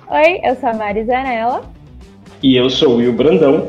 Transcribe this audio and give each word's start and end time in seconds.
Oi, 0.00 0.40
eu 0.42 0.56
sou 0.56 0.70
a 0.70 0.72
Mari 0.72 1.04
Zanella. 1.04 1.70
E 2.42 2.56
eu 2.56 2.70
sou 2.70 2.94
o 2.94 2.96
Will 2.96 3.12
Brandão. 3.12 3.68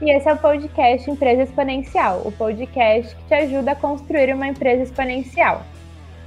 E 0.00 0.10
esse 0.10 0.28
é 0.28 0.32
o 0.34 0.36
podcast 0.36 1.10
Empresa 1.10 1.44
Exponencial, 1.44 2.20
o 2.26 2.30
podcast 2.30 3.16
que 3.16 3.22
te 3.24 3.34
ajuda 3.34 3.72
a 3.72 3.74
construir 3.74 4.32
uma 4.34 4.46
empresa 4.46 4.82
exponencial. 4.82 5.62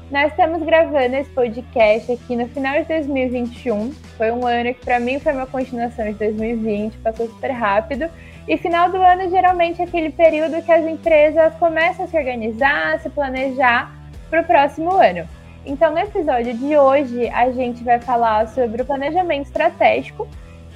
Nós 0.10 0.31
estamos 0.31 0.63
gravando 0.63 1.15
esse 1.15 1.29
podcast 1.29 2.12
aqui 2.12 2.36
no 2.36 2.47
final 2.47 2.79
de 2.81 2.88
2021. 2.88 3.92
Foi 4.18 4.31
um 4.31 4.46
ano 4.46 4.73
que 4.73 4.84
para 4.84 4.99
mim 4.99 5.20
foi 5.20 5.34
uma 5.34 5.46
continuação 5.46 6.06
de 6.06 6.14
2020, 6.14 6.98
passou 6.98 7.28
super 7.28 7.52
rápido. 7.52 8.10
E 8.48 8.58
final 8.58 8.90
do 8.90 8.98
ano 8.98 9.30
geralmente 9.30 9.82
é 9.82 9.86
aquele 9.86 10.10
período 10.10 10.64
que 10.64 10.72
as 10.72 10.84
empresas 10.84 11.54
começam 11.60 12.06
a 12.06 12.08
se 12.08 12.18
organizar, 12.18 12.96
a 12.96 13.00
se 13.00 13.10
planejar 13.12 13.96
para 14.32 14.42
o 14.42 14.46
próximo 14.46 14.92
ano. 14.96 15.28
Então, 15.66 15.91
no 15.91 16.00
episódio 16.00 16.55
de 16.57 16.75
hoje, 16.75 17.30
a 17.30 17.52
gente 17.52 17.84
vai 17.84 18.00
falar 18.00 18.48
sobre 18.48 18.82
o 18.82 18.86
planejamento 18.86 19.46
estratégico, 19.46 20.28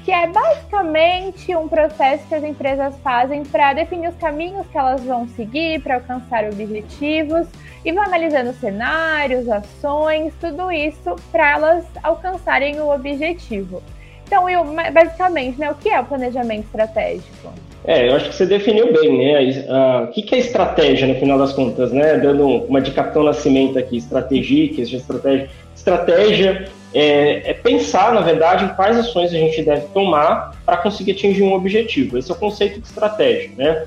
que 0.03 0.11
é 0.11 0.27
basicamente 0.27 1.55
um 1.55 1.67
processo 1.67 2.27
que 2.27 2.35
as 2.35 2.43
empresas 2.43 2.95
fazem 2.99 3.43
para 3.43 3.73
definir 3.73 4.09
os 4.09 4.15
caminhos 4.15 4.67
que 4.67 4.77
elas 4.77 5.03
vão 5.03 5.27
seguir 5.29 5.81
para 5.81 5.95
alcançar 5.95 6.45
objetivos 6.45 7.47
e 7.83 7.91
vão 7.91 8.03
analisando 8.03 8.53
cenários, 8.53 9.49
ações, 9.49 10.31
tudo 10.39 10.71
isso 10.71 11.15
para 11.31 11.53
elas 11.53 11.85
alcançarem 12.03 12.79
o 12.79 12.93
objetivo. 12.93 13.81
Então, 14.27 14.47
eu, 14.47 14.63
basicamente, 14.93 15.59
né, 15.59 15.71
o 15.71 15.75
que 15.75 15.89
é 15.89 15.99
o 15.99 16.05
planejamento 16.05 16.65
estratégico? 16.65 17.51
É, 17.87 18.09
eu 18.09 18.15
acho 18.15 18.29
que 18.29 18.35
você 18.35 18.45
definiu 18.45 18.91
bem, 18.91 19.17
né? 19.17 20.03
O 20.03 20.07
que, 20.07 20.23
que 20.23 20.35
é 20.35 20.39
estratégia, 20.39 21.07
no 21.07 21.15
final 21.15 21.37
das 21.37 21.53
contas, 21.53 21.91
né? 21.91 22.17
Dando 22.17 22.47
uma 22.65 22.81
de 22.81 22.91
Capitão 22.91 23.23
Nascimento 23.23 23.77
aqui, 23.77 23.97
estratégia, 23.97 24.81
estratégia. 24.81 25.49
Estratégia 25.75 26.67
é, 26.93 27.51
é, 27.51 27.53
pensar, 27.53 28.13
na 28.13 28.21
verdade, 28.21 28.65
em 28.65 28.69
quais 28.69 28.97
ações 28.97 29.31
a 29.33 29.37
gente 29.37 29.61
deve 29.61 29.87
tomar 29.87 30.55
para 30.65 30.77
conseguir 30.77 31.11
atingir 31.11 31.43
um 31.43 31.53
objetivo. 31.53 32.17
Esse 32.17 32.31
é 32.31 32.33
o 32.33 32.37
conceito 32.37 32.79
de 32.79 32.87
estratégia, 32.87 33.51
né? 33.55 33.85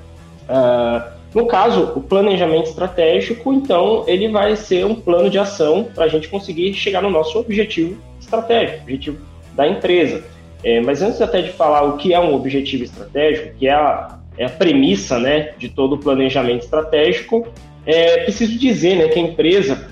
Uh, 0.49 1.19
no 1.35 1.47
caso, 1.47 1.93
o 1.97 2.01
planejamento 2.01 2.69
estratégico, 2.69 3.53
então, 3.53 4.05
ele 4.07 4.29
vai 4.29 4.55
ser 4.57 4.87
um 4.87 4.95
plano 4.95 5.29
de 5.29 5.39
ação 5.39 5.89
para 5.95 6.05
a 6.05 6.09
gente 6.09 6.29
conseguir 6.29 6.73
chegar 6.75 7.03
no 7.03 7.11
nosso 7.11 7.39
objetivo 7.39 7.99
estratégico, 8.21 8.83
objetivo 8.83 9.19
da 9.55 9.67
empresa. 9.67 10.23
É, 10.63 10.81
mas 10.81 11.03
antes 11.03 11.21
até 11.21 11.41
de 11.41 11.53
falar 11.53 11.83
o 11.83 11.97
que 11.97 12.13
é 12.13 12.21
um 12.21 12.35
objetivo 12.35 12.85
estratégico, 12.85 13.57
que 13.57 13.69
é 13.69 13.73
a, 13.73 14.19
é 14.37 14.47
a 14.47 14.51
premissa 14.51 15.19
né, 15.19 15.53
de 15.57 15.69
todo 15.69 15.95
o 15.95 15.99
planejamento 15.99 16.65
estratégico, 16.65 17.47
é 17.87 18.25
preciso 18.25 18.59
dizer 18.59 18.97
né, 18.97 19.09
que 19.09 19.19
a 19.19 19.23
empresa, 19.23 19.89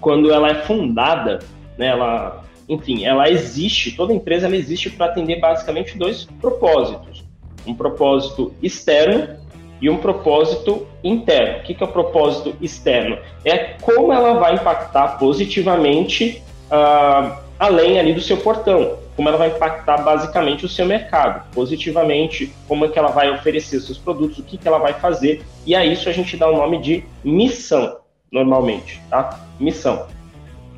quando 0.00 0.32
ela 0.32 0.48
é 0.50 0.54
fundada, 0.54 1.38
né, 1.76 1.86
ela, 1.86 2.44
enfim, 2.68 3.04
ela 3.04 3.30
existe, 3.30 3.92
toda 3.92 4.12
empresa 4.12 4.46
ela 4.46 4.56
existe 4.56 4.90
para 4.90 5.06
atender 5.06 5.40
basicamente 5.40 5.96
dois 5.96 6.24
propósitos. 6.40 7.24
Um 7.66 7.74
propósito 7.74 8.52
externo 8.62 9.36
e 9.80 9.88
um 9.88 9.98
propósito 9.98 10.86
interno. 11.04 11.58
O 11.58 11.62
que 11.62 11.76
é 11.80 11.86
o 11.86 11.88
propósito 11.88 12.56
externo? 12.60 13.18
É 13.44 13.74
como 13.80 14.12
ela 14.12 14.34
vai 14.34 14.54
impactar 14.54 15.18
positivamente 15.18 16.42
uh, 16.66 17.36
além 17.58 17.98
ali 18.00 18.12
do 18.12 18.20
seu 18.20 18.38
portão 18.38 18.98
como 19.18 19.28
ela 19.28 19.36
vai 19.36 19.48
impactar 19.48 19.96
basicamente 20.04 20.64
o 20.64 20.68
seu 20.68 20.86
mercado, 20.86 21.44
positivamente, 21.52 22.54
como 22.68 22.84
é 22.84 22.88
que 22.88 22.96
ela 22.96 23.08
vai 23.08 23.28
oferecer 23.32 23.80
seus 23.80 23.98
produtos, 23.98 24.38
o 24.38 24.44
que, 24.44 24.56
que 24.56 24.68
ela 24.68 24.78
vai 24.78 24.92
fazer, 24.92 25.42
e 25.66 25.74
a 25.74 25.84
isso 25.84 26.08
a 26.08 26.12
gente 26.12 26.36
dá 26.36 26.48
o 26.48 26.56
nome 26.56 26.78
de 26.78 27.04
missão, 27.24 27.96
normalmente, 28.30 29.02
tá? 29.10 29.40
Missão. 29.58 30.06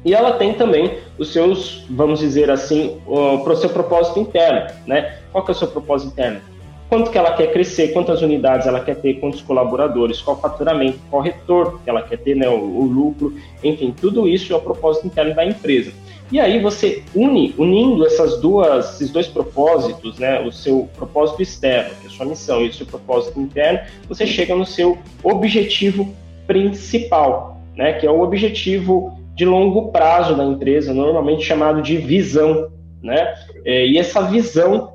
E 0.06 0.14
ela 0.14 0.33
tem 0.38 0.55
também 0.55 1.00
os 1.18 1.34
seus, 1.34 1.84
vamos 1.91 2.18
dizer 2.18 2.50
assim, 2.50 2.98
para 3.44 3.52
o 3.52 3.56
seu 3.56 3.68
propósito 3.68 4.18
interno, 4.18 4.74
né? 4.86 5.18
Qual 5.30 5.44
que 5.44 5.50
é 5.50 5.55
o 5.55 5.58
seu 5.58 5.68
propósito 5.68 6.12
interno? 6.12 6.41
Quanto 6.88 7.11
que 7.11 7.18
ela 7.18 7.34
quer 7.34 7.52
crescer, 7.52 7.92
quantas 7.92 8.22
unidades 8.22 8.66
ela 8.66 8.80
quer 8.80 8.96
ter, 8.96 9.20
quantos 9.20 9.42
colaboradores, 9.42 10.22
qual 10.22 10.41
faturamento, 10.41 10.98
qual 11.11 11.20
retorno 11.20 11.78
que 11.84 11.90
ela 11.90 12.01
quer 12.01 12.17
ter, 12.17 12.34
né? 12.34 12.48
o, 12.48 12.55
o 12.55 12.84
lucro, 12.84 13.34
enfim, 13.62 13.95
tudo 14.01 14.27
isso 14.27 14.51
é 14.51 14.57
o 14.57 14.62
propósito 14.62 15.07
interno 15.07 15.34
da 15.34 15.45
empresa. 15.45 15.92
E 16.30 16.39
aí 16.39 16.61
você 16.61 17.02
une, 17.14 17.55
unindo 17.58 18.07
essas 18.07 18.41
duas, 18.41 18.95
esses 18.95 19.11
dois 19.11 19.27
propósitos, 19.27 20.18
né, 20.18 20.41
o 20.41 20.52
seu 20.52 20.89
propósito 20.96 21.42
externo, 21.42 21.91
que 22.01 22.07
é 22.07 22.11
a 22.11 22.13
sua 22.13 22.27
missão, 22.27 22.63
e 22.63 22.68
o 22.68 22.73
seu 22.73 22.86
propósito 22.86 23.41
interno, 23.41 23.80
você 24.08 24.27
chega 24.27 24.55
no 24.55 24.64
seu 24.64 24.96
objetivo 25.24 26.14
principal, 26.46 27.61
né, 27.77 27.95
que 27.95 28.07
é 28.07 28.11
o 28.11 28.20
objetivo 28.20 29.19
de 29.35 29.45
longo 29.45 29.90
prazo 29.90 30.36
da 30.36 30.45
empresa, 30.45 30.92
normalmente 30.92 31.45
chamado 31.45 31.83
de 31.83 31.96
visão, 31.96 32.70
né? 33.02 33.35
É, 33.64 33.86
e 33.86 33.96
essa 33.96 34.20
visão 34.23 34.92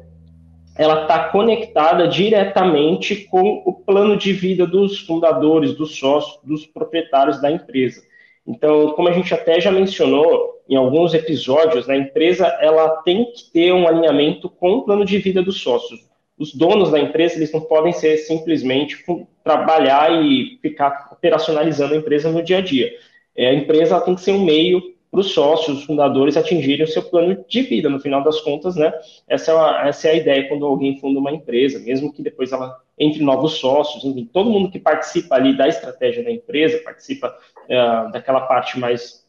ela 0.78 1.03
está 1.03 1.29
conectada 1.29 2.07
diretamente 2.07 3.16
com 3.16 3.63
o 3.66 3.74
plano 3.74 4.18
de 4.18 4.34
vida 4.34 4.68
dos 4.68 5.00
fundadores, 5.00 5.74
dos 5.74 5.97
sócios, 5.97 6.38
dos 6.44 6.66
proprietários 6.66 7.41
da 7.41 7.50
empresa. 7.50 8.01
Então, 8.47 8.91
como 8.91 9.07
a 9.07 9.11
gente 9.11 9.33
até 9.33 9.59
já 9.59 9.72
mencionou 9.72 10.61
em 10.69 10.75
alguns 10.75 11.13
episódios, 11.13 11.88
né, 11.88 11.95
a 11.95 12.00
empresa 12.00 12.47
ela 12.59 12.89
tem 13.03 13.25
que 13.31 13.51
ter 13.51 13.73
um 13.73 13.88
alinhamento 13.88 14.50
com 14.50 14.73
o 14.73 14.81
plano 14.83 15.06
de 15.06 15.17
vida 15.17 15.41
dos 15.41 15.61
sócios. 15.61 16.00
Os 16.38 16.53
donos 16.53 16.91
da 16.91 17.00
empresa 17.00 17.35
eles 17.35 17.51
não 17.51 17.61
podem 17.61 17.94
ser 17.94 18.17
simplesmente 18.17 19.03
trabalhar 19.44 20.11
e 20.23 20.59
ficar 20.61 21.09
operacionalizando 21.11 21.94
a 21.94 21.97
empresa 21.97 22.29
no 22.29 22.44
dia 22.44 22.57
a 22.57 22.61
dia. 22.61 22.91
É, 23.35 23.50
a 23.50 23.53
empresa 23.53 24.01
tem 24.01 24.16
que 24.16 24.22
ser 24.22 24.31
um 24.31 24.44
meio 24.44 24.81
para 25.09 25.22
os 25.22 25.31
sócios, 25.31 25.79
os 25.79 25.83
fundadores 25.85 26.35
atingirem 26.35 26.83
o 26.83 26.88
seu 26.88 27.03
plano 27.03 27.45
de 27.47 27.62
vida. 27.62 27.89
No 27.89 28.00
final 28.00 28.22
das 28.22 28.41
contas, 28.41 28.75
né? 28.75 28.94
Essa 29.27 29.51
é, 29.51 29.88
essa 29.88 30.07
é 30.09 30.12
a 30.12 30.16
ideia 30.16 30.47
quando 30.50 30.66
alguém 30.66 31.00
funda 31.00 31.19
uma 31.19 31.31
empresa, 31.31 31.79
mesmo 31.79 32.12
que 32.12 32.22
depois 32.22 32.51
ela 32.51 32.77
entre 32.97 33.23
novos 33.23 33.53
sócios, 33.53 34.03
enfim, 34.06 34.29
todo 34.31 34.50
mundo 34.50 34.72
que 34.72 34.79
participa 34.79 35.35
ali 35.35 35.56
da 35.56 35.67
estratégia 35.67 36.23
da 36.23 36.31
empresa, 36.31 36.81
participa 36.83 37.38
é, 37.67 37.75
daquela 38.11 38.41
parte 38.41 38.79
mais, 38.79 39.25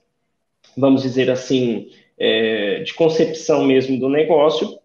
vamos 0.76 1.02
dizer 1.02 1.30
assim, 1.30 1.90
é, 2.18 2.80
de 2.80 2.94
concepção 2.94 3.64
mesmo 3.64 3.98
do 3.98 4.08
negócio, 4.08 4.78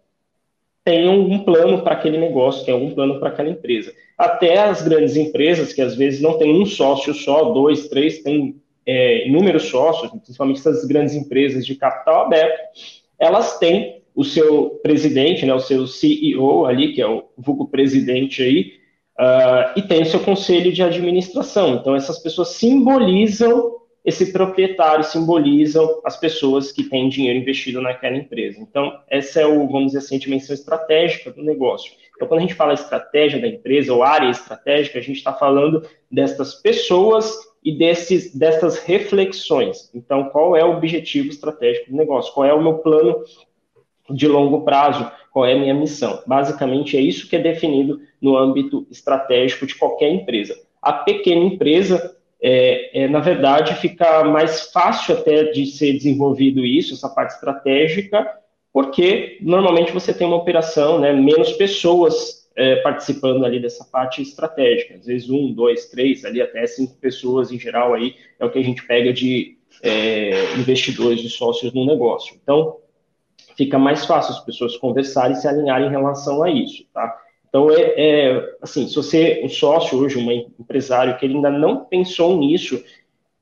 tem 0.84 1.08
um 1.08 1.44
plano 1.44 1.84
para 1.84 1.94
aquele 1.94 2.18
negócio, 2.18 2.66
tem 2.66 2.74
algum 2.74 2.94
plano 2.94 3.19
para 3.19 3.30
aquela 3.30 3.50
empresa. 3.50 3.94
Até 4.18 4.58
as 4.58 4.81
grandes 4.81 5.16
empresas, 5.16 5.74
que 5.74 5.81
às 5.81 5.96
vezes 5.96 6.22
não 6.22 6.38
tem 6.38 6.59
um 6.59 6.66
sócio 6.66 7.13
só, 7.13 7.52
dois, 7.52 7.88
três, 7.88 8.24
tem 8.24 8.59
é, 8.86 9.28
inúmeros 9.28 9.66
sócios, 9.66 10.12
principalmente 10.12 10.59
essas 10.59 10.86
grandes 10.86 11.13
empresas 11.13 11.66
de 11.66 11.75
capital 11.75 12.25
aberto, 12.25 12.59
elas 13.19 13.59
têm 13.59 14.00
o 14.16 14.24
seu 14.24 14.80
presidente, 14.84 15.46
né, 15.46 15.54
o 15.54 15.60
seu 15.60 15.88
CEO 15.88 16.66
ali, 16.66 16.94
que 16.94 17.02
é 17.02 17.08
o 17.08 17.24
vulgo 17.38 17.68
presidente 17.68 18.44
aí, 18.44 18.74
uh, 19.20 19.78
e 19.78 19.82
tem 19.82 20.02
o 20.02 20.06
seu 20.06 20.20
conselho 20.20 20.72
de 20.72 20.84
administração. 20.84 21.76
Então, 21.76 21.96
essas 21.96 22.20
pessoas 22.20 22.50
simbolizam 22.50 23.80
esse 24.04 24.34
proprietário, 24.34 25.04
simbolizam 25.04 26.02
as 26.04 26.18
pessoas 26.18 26.72
que 26.72 26.84
têm 26.84 27.08
dinheiro 27.08 27.38
investido 27.38 27.82
naquela 27.82 28.18
empresa. 28.18 28.60
Então, 28.60 29.00
essa 29.08 29.42
é 29.42 29.46
o, 29.46 29.68
vamos 29.68 29.88
dizer 29.88 30.00
assim, 30.00 30.16
a 30.16 30.20
dimensão 30.20 30.54
estratégica 30.56 31.32
do 31.32 31.44
negócio. 31.44 31.94
Então, 32.16 32.28
quando 32.28 32.40
a 32.40 32.42
gente 32.42 32.56
fala 32.56 32.74
estratégia 32.74 33.40
da 33.40 33.48
empresa 33.48 33.94
ou 33.94 34.04
área 34.04 34.30
estratégica, 34.30 34.98
a 34.98 35.02
gente 35.02 35.18
está 35.18 35.34
falando 35.34 35.84
destas 36.10 36.56
pessoas 36.56 37.32
e 37.64 37.78
desses, 37.78 38.36
dessas 38.36 38.80
reflexões. 38.80 39.92
Então, 39.94 40.30
qual 40.30 40.56
é 40.56 40.66
o 40.66 40.78
objetivo 40.78 41.30
estratégico 41.30 41.92
do 41.92 41.98
negócio? 41.98 42.34
Qual 42.34 42.46
é 42.46 42.54
o 42.54 42.62
meu 42.62 42.80
plano 42.80 43.24
de 44.14 44.28
longo 44.28 44.62
prazo? 44.62 45.10
Qual 45.32 45.46
é 45.46 45.54
a 45.54 45.60
minha 45.60 45.74
missão? 45.74 46.22
Basicamente, 46.28 46.98
é 46.98 47.02
isso 47.02 47.30
que 47.30 47.36
é 47.36 47.40
definido 47.40 48.02
no 48.22 48.38
âmbito 48.38 48.86
estratégico 48.92 49.66
de 49.66 49.76
qualquer 49.76 50.10
empresa. 50.10 50.56
A 50.82 50.92
pequena 50.92 51.46
empresa, 51.46 52.16
é, 52.42 53.04
é, 53.04 53.08
na 53.08 53.20
verdade, 53.20 53.76
fica 53.76 54.24
mais 54.26 54.72
fácil 54.72 55.16
até 55.16 55.46
de 55.52 55.66
ser 55.68 55.94
desenvolvido 55.94 56.66
isso, 56.66 56.94
essa 56.94 57.08
parte 57.10 57.36
estratégica, 57.36 58.28
porque 58.74 59.38
normalmente 59.42 59.92
você 59.92 60.14
tem 60.14 60.28
uma 60.28 60.38
operação, 60.38 61.00
né, 61.00 61.14
menos 61.14 61.54
pessoas 61.54 62.42
é, 62.56 62.78
participando 62.78 63.46
ali 63.46 63.60
dessa 63.60 63.86
parte 63.86 64.22
estratégica. 64.22 64.96
Às 64.96 65.06
vezes 65.06 65.30
um, 65.30 65.54
dois, 65.54 65.86
três, 65.86 66.25
ali 66.25 66.42
até 66.42 66.66
cinco 66.68 66.96
pessoas 67.00 67.52
em 67.52 67.60
geral 67.60 67.94
aí 67.94 68.16
é 68.40 68.46
o 68.46 68.50
que 68.50 68.60
a 68.60 68.64
gente 68.64 68.86
pega 68.86 69.14
de 69.14 69.57
é, 69.84 70.54
investidores, 70.57 71.22
de 71.22 71.30
sócios 71.30 71.74
no 71.74 71.86
negócio. 71.86 72.36
Então, 72.42 72.78
fica 73.62 73.78
mais 73.78 74.06
fácil 74.06 74.34
as 74.34 74.40
pessoas 74.40 74.75
conversarem 74.75 75.34
e 75.34 75.36
se 75.36 75.48
alinharem 75.48 75.88
em 75.88 75.92
relação 75.92 76.42
a 76.42 76.50
isso, 76.50 76.84
tá? 76.92 77.16
Então, 77.48 77.69
é, 77.69 77.94
é 77.96 78.56
assim, 78.60 78.88
se 78.88 78.96
você, 78.96 79.42
um 79.44 79.50
sócio 79.50 80.00
hoje, 80.00 80.18
um 80.18 80.31
empresário 80.60 81.16
que 81.18 81.25
ele 81.25 81.36
ainda 81.36 81.52
não 81.52 81.86
pensou 81.86 82.36
nisso, 82.38 82.84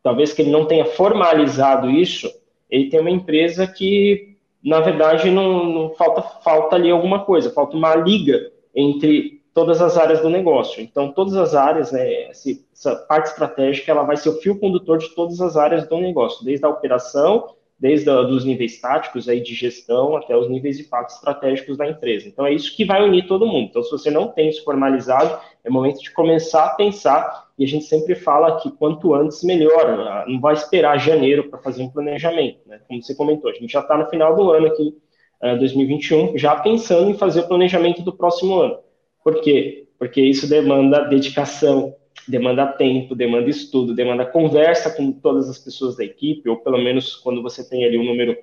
talvez 0.04 0.33
que 0.33 0.42
ele 0.42 0.51
não 0.51 0.66
tenha 0.66 0.83
formalizado 0.83 1.89
isso, 1.89 2.30
ele 2.69 2.89
tem 2.89 3.00
uma 3.00 3.10
empresa 3.10 3.66
que, 3.66 4.36
na 4.62 4.81
verdade, 4.81 5.31
não, 5.31 5.63
não 5.63 5.89
falta, 5.92 6.22
falta 6.22 6.75
ali 6.75 6.92
alguma 6.92 7.24
coisa, 7.24 7.54
falta 7.54 7.77
uma 7.77 7.95
liga 7.95 8.51
entre 8.75 9.42
todas 9.54 9.81
as 9.81 9.98
áreas 9.98 10.19
do 10.19 10.30
negócio. 10.30 10.83
Então, 10.83 11.13
todas 11.13 11.36
as 11.36 11.56
áreas, 11.56 11.94
né, 11.94 12.24
essa 12.24 12.95
parte 13.07 13.30
estratégica, 13.30 13.89
ela 13.89 14.04
vai 14.04 14.18
ser 14.18 14.30
o 14.30 14.42
fio 14.42 14.60
condutor 14.60 14.98
de 14.98 15.15
todas 15.15 15.39
as 15.39 15.56
áreas 15.56 15.88
do 15.88 15.98
negócio, 15.98 16.44
desde 16.44 16.65
a 16.65 16.69
operação 16.69 17.56
desde 17.79 18.09
os 18.09 18.43
níveis 18.43 18.79
táticos 18.81 19.29
aí 19.29 19.39
de 19.39 19.53
gestão 19.53 20.17
até 20.17 20.35
os 20.35 20.49
níveis 20.49 20.77
de 20.77 20.83
fato 20.83 21.11
estratégicos 21.11 21.77
da 21.77 21.87
empresa. 21.87 22.27
Então 22.27 22.45
é 22.45 22.53
isso 22.53 22.75
que 22.75 22.83
vai 22.83 23.01
unir 23.07 23.25
todo 23.25 23.47
mundo. 23.47 23.67
Então 23.69 23.81
se 23.81 23.89
você 23.89 24.11
não 24.11 24.27
tem 24.27 24.49
isso 24.49 24.63
formalizado, 24.63 25.39
é 25.63 25.69
momento 25.69 26.01
de 26.01 26.11
começar 26.11 26.65
a 26.65 26.69
pensar 26.75 27.47
e 27.57 27.63
a 27.63 27.67
gente 27.67 27.85
sempre 27.85 28.15
fala 28.15 28.59
que 28.59 28.69
quanto 28.71 29.13
antes 29.13 29.43
melhor. 29.43 30.25
Não 30.27 30.39
vai 30.41 30.53
esperar 30.53 30.97
janeiro 30.97 31.49
para 31.49 31.59
fazer 31.59 31.83
um 31.83 31.89
planejamento, 31.89 32.59
né? 32.65 32.79
Como 32.87 33.01
você 33.01 33.15
comentou, 33.15 33.49
a 33.49 33.53
gente 33.53 33.71
já 33.71 33.79
está 33.79 33.97
no 33.97 34.07
final 34.07 34.35
do 34.35 34.51
ano 34.51 34.67
aqui, 34.67 34.93
2021, 35.41 36.37
já 36.37 36.55
pensando 36.57 37.09
em 37.09 37.17
fazer 37.17 37.41
o 37.41 37.47
planejamento 37.47 38.01
do 38.01 38.15
próximo 38.15 38.59
ano. 38.59 38.77
Por 39.23 39.41
quê? 39.41 39.87
Porque 39.97 40.21
isso 40.21 40.49
demanda 40.49 41.05
dedicação, 41.05 41.95
demanda 42.29 42.67
tempo, 42.67 43.15
demanda 43.15 43.49
estudo, 43.49 43.93
demanda 43.93 44.25
conversa 44.25 44.91
com 44.91 45.11
todas 45.11 45.49
as 45.49 45.57
pessoas 45.57 45.97
da 45.97 46.03
equipe, 46.03 46.47
ou 46.47 46.57
pelo 46.57 46.77
menos 46.77 47.15
quando 47.15 47.41
você 47.41 47.67
tem 47.67 47.83
ali 47.83 47.97
um 47.97 48.05
número 48.05 48.37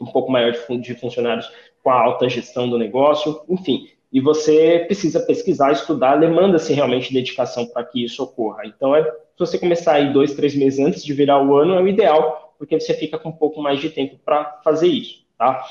um 0.00 0.06
pouco 0.06 0.30
maior 0.30 0.52
de 0.52 0.94
funcionários 0.94 1.50
com 1.82 1.90
a 1.90 2.00
alta 2.00 2.28
gestão 2.28 2.70
do 2.70 2.78
negócio, 2.78 3.40
enfim. 3.48 3.88
E 4.12 4.20
você 4.20 4.84
precisa 4.86 5.20
pesquisar, 5.20 5.72
estudar, 5.72 6.16
demanda-se 6.16 6.72
realmente 6.72 7.12
dedicação 7.12 7.66
para 7.66 7.84
que 7.84 8.04
isso 8.04 8.22
ocorra. 8.22 8.62
Então, 8.64 8.94
é, 8.94 9.02
se 9.02 9.38
você 9.38 9.58
começar 9.58 9.94
aí 9.94 10.12
dois, 10.12 10.34
três 10.34 10.54
meses 10.54 10.78
antes 10.78 11.04
de 11.04 11.12
virar 11.12 11.42
o 11.42 11.56
ano, 11.56 11.74
é 11.74 11.82
o 11.82 11.88
ideal, 11.88 12.54
porque 12.56 12.78
você 12.78 12.94
fica 12.94 13.18
com 13.18 13.30
um 13.30 13.36
pouco 13.36 13.60
mais 13.60 13.80
de 13.80 13.90
tempo 13.90 14.16
para 14.24 14.60
fazer 14.64 14.86
isso, 14.86 15.24
tá? 15.36 15.62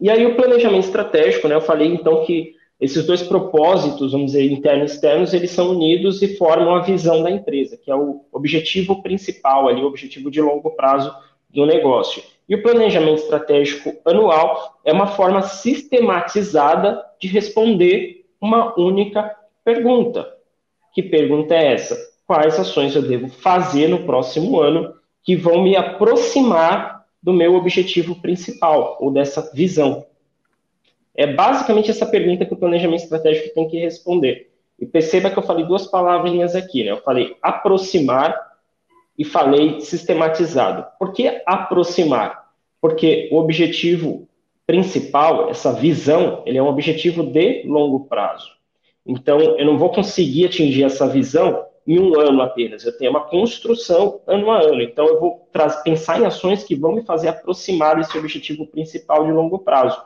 E 0.00 0.10
aí, 0.10 0.26
o 0.26 0.34
planejamento 0.34 0.84
estratégico, 0.84 1.46
né? 1.48 1.54
Eu 1.54 1.60
falei 1.60 1.88
então 1.88 2.24
que 2.24 2.54
esses 2.82 3.06
dois 3.06 3.22
propósitos, 3.22 4.10
vamos 4.10 4.32
dizer, 4.32 4.50
internos 4.50 4.90
e 4.90 4.94
externos, 4.96 5.32
eles 5.32 5.52
são 5.52 5.70
unidos 5.70 6.20
e 6.20 6.36
formam 6.36 6.74
a 6.74 6.80
visão 6.80 7.22
da 7.22 7.30
empresa, 7.30 7.76
que 7.76 7.88
é 7.88 7.94
o 7.94 8.24
objetivo 8.32 9.00
principal 9.00 9.68
ali, 9.68 9.80
o 9.80 9.86
objetivo 9.86 10.28
de 10.28 10.40
longo 10.40 10.68
prazo 10.72 11.14
do 11.48 11.64
negócio. 11.64 12.20
E 12.48 12.56
o 12.56 12.60
planejamento 12.60 13.22
estratégico 13.22 13.94
anual 14.04 14.80
é 14.84 14.92
uma 14.92 15.06
forma 15.06 15.42
sistematizada 15.42 17.00
de 17.20 17.28
responder 17.28 18.24
uma 18.40 18.76
única 18.76 19.32
pergunta. 19.64 20.28
Que 20.92 21.04
pergunta 21.04 21.54
é 21.54 21.74
essa? 21.74 21.96
Quais 22.26 22.58
ações 22.58 22.96
eu 22.96 23.02
devo 23.02 23.28
fazer 23.28 23.86
no 23.86 24.02
próximo 24.02 24.58
ano 24.60 24.92
que 25.22 25.36
vão 25.36 25.62
me 25.62 25.76
aproximar 25.76 27.04
do 27.22 27.32
meu 27.32 27.54
objetivo 27.54 28.16
principal 28.16 28.98
ou 29.00 29.12
dessa 29.12 29.52
visão? 29.54 30.04
É 31.14 31.26
basicamente 31.26 31.90
essa 31.90 32.06
pergunta 32.06 32.44
que 32.44 32.54
o 32.54 32.56
planejamento 32.56 33.02
estratégico 33.02 33.54
tem 33.54 33.68
que 33.68 33.78
responder. 33.78 34.50
E 34.78 34.86
perceba 34.86 35.30
que 35.30 35.38
eu 35.38 35.42
falei 35.42 35.64
duas 35.64 35.86
palavrinhas 35.86 36.56
aqui, 36.56 36.82
né? 36.82 36.90
Eu 36.90 37.02
falei 37.02 37.36
aproximar 37.42 38.34
e 39.18 39.24
falei 39.24 39.80
sistematizado. 39.80 40.86
Por 40.98 41.12
que 41.12 41.42
aproximar? 41.46 42.50
Porque 42.80 43.28
o 43.30 43.36
objetivo 43.36 44.26
principal, 44.66 45.50
essa 45.50 45.72
visão, 45.72 46.42
ele 46.46 46.58
é 46.58 46.62
um 46.62 46.68
objetivo 46.68 47.22
de 47.22 47.62
longo 47.66 48.06
prazo. 48.06 48.50
Então, 49.06 49.40
eu 49.40 49.66
não 49.66 49.78
vou 49.78 49.90
conseguir 49.90 50.46
atingir 50.46 50.84
essa 50.84 51.06
visão 51.06 51.66
em 51.86 51.98
um 51.98 52.18
ano 52.18 52.40
apenas. 52.42 52.84
Eu 52.84 52.96
tenho 52.96 53.10
uma 53.10 53.24
construção 53.24 54.20
ano 54.26 54.50
a 54.50 54.60
ano. 54.60 54.80
Então, 54.80 55.06
eu 55.06 55.20
vou 55.20 55.48
pensar 55.84 56.20
em 56.20 56.24
ações 56.24 56.64
que 56.64 56.76
vão 56.76 56.92
me 56.92 57.02
fazer 57.02 57.28
aproximar 57.28 57.96
desse 57.96 58.16
objetivo 58.16 58.66
principal 58.66 59.24
de 59.26 59.32
longo 59.32 59.58
prazo. 59.58 60.00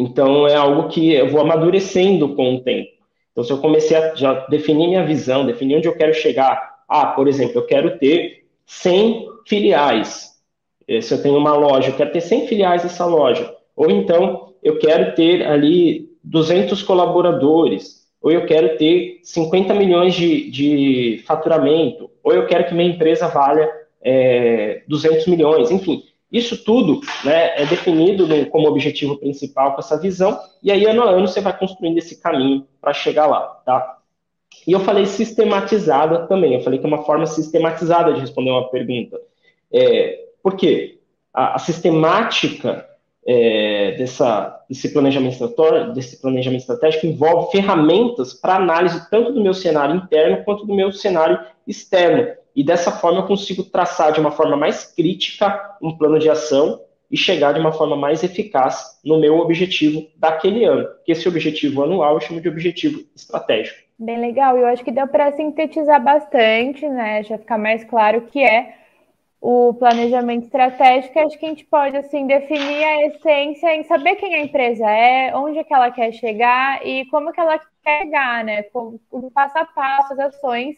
Então, 0.00 0.48
é 0.48 0.54
algo 0.54 0.88
que 0.88 1.12
eu 1.12 1.28
vou 1.28 1.42
amadurecendo 1.42 2.34
com 2.34 2.54
o 2.54 2.60
tempo. 2.62 2.88
Então, 3.32 3.44
se 3.44 3.52
eu 3.52 3.58
comecei 3.58 3.94
a 3.94 4.14
já 4.14 4.46
definir 4.46 4.88
minha 4.88 5.04
visão, 5.04 5.44
definir 5.44 5.76
onde 5.76 5.88
eu 5.88 5.94
quero 5.94 6.14
chegar, 6.14 6.78
ah, 6.88 7.08
por 7.08 7.28
exemplo, 7.28 7.58
eu 7.58 7.66
quero 7.66 7.98
ter 7.98 8.46
100 8.64 9.26
filiais. 9.46 10.30
Eh, 10.88 11.02
se 11.02 11.12
eu 11.12 11.22
tenho 11.22 11.36
uma 11.36 11.54
loja, 11.54 11.90
eu 11.90 11.96
quero 11.96 12.12
ter 12.12 12.22
100 12.22 12.46
filiais 12.46 12.82
nessa 12.82 13.04
loja. 13.04 13.54
Ou 13.76 13.90
então, 13.90 14.54
eu 14.62 14.78
quero 14.78 15.14
ter 15.14 15.46
ali 15.46 16.08
200 16.24 16.82
colaboradores. 16.82 18.08
Ou 18.22 18.32
eu 18.32 18.46
quero 18.46 18.78
ter 18.78 19.20
50 19.22 19.74
milhões 19.74 20.14
de, 20.14 20.50
de 20.50 21.22
faturamento. 21.26 22.10
Ou 22.24 22.32
eu 22.32 22.46
quero 22.46 22.66
que 22.66 22.74
minha 22.74 22.88
empresa 22.88 23.28
valha 23.28 23.70
é, 24.00 24.12
eh, 24.12 24.82
200 24.88 25.26
milhões. 25.26 25.70
Enfim, 25.70 26.04
isso 26.30 26.64
tudo 26.64 27.00
né, 27.24 27.60
é 27.60 27.66
definido 27.66 28.26
no, 28.26 28.46
como 28.46 28.68
objetivo 28.68 29.18
principal 29.18 29.74
com 29.74 29.80
essa 29.80 29.98
visão, 29.98 30.38
e 30.62 30.70
aí 30.70 30.86
ano 30.86 31.02
a 31.02 31.10
ano 31.10 31.26
você 31.26 31.40
vai 31.40 31.56
construindo 31.56 31.98
esse 31.98 32.20
caminho 32.20 32.66
para 32.80 32.92
chegar 32.92 33.26
lá, 33.26 33.42
tá? 33.64 33.98
E 34.66 34.72
eu 34.72 34.80
falei 34.80 35.06
sistematizada 35.06 36.26
também, 36.26 36.54
eu 36.54 36.60
falei 36.60 36.78
que 36.78 36.84
é 36.84 36.88
uma 36.88 37.04
forma 37.04 37.26
sistematizada 37.26 38.12
de 38.12 38.20
responder 38.20 38.50
uma 38.50 38.68
pergunta. 38.70 39.18
É, 39.72 40.26
por 40.42 40.56
quê? 40.56 40.98
A, 41.32 41.54
a 41.54 41.58
sistemática 41.58 42.86
é, 43.26 43.92
dessa, 43.92 44.64
desse, 44.68 44.92
planejamento 44.92 45.54
desse 45.94 46.20
planejamento 46.20 46.60
estratégico 46.60 47.06
envolve 47.06 47.52
ferramentas 47.52 48.34
para 48.34 48.56
análise 48.56 49.08
tanto 49.10 49.32
do 49.32 49.42
meu 49.42 49.54
cenário 49.54 49.96
interno 49.96 50.44
quanto 50.44 50.66
do 50.66 50.74
meu 50.74 50.90
cenário 50.92 51.38
externo 51.66 52.39
e 52.54 52.64
dessa 52.64 52.90
forma 52.90 53.20
eu 53.20 53.26
consigo 53.26 53.62
traçar 53.62 54.12
de 54.12 54.20
uma 54.20 54.30
forma 54.30 54.56
mais 54.56 54.84
crítica 54.84 55.76
um 55.80 55.96
plano 55.96 56.18
de 56.18 56.28
ação 56.28 56.80
e 57.10 57.16
chegar 57.16 57.52
de 57.52 57.60
uma 57.60 57.72
forma 57.72 57.96
mais 57.96 58.22
eficaz 58.22 59.00
no 59.04 59.18
meu 59.18 59.38
objetivo 59.38 60.06
daquele 60.16 60.64
ano. 60.64 60.88
Que 61.04 61.12
esse 61.12 61.28
objetivo 61.28 61.82
anual 61.82 62.14
eu 62.14 62.20
chamo 62.20 62.40
de 62.40 62.48
objetivo 62.48 63.00
estratégico. 63.16 63.80
Bem 63.98 64.20
legal, 64.20 64.56
eu 64.56 64.66
acho 64.66 64.84
que 64.84 64.92
deu 64.92 65.08
para 65.08 65.32
sintetizar 65.32 66.02
bastante, 66.02 66.88
né? 66.88 67.22
Já 67.24 67.36
ficar 67.36 67.58
mais 67.58 67.84
claro 67.84 68.18
o 68.18 68.22
que 68.22 68.42
é 68.42 68.74
o 69.40 69.74
planejamento 69.74 70.44
estratégico. 70.44 71.18
Acho 71.18 71.38
que 71.38 71.46
a 71.46 71.48
gente 71.48 71.64
pode 71.64 71.96
assim 71.96 72.26
definir 72.26 72.84
a 72.84 73.06
essência 73.06 73.74
em 73.74 73.82
saber 73.84 74.16
quem 74.16 74.34
a 74.34 74.42
empresa 74.42 74.88
é, 74.88 75.34
onde 75.34 75.58
é 75.58 75.64
que 75.64 75.74
ela 75.74 75.90
quer 75.90 76.12
chegar 76.12 76.86
e 76.86 77.06
como 77.06 77.32
que 77.32 77.40
ela 77.40 77.58
quer 77.58 78.02
chegar, 78.02 78.44
né? 78.44 78.64
o 79.10 79.30
passo 79.30 79.58
a 79.58 79.64
passo, 79.64 80.12
as 80.12 80.18
ações 80.18 80.76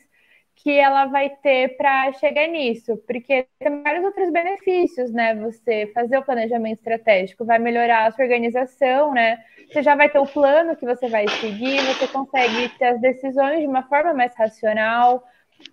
que 0.57 0.71
ela 0.71 1.07
vai 1.07 1.31
ter 1.43 1.77
para 1.77 2.13
chegar 2.15 2.47
nisso, 2.47 2.97
porque 3.07 3.47
tem 3.59 3.83
vários 3.83 4.05
outros 4.05 4.31
benefícios, 4.31 5.11
né? 5.11 5.35
Você 5.37 5.91
fazer 5.95 6.19
o 6.19 6.23
planejamento 6.23 6.79
estratégico 6.79 7.45
vai 7.45 7.59
melhorar 7.59 8.07
a 8.07 8.11
sua 8.13 8.25
organização, 8.25 9.13
né? 9.13 9.39
Você 9.69 9.83
já 9.83 9.97
vai 9.97 10.09
ter 10.09 10.19
o 10.19 10.27
plano 10.27 10.77
que 10.77 10.87
você 10.87 11.09
vai 11.09 11.27
seguir, 11.29 11.81
você 11.81 12.07
consegue 12.07 12.69
ter 12.79 12.85
as 12.87 13.01
decisões 13.01 13.61
de 13.61 13.67
uma 13.67 13.83
forma 13.83 14.15
mais 14.15 14.37
racional, 14.37 15.25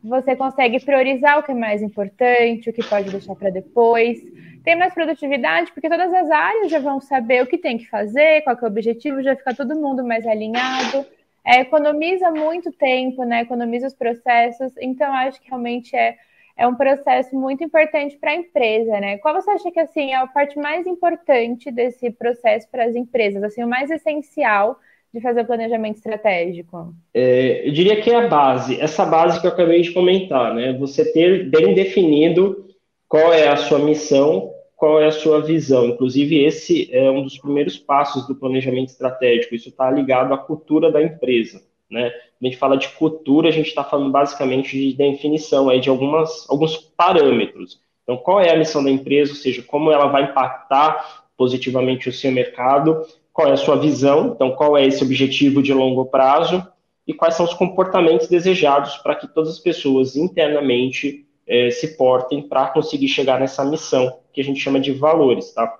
você 0.03 0.35
consegue 0.35 0.83
priorizar 0.83 1.39
o 1.39 1.43
que 1.43 1.51
é 1.51 1.55
mais 1.55 1.81
importante, 1.81 2.69
o 2.69 2.73
que 2.73 2.83
pode 2.83 3.11
deixar 3.11 3.35
para 3.35 3.49
depois. 3.49 4.17
Tem 4.63 4.75
mais 4.75 4.93
produtividade, 4.93 5.71
porque 5.71 5.89
todas 5.89 6.13
as 6.13 6.31
áreas 6.31 6.71
já 6.71 6.79
vão 6.79 6.99
saber 6.99 7.43
o 7.43 7.47
que 7.47 7.57
tem 7.57 7.77
que 7.77 7.87
fazer, 7.87 8.41
qual 8.41 8.57
que 8.57 8.63
é 8.63 8.67
o 8.67 8.71
objetivo, 8.71 9.21
já 9.21 9.35
fica 9.35 9.53
todo 9.53 9.75
mundo 9.75 10.03
mais 10.03 10.25
alinhado 10.25 11.05
é, 11.49 11.61
economiza 11.61 12.29
muito 12.29 12.71
tempo, 12.71 13.23
né? 13.23 13.41
Economiza 13.41 13.87
os 13.87 13.95
processos. 13.95 14.71
Então, 14.79 15.11
acho 15.11 15.41
que 15.41 15.49
realmente 15.49 15.95
é, 15.95 16.15
é 16.55 16.67
um 16.67 16.75
processo 16.75 17.35
muito 17.35 17.63
importante 17.63 18.15
para 18.17 18.31
a 18.31 18.35
empresa, 18.35 18.99
né? 18.99 19.17
Qual 19.17 19.33
você 19.33 19.49
acha 19.49 19.71
que 19.71 19.79
assim 19.79 20.11
é 20.11 20.15
a 20.15 20.27
parte 20.27 20.59
mais 20.59 20.85
importante 20.85 21.71
desse 21.71 22.11
processo 22.11 22.69
para 22.69 22.85
as 22.85 22.95
empresas, 22.95 23.41
assim, 23.41 23.63
o 23.63 23.67
mais 23.67 23.89
essencial 23.89 24.77
de 25.11 25.19
fazer 25.21 25.41
o 25.41 25.45
planejamento 25.45 25.95
estratégico? 25.95 26.93
É, 27.15 27.67
eu 27.67 27.73
diria 27.73 27.99
que 27.99 28.11
é 28.11 28.15
a 28.15 28.27
base, 28.27 28.79
essa 28.79 29.03
base 29.03 29.41
que 29.41 29.47
eu 29.47 29.51
acabei 29.51 29.81
de 29.81 29.91
comentar, 29.91 30.53
né? 30.53 30.73
Você 30.73 31.11
ter 31.11 31.49
bem 31.49 31.73
definido 31.73 32.67
qual 33.07 33.33
é 33.33 33.47
a 33.47 33.57
sua 33.57 33.79
missão, 33.79 34.53
qual 34.79 35.01
é 35.01 35.07
a 35.07 35.11
sua 35.11 35.41
visão. 35.41 35.87
Inclusive, 35.87 36.41
esse 36.41 36.89
é 36.95 37.11
um 37.11 37.21
dos 37.21 37.37
primeiros 37.37 37.77
passos 37.77 38.25
do 38.25 38.33
planejamento 38.33 38.87
estratégico. 38.87 39.53
Isso 39.53 39.67
está 39.67 39.91
ligado 39.91 40.33
à 40.33 40.37
cultura 40.37 40.89
da 40.89 41.03
empresa. 41.03 41.61
Né? 41.91 42.09
Quando 42.09 42.43
a 42.43 42.45
gente 42.45 42.57
fala 42.57 42.77
de 42.77 42.87
cultura, 42.87 43.49
a 43.49 43.51
gente 43.51 43.67
está 43.67 43.83
falando 43.83 44.09
basicamente 44.09 44.79
de 44.79 44.93
definição 44.93 45.67
aí 45.67 45.81
de 45.81 45.89
algumas, 45.89 46.49
alguns 46.49 46.77
parâmetros. 46.77 47.81
Então, 48.03 48.15
qual 48.15 48.39
é 48.39 48.51
a 48.51 48.57
missão 48.57 48.81
da 48.81 48.89
empresa, 48.89 49.33
ou 49.33 49.37
seja, 49.37 49.61
como 49.61 49.91
ela 49.91 50.07
vai 50.07 50.23
impactar 50.23 51.25
positivamente 51.35 52.07
o 52.07 52.13
seu 52.13 52.31
mercado, 52.31 53.05
qual 53.33 53.49
é 53.49 53.51
a 53.51 53.57
sua 53.57 53.75
visão, 53.75 54.31
então, 54.33 54.51
qual 54.51 54.77
é 54.77 54.87
esse 54.87 55.03
objetivo 55.03 55.61
de 55.61 55.73
longo 55.73 56.05
prazo 56.05 56.65
e 57.05 57.13
quais 57.13 57.33
são 57.33 57.45
os 57.45 57.53
comportamentos 57.53 58.29
desejados 58.29 58.95
para 58.99 59.15
que 59.15 59.27
todas 59.27 59.49
as 59.49 59.59
pessoas 59.59 60.15
internamente 60.15 61.25
eh, 61.45 61.69
se 61.69 61.97
portem 61.97 62.41
para 62.41 62.67
conseguir 62.67 63.09
chegar 63.09 63.41
nessa 63.41 63.65
missão 63.65 64.19
que 64.39 64.41
a 64.41 64.45
gente 64.45 64.61
chama 64.61 64.79
de 64.79 64.93
valores, 64.93 65.51
tá? 65.51 65.77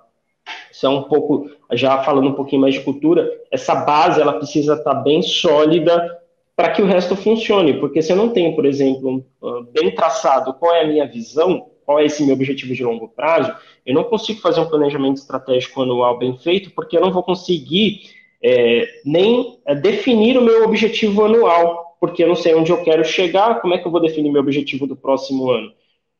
Isso 0.70 0.84
é 0.84 0.88
um 0.88 1.04
pouco, 1.04 1.50
já 1.72 2.02
falando 2.02 2.28
um 2.28 2.34
pouquinho 2.34 2.60
mais 2.60 2.74
de 2.74 2.80
cultura, 2.80 3.26
essa 3.50 3.74
base 3.74 4.20
ela 4.20 4.34
precisa 4.34 4.74
estar 4.74 4.94
tá 4.94 5.00
bem 5.00 5.22
sólida 5.22 6.18
para 6.54 6.70
que 6.70 6.82
o 6.82 6.86
resto 6.86 7.16
funcione, 7.16 7.80
porque 7.80 8.02
se 8.02 8.12
eu 8.12 8.16
não 8.16 8.28
tenho, 8.28 8.54
por 8.54 8.66
exemplo, 8.66 9.24
bem 9.72 9.94
traçado 9.94 10.52
qual 10.54 10.74
é 10.74 10.82
a 10.82 10.86
minha 10.86 11.06
visão, 11.06 11.70
qual 11.86 11.98
é 11.98 12.04
esse 12.04 12.22
meu 12.22 12.34
objetivo 12.34 12.74
de 12.74 12.84
longo 12.84 13.08
prazo, 13.08 13.54
eu 13.86 13.94
não 13.94 14.04
consigo 14.04 14.40
fazer 14.40 14.60
um 14.60 14.68
planejamento 14.68 15.16
estratégico 15.16 15.80
anual 15.80 16.18
bem 16.18 16.36
feito, 16.36 16.70
porque 16.72 16.96
eu 16.96 17.00
não 17.00 17.10
vou 17.10 17.22
conseguir 17.22 18.02
é, 18.42 18.86
nem 19.06 19.58
é, 19.64 19.74
definir 19.74 20.36
o 20.36 20.42
meu 20.42 20.64
objetivo 20.64 21.24
anual, 21.24 21.96
porque 21.98 22.22
eu 22.22 22.28
não 22.28 22.36
sei 22.36 22.54
onde 22.54 22.70
eu 22.70 22.82
quero 22.82 23.04
chegar, 23.04 23.60
como 23.62 23.72
é 23.72 23.78
que 23.78 23.86
eu 23.86 23.90
vou 23.90 24.00
definir 24.00 24.30
meu 24.30 24.42
objetivo 24.42 24.86
do 24.86 24.94
próximo 24.94 25.50
ano? 25.50 25.72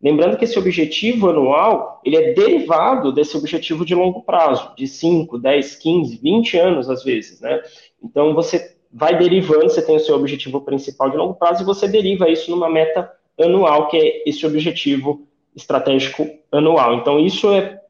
Lembrando 0.03 0.39
que 0.39 0.45
esse 0.45 0.59
objetivo 0.59 1.29
anual, 1.29 2.01
ele 2.05 2.17
é 2.17 2.33
derivado 2.33 3.13
desse 3.13 3.37
objetivo 3.37 3.85
de 3.85 3.95
longo 3.95 4.23
prazo, 4.23 4.75
de 4.75 4.87
5, 4.87 5.39
10, 5.39 5.77
15, 5.77 6.17
20 6.17 6.57
anos 6.57 6.89
às 6.89 7.05
vezes, 7.05 7.41
né? 7.41 7.61
Então 8.03 8.35
você 8.35 8.77
vai 8.93 9.17
derivando, 9.19 9.69
você 9.69 9.85
tem 9.85 9.97
o 9.97 10.01
seu 10.01 10.17
objetivo 10.17 10.63
principal 10.63 11.11
de 11.11 11.17
longo 11.17 11.35
prazo 11.35 11.63
e 11.63 11.67
você 11.67 11.87
deriva 11.87 12.29
isso 12.31 12.51
numa 12.51 12.69
meta 12.69 13.11
anual, 13.39 13.89
que 13.89 13.97
é 13.97 14.29
esse 14.29 14.45
objetivo 14.47 15.27
estratégico 15.55 16.27
anual. 16.51 16.95
Então 16.95 17.21
isso 17.21 17.53
é 17.53 17.81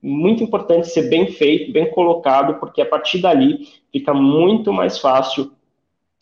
muito 0.00 0.44
importante 0.44 0.88
ser 0.88 1.08
bem 1.08 1.26
feito, 1.26 1.72
bem 1.72 1.90
colocado, 1.90 2.60
porque 2.60 2.80
a 2.80 2.86
partir 2.86 3.18
dali 3.18 3.66
fica 3.90 4.14
muito 4.14 4.72
mais 4.72 4.98
fácil 4.98 5.50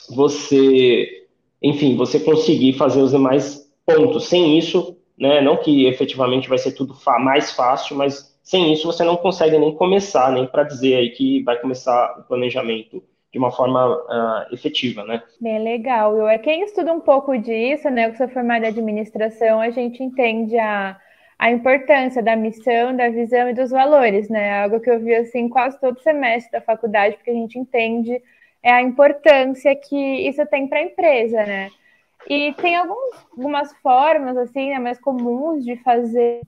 você, 0.09 1.27
enfim, 1.63 1.97
você 1.97 2.19
conseguir 2.19 2.75
fazer 2.75 3.03
os 3.03 3.11
demais 3.11 3.71
pontos. 3.85 4.27
Sem 4.27 4.59
isso, 4.59 4.97
né, 5.19 5.41
não 5.41 5.57
que 5.57 5.87
efetivamente 5.87 6.49
vai 6.49 6.59
ser 6.59 6.73
tudo 6.73 6.95
mais 7.21 7.53
fácil, 7.53 7.97
mas 7.97 8.35
sem 8.43 8.73
isso 8.73 8.87
você 8.87 9.05
não 9.05 9.17
consegue 9.17 9.59
nem 9.59 9.75
começar, 9.75 10.31
nem 10.33 10.47
para 10.47 10.65
dizer 10.65 10.97
aí 10.97 11.11
que 11.11 11.43
vai 11.43 11.59
começar 11.59 12.19
o 12.19 12.25
planejamento 12.25 13.03
de 13.33 13.39
uma 13.39 13.51
forma 13.51 13.97
uh, 13.97 14.55
efetiva, 14.55 15.03
né? 15.05 15.23
Bem 15.41 15.63
legal. 15.63 16.17
Eu 16.17 16.29
é 16.29 16.39
quem 16.39 16.63
estuda 16.63 16.93
um 16.93 17.01
pouco 17.01 17.37
disso, 17.37 17.91
né? 17.91 18.09
Eu 18.09 18.15
sou 18.15 18.29
formada 18.29 18.67
em 18.67 18.69
administração, 18.69 19.61
a 19.61 19.71
gente 19.71 20.03
entende 20.03 20.57
a 20.59 20.97
a 21.37 21.51
importância 21.51 22.23
da 22.23 22.37
missão, 22.37 22.97
da 22.97 23.09
visão 23.09 23.49
e 23.51 23.55
dos 23.55 23.71
valores, 23.71 24.29
né? 24.29 24.63
Algo 24.63 24.81
que 24.81 24.89
eu 24.89 25.01
vi 25.01 25.15
assim 25.15 25.49
quase 25.49 25.79
todo 25.81 26.01
semestre 26.01 26.53
da 26.53 26.61
faculdade, 26.61 27.17
porque 27.17 27.31
a 27.31 27.35
gente 27.35 27.59
entende 27.59 28.23
é 28.63 28.73
a 28.73 28.83
importância 28.83 29.75
que 29.77 29.97
isso 30.29 30.45
tem 30.47 30.67
para 30.67 30.79
a 30.79 30.83
empresa, 30.83 31.45
né? 31.45 31.71
E 32.29 32.53
tem 32.55 32.77
alguns, 32.77 33.15
algumas 33.33 33.73
formas 33.79 34.37
assim, 34.37 34.71
né, 34.71 34.79
mais 34.79 34.99
comuns 34.99 35.65
de 35.65 35.77
fazer 35.77 36.41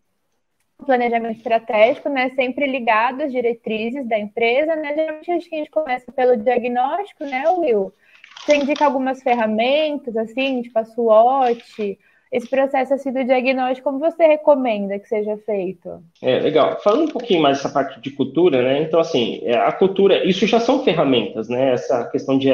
planejamento 0.85 1.39
estratégico, 1.39 2.09
né, 2.09 2.31
sempre 2.31 2.67
ligado 2.67 3.23
às 3.23 3.33
diretrizes 3.33 4.07
da 4.07 4.19
empresa, 4.19 4.77
né? 4.77 4.95
Geralmente 4.95 5.31
a 5.31 5.39
gente 5.39 5.71
começa 5.71 6.13
pelo 6.13 6.37
diagnóstico, 6.37 7.25
né, 7.25 7.49
Will? 7.51 7.93
Você 8.41 8.57
indica 8.57 8.85
algumas 8.85 9.23
ferramentas 9.23 10.17
assim, 10.17 10.63
tipo 10.63 10.79
a 10.79 10.85
SWOT, 10.85 11.99
esse 12.31 12.49
processo 12.49 12.95
assim, 12.95 13.13
do 13.13 13.25
diagnóstico, 13.25 13.89
como 13.89 14.01
você 14.01 14.27
recomenda 14.27 14.99
que 14.99 15.09
seja 15.09 15.37
feito? 15.39 16.03
É, 16.21 16.41
legal. 16.41 16.81
Falando 16.83 17.05
um 17.05 17.13
pouquinho 17.13 17.41
mais 17.41 17.59
dessa 17.59 17.69
parte 17.69 18.01
de 18.01 18.11
cultura, 18.11 18.63
né? 18.63 18.83
Então, 18.83 18.99
assim, 18.99 19.41
é, 19.45 19.57
a 19.57 19.71
cultura, 19.73 20.27
isso 20.27 20.47
já 20.47 20.59
são 20.59 20.83
ferramentas, 20.83 21.49
né? 21.49 21.73
Essa 21.73 22.05
questão 22.11 22.37
de, 22.37 22.51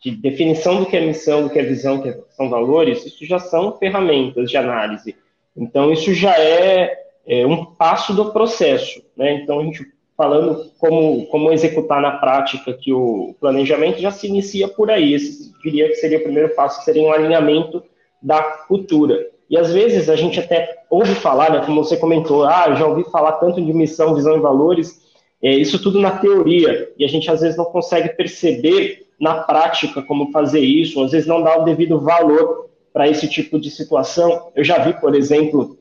de 0.00 0.10
definição 0.10 0.80
do 0.80 0.86
que 0.86 0.96
é 0.96 1.00
missão, 1.00 1.42
do 1.42 1.50
que 1.50 1.58
é 1.58 1.62
visão, 1.62 1.98
do 1.98 2.02
que 2.02 2.14
são 2.30 2.50
valores, 2.50 3.06
isso 3.06 3.24
já 3.24 3.38
são 3.38 3.78
ferramentas 3.78 4.50
de 4.50 4.56
análise. 4.56 5.16
Então, 5.56 5.92
isso 5.92 6.12
já 6.12 6.36
é, 6.38 6.92
é 7.26 7.46
um 7.46 7.64
passo 7.64 8.14
do 8.14 8.32
processo, 8.32 9.02
né? 9.16 9.34
Então, 9.34 9.60
a 9.60 9.64
gente 9.64 9.86
falando 10.16 10.70
como, 10.78 11.26
como 11.26 11.52
executar 11.52 12.00
na 12.00 12.12
prática 12.12 12.72
que 12.74 12.92
o 12.92 13.34
planejamento 13.40 14.00
já 14.00 14.10
se 14.10 14.26
inicia 14.26 14.68
por 14.68 14.90
aí. 14.90 15.14
Esse 15.14 15.52
diria 15.62 15.88
que 15.88 15.96
seria 15.96 16.18
o 16.18 16.22
primeiro 16.22 16.50
passo, 16.54 16.78
que 16.78 16.84
seria 16.84 17.02
um 17.02 17.12
alinhamento 17.12 17.82
da 18.22 18.42
cultura. 18.42 19.26
E 19.50 19.58
às 19.58 19.72
vezes 19.72 20.08
a 20.08 20.16
gente 20.16 20.40
até 20.40 20.82
ouve 20.88 21.14
falar, 21.14 21.50
né, 21.50 21.62
como 21.64 21.84
você 21.84 21.96
comentou, 21.96 22.44
ah, 22.44 22.74
já 22.74 22.86
ouvi 22.86 23.04
falar 23.10 23.32
tanto 23.32 23.60
de 23.60 23.72
missão, 23.72 24.14
visão 24.14 24.36
e 24.36 24.40
valores, 24.40 25.02
é, 25.42 25.50
isso 25.54 25.82
tudo 25.82 26.00
na 26.00 26.12
teoria, 26.12 26.90
e 26.96 27.04
a 27.04 27.08
gente 27.08 27.30
às 27.30 27.40
vezes 27.40 27.56
não 27.56 27.64
consegue 27.64 28.10
perceber 28.10 29.06
na 29.20 29.34
prática 29.42 30.00
como 30.02 30.30
fazer 30.30 30.60
isso, 30.60 31.02
às 31.02 31.10
vezes 31.10 31.26
não 31.26 31.42
dá 31.42 31.58
o 31.58 31.64
devido 31.64 32.00
valor 32.00 32.70
para 32.92 33.08
esse 33.08 33.28
tipo 33.28 33.58
de 33.58 33.70
situação. 33.70 34.50
Eu 34.54 34.64
já 34.64 34.78
vi, 34.78 34.92
por 35.00 35.14
exemplo, 35.14 35.76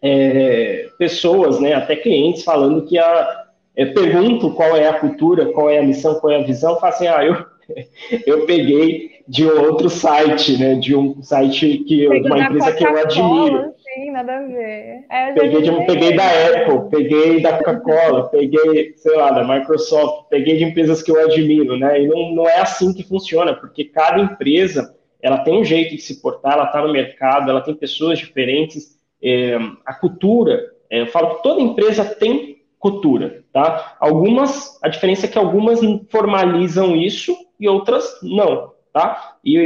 é, 0.00 0.88
pessoas, 0.98 1.58
né, 1.60 1.74
até 1.74 1.96
clientes, 1.96 2.44
falando 2.44 2.86
que 2.86 2.98
a, 2.98 3.44
é, 3.76 3.86
pergunto 3.86 4.50
qual 4.50 4.76
é 4.76 4.86
a 4.86 4.98
cultura, 4.98 5.46
qual 5.52 5.68
é 5.68 5.78
a 5.78 5.82
missão, 5.82 6.14
qual 6.20 6.32
é 6.32 6.36
a 6.36 6.44
visão, 6.44 6.78
fazem, 6.78 7.08
assim, 7.08 7.18
ah, 7.18 7.24
eu, 7.24 7.44
eu 8.26 8.46
peguei 8.46 9.14
de 9.26 9.46
outro 9.46 9.88
site, 9.88 10.58
né? 10.58 10.74
De 10.74 10.94
um 10.94 11.22
site 11.22 11.78
que 11.78 12.08
Pegou 12.08 12.26
uma 12.26 12.38
empresa 12.40 12.72
que 12.72 12.84
eu 12.84 12.96
admiro. 12.98 13.74
Sim, 13.94 14.10
nada 14.10 14.38
a 14.38 14.42
ver. 14.42 15.04
É, 15.10 15.32
peguei, 15.32 15.62
de, 15.62 15.86
peguei 15.86 16.16
da 16.16 16.24
Apple, 16.24 16.90
peguei 16.90 17.40
da 17.40 17.58
Coca-Cola, 17.58 18.28
peguei, 18.28 18.94
sei 18.96 19.16
lá, 19.16 19.30
da 19.30 19.44
Microsoft, 19.44 20.28
peguei 20.28 20.56
de 20.56 20.64
empresas 20.64 21.02
que 21.02 21.10
eu 21.10 21.24
admiro, 21.24 21.78
né? 21.78 22.02
E 22.02 22.06
não, 22.06 22.32
não 22.34 22.48
é 22.48 22.60
assim 22.60 22.92
que 22.92 23.02
funciona, 23.02 23.54
porque 23.54 23.84
cada 23.84 24.20
empresa 24.20 24.94
ela 25.22 25.38
tem 25.38 25.58
um 25.58 25.64
jeito 25.64 25.94
de 25.94 26.02
se 26.02 26.20
portar, 26.20 26.52
ela 26.52 26.66
está 26.66 26.82
no 26.82 26.92
mercado, 26.92 27.50
ela 27.50 27.62
tem 27.62 27.74
pessoas 27.74 28.18
diferentes, 28.18 28.98
é, 29.22 29.56
a 29.86 29.94
cultura, 29.94 30.60
é, 30.90 31.00
eu 31.00 31.06
falo 31.06 31.36
que 31.36 31.42
toda 31.42 31.62
empresa 31.62 32.04
tem 32.04 32.58
cultura, 32.78 33.42
tá? 33.50 33.96
Algumas, 33.98 34.78
a 34.82 34.88
diferença 34.88 35.24
é 35.24 35.28
que 35.28 35.38
algumas 35.38 35.80
formalizam 36.10 36.94
isso 36.94 37.34
e 37.58 37.68
outras 37.68 38.18
não 38.22 38.74
tá? 38.94 39.36
E, 39.44 39.58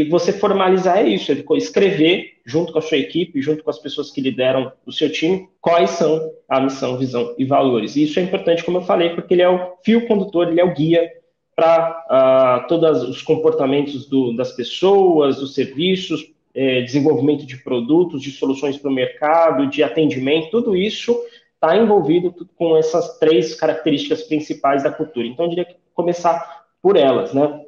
e 0.00 0.04
você 0.04 0.32
formalizar 0.32 0.98
é 0.98 1.06
isso, 1.06 1.30
é 1.30 1.36
escrever 1.58 2.38
junto 2.44 2.72
com 2.72 2.78
a 2.78 2.82
sua 2.82 2.96
equipe, 2.96 3.42
junto 3.42 3.62
com 3.62 3.68
as 3.68 3.78
pessoas 3.78 4.10
que 4.10 4.22
lideram 4.22 4.72
o 4.86 4.90
seu 4.90 5.12
time, 5.12 5.46
quais 5.60 5.90
são 5.90 6.32
a 6.48 6.58
missão, 6.58 6.96
visão 6.96 7.34
e 7.38 7.44
valores. 7.44 7.94
E 7.94 8.04
isso 8.04 8.18
é 8.18 8.22
importante, 8.22 8.64
como 8.64 8.78
eu 8.78 8.82
falei, 8.82 9.10
porque 9.10 9.34
ele 9.34 9.42
é 9.42 9.48
o 9.48 9.74
fio 9.84 10.06
condutor, 10.06 10.48
ele 10.48 10.60
é 10.60 10.64
o 10.64 10.72
guia 10.72 11.06
para 11.54 11.90
uh, 11.90 12.04
ah, 12.08 12.66
todos 12.66 13.02
os 13.02 13.20
comportamentos 13.20 14.06
do, 14.08 14.34
das 14.34 14.52
pessoas, 14.52 15.36
dos 15.36 15.52
serviços, 15.54 16.32
eh, 16.54 16.80
desenvolvimento 16.80 17.44
de 17.44 17.58
produtos, 17.58 18.22
de 18.22 18.30
soluções 18.30 18.78
para 18.78 18.90
o 18.90 18.94
mercado, 18.94 19.68
de 19.68 19.82
atendimento, 19.82 20.50
tudo 20.50 20.74
isso 20.74 21.14
está 21.54 21.76
envolvido 21.76 22.34
com 22.56 22.74
essas 22.74 23.18
três 23.18 23.54
características 23.54 24.22
principais 24.22 24.82
da 24.82 24.90
cultura. 24.90 25.26
Então, 25.26 25.44
eu 25.44 25.50
diria 25.50 25.64
que 25.66 25.76
começar 25.94 26.61
por 26.82 26.96
elas, 26.96 27.32
né? 27.32 27.60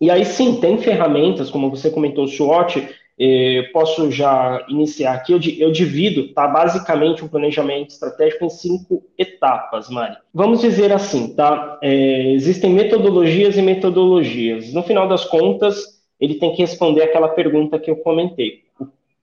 E 0.00 0.10
aí 0.10 0.24
sim, 0.24 0.60
tem 0.60 0.78
ferramentas, 0.78 1.48
como 1.48 1.70
você 1.70 1.88
comentou, 1.88 2.24
o 2.24 2.28
SWOT, 2.28 2.88
eh, 3.18 3.70
posso 3.72 4.10
já 4.10 4.66
iniciar 4.68 5.12
aqui, 5.12 5.32
eu, 5.32 5.40
eu 5.58 5.70
divido, 5.70 6.32
tá, 6.32 6.48
basicamente 6.48 7.24
um 7.24 7.28
planejamento 7.28 7.90
estratégico 7.90 8.44
em 8.44 8.50
cinco 8.50 9.04
etapas, 9.16 9.88
Mari. 9.88 10.16
Vamos 10.34 10.60
dizer 10.60 10.92
assim, 10.92 11.34
tá, 11.34 11.78
é, 11.80 12.32
existem 12.32 12.70
metodologias 12.70 13.56
e 13.56 13.62
metodologias. 13.62 14.72
No 14.72 14.82
final 14.82 15.06
das 15.06 15.24
contas, 15.24 16.02
ele 16.18 16.34
tem 16.34 16.52
que 16.52 16.62
responder 16.62 17.02
aquela 17.02 17.28
pergunta 17.28 17.78
que 17.78 17.90
eu 17.90 17.96
comentei. 17.96 18.62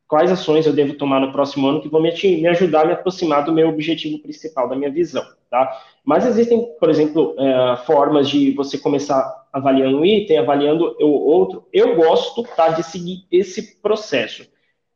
Quais 0.10 0.32
ações 0.32 0.66
eu 0.66 0.74
devo 0.74 0.96
tomar 0.96 1.20
no 1.20 1.32
próximo 1.32 1.68
ano 1.68 1.82
que 1.82 1.88
vão 1.88 2.01
me, 2.01 2.12
me 2.12 2.48
ajudar 2.48 2.82
a 2.82 2.86
me 2.86 2.94
aproximar 2.94 3.46
do 3.46 3.54
meu 3.54 3.70
objetivo 3.70 4.18
principal, 4.18 4.68
da 4.68 4.75
minha 4.75 4.89
visão, 4.89 5.24
tá? 5.51 5.72
Mas 6.04 6.25
existem, 6.25 6.66
por 6.80 6.89
exemplo, 6.89 7.36
é, 7.38 7.78
formas 7.86 8.28
de 8.28 8.51
você 8.54 8.75
começar 8.80 9.46
avaliando 9.54 10.00
um 10.00 10.04
item, 10.04 10.39
avaliando 10.39 10.98
o 11.00 11.06
outro. 11.06 11.68
Eu 11.72 11.96
gosto 11.96 12.42
tá, 12.56 12.70
de 12.70 12.82
seguir 12.82 13.28
esse 13.32 13.80
processo. 13.82 14.48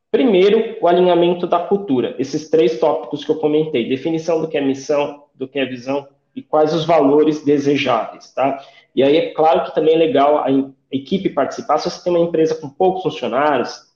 Primeiro, 0.09 0.77
o 0.81 0.87
alinhamento 0.87 1.45
da 1.45 1.59
cultura. 1.59 2.15
Esses 2.17 2.49
três 2.49 2.79
tópicos 2.79 3.23
que 3.23 3.29
eu 3.29 3.35
comentei: 3.35 3.87
definição 3.87 4.41
do 4.41 4.47
que 4.47 4.57
é 4.57 4.61
missão, 4.61 5.25
do 5.35 5.47
que 5.47 5.59
é 5.59 5.65
visão 5.65 6.07
e 6.35 6.41
quais 6.41 6.73
os 6.73 6.85
valores 6.85 7.45
desejáveis, 7.45 8.33
tá? 8.33 8.59
E 8.95 9.03
aí 9.03 9.15
é 9.15 9.29
claro 9.29 9.65
que 9.65 9.75
também 9.75 9.93
é 9.93 9.97
legal 9.97 10.39
a 10.39 10.47
equipe 10.91 11.29
participar. 11.29 11.77
Se 11.77 11.91
você 11.91 12.03
tem 12.03 12.11
uma 12.11 12.25
empresa 12.25 12.55
com 12.55 12.67
poucos 12.67 13.03
funcionários, 13.03 13.92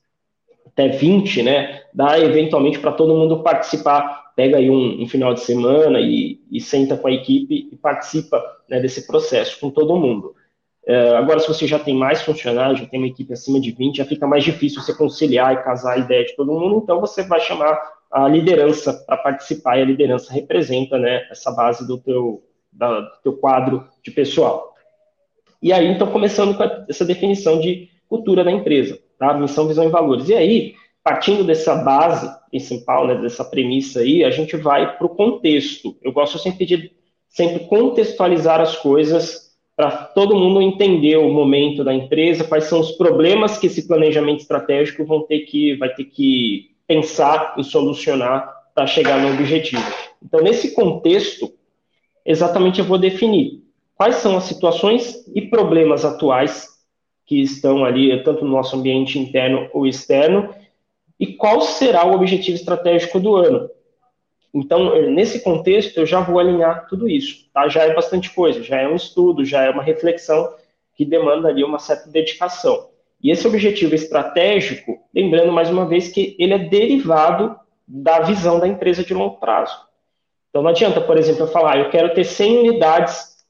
até 0.77 0.89
20, 0.89 1.41
né? 1.41 1.81
Dá 1.91 2.19
eventualmente 2.19 2.77
para 2.77 2.91
todo 2.91 3.15
mundo 3.15 3.41
participar. 3.41 4.31
Pega 4.35 4.57
aí 4.57 4.69
um, 4.69 5.01
um 5.01 5.07
final 5.07 5.33
de 5.33 5.39
semana 5.39 5.99
e, 5.99 6.39
e, 6.51 6.61
senta 6.61 6.95
com 6.95 7.07
a 7.07 7.11
equipe 7.11 7.67
e 7.71 7.75
participa 7.75 8.39
né, 8.69 8.79
desse 8.79 9.07
processo 9.07 9.59
com 9.59 9.71
todo 9.71 9.97
mundo. 9.97 10.35
É, 10.85 11.15
agora, 11.17 11.39
se 11.39 11.47
você 11.47 11.65
já 11.65 11.79
tem 11.79 11.95
mais 11.95 12.21
funcionários, 12.21 12.79
já 12.79 12.85
tem 12.85 12.99
uma 12.99 13.07
equipe 13.07 13.33
acima 13.33 13.59
de 13.59 13.71
20, 13.71 13.97
já 13.97 14.05
fica 14.05 14.27
mais 14.27 14.43
difícil 14.43 14.81
você 14.81 14.93
conciliar 14.93 15.53
e 15.53 15.63
casar 15.63 15.93
a 15.93 15.97
ideia 15.97 16.23
de 16.23 16.35
todo 16.35 16.53
mundo, 16.53 16.81
então 16.83 17.01
você 17.01 17.23
vai 17.23 17.41
chamar 17.41 17.77
a 18.09 18.27
liderança 18.27 18.93
para 18.93 19.17
participar, 19.17 19.77
e 19.77 19.81
a 19.81 19.85
liderança 19.85 20.31
representa 20.31 20.97
né, 20.97 21.27
essa 21.29 21.51
base 21.51 21.85
do 21.85 21.97
teu, 21.97 22.41
da, 22.71 23.01
do 23.01 23.21
teu 23.21 23.33
quadro 23.33 23.85
de 24.01 24.11
pessoal. 24.11 24.75
E 25.61 25.73
aí, 25.73 25.87
então, 25.87 26.07
começando 26.09 26.55
com 26.55 26.63
essa 26.87 27.03
definição 27.03 27.59
de 27.59 27.89
cultura 28.07 28.43
da 28.43 28.51
empresa, 28.51 28.97
tá? 29.17 29.33
missão, 29.33 29.67
visão 29.67 29.85
e 29.85 29.89
valores. 29.89 30.29
E 30.29 30.33
aí, 30.33 30.75
partindo 31.03 31.43
dessa 31.43 31.75
base 31.75 32.29
principal, 32.49 33.07
né, 33.07 33.15
dessa 33.15 33.43
premissa 33.43 34.01
aí, 34.01 34.23
a 34.23 34.29
gente 34.29 34.55
vai 34.57 34.97
para 34.97 35.05
o 35.05 35.15
contexto. 35.15 35.95
Eu 36.01 36.11
gosto 36.11 36.37
sempre 36.37 36.65
de 36.65 36.91
sempre 37.29 37.65
contextualizar 37.67 38.59
as 38.59 38.75
coisas 38.77 39.47
para 39.75 39.91
todo 39.91 40.35
mundo 40.35 40.59
entender 40.59 41.17
o 41.17 41.29
momento 41.29 41.83
da 41.83 41.93
empresa, 41.93 42.43
quais 42.43 42.63
são 42.63 42.79
os 42.79 42.93
problemas 42.93 43.59
que 43.59 43.67
esse 43.67 43.87
planejamento 43.87 44.39
estratégico 44.39 45.05
vão 45.05 45.21
ter 45.21 45.41
que, 45.41 45.75
vai 45.75 45.93
ter 45.93 46.05
que 46.05 46.71
pensar 46.87 47.53
e 47.59 47.63
solucionar 47.63 48.51
para 48.73 48.87
chegar 48.87 49.21
no 49.21 49.33
objetivo. 49.33 49.83
Então, 50.23 50.41
nesse 50.41 50.73
contexto, 50.73 51.53
exatamente 52.25 52.79
eu 52.79 52.85
vou 52.85 52.97
definir 52.97 53.61
quais 53.95 54.15
são 54.15 54.35
as 54.35 54.45
situações 54.45 55.23
e 55.35 55.41
problemas 55.41 56.03
atuais 56.03 56.76
que 57.27 57.41
estão 57.41 57.85
ali, 57.85 58.23
tanto 58.23 58.43
no 58.43 58.51
nosso 58.51 58.75
ambiente 58.75 59.19
interno 59.19 59.69
ou 59.73 59.85
externo, 59.85 60.55
e 61.19 61.27
qual 61.27 61.61
será 61.61 62.05
o 62.05 62.15
objetivo 62.15 62.55
estratégico 62.55 63.19
do 63.19 63.35
ano. 63.35 63.69
Então, 64.53 64.95
nesse 65.11 65.43
contexto, 65.43 65.97
eu 65.97 66.05
já 66.05 66.21
vou 66.21 66.39
alinhar 66.39 66.87
tudo 66.87 67.07
isso, 67.07 67.49
tá? 67.53 67.67
Já 67.67 67.83
é 67.83 67.93
bastante 67.93 68.33
coisa, 68.33 68.63
já 68.63 68.79
é 68.79 68.87
um 68.87 68.95
estudo, 68.95 69.43
já 69.43 69.63
é 69.63 69.69
uma 69.69 69.83
reflexão 69.83 70.51
que 70.95 71.03
demanda 71.03 71.49
ali 71.49 71.63
uma 71.63 71.79
certa 71.79 72.09
dedicação. 72.09 72.87
E 73.21 73.29
esse 73.29 73.45
objetivo 73.45 73.93
estratégico, 73.93 74.97
lembrando 75.13 75.51
mais 75.51 75.69
uma 75.69 75.85
vez 75.85 76.07
que 76.07 76.35
ele 76.39 76.53
é 76.53 76.59
derivado 76.59 77.59
da 77.85 78.21
visão 78.21 78.59
da 78.59 78.67
empresa 78.67 79.03
de 79.03 79.13
longo 79.13 79.37
prazo. 79.37 79.77
Então 80.49 80.61
não 80.61 80.69
adianta, 80.69 81.01
por 81.01 81.17
exemplo, 81.17 81.43
eu 81.43 81.47
falar, 81.47 81.77
eu 81.77 81.89
quero 81.89 82.13
ter 82.13 82.23
100 82.23 82.59
unidades 82.59 83.45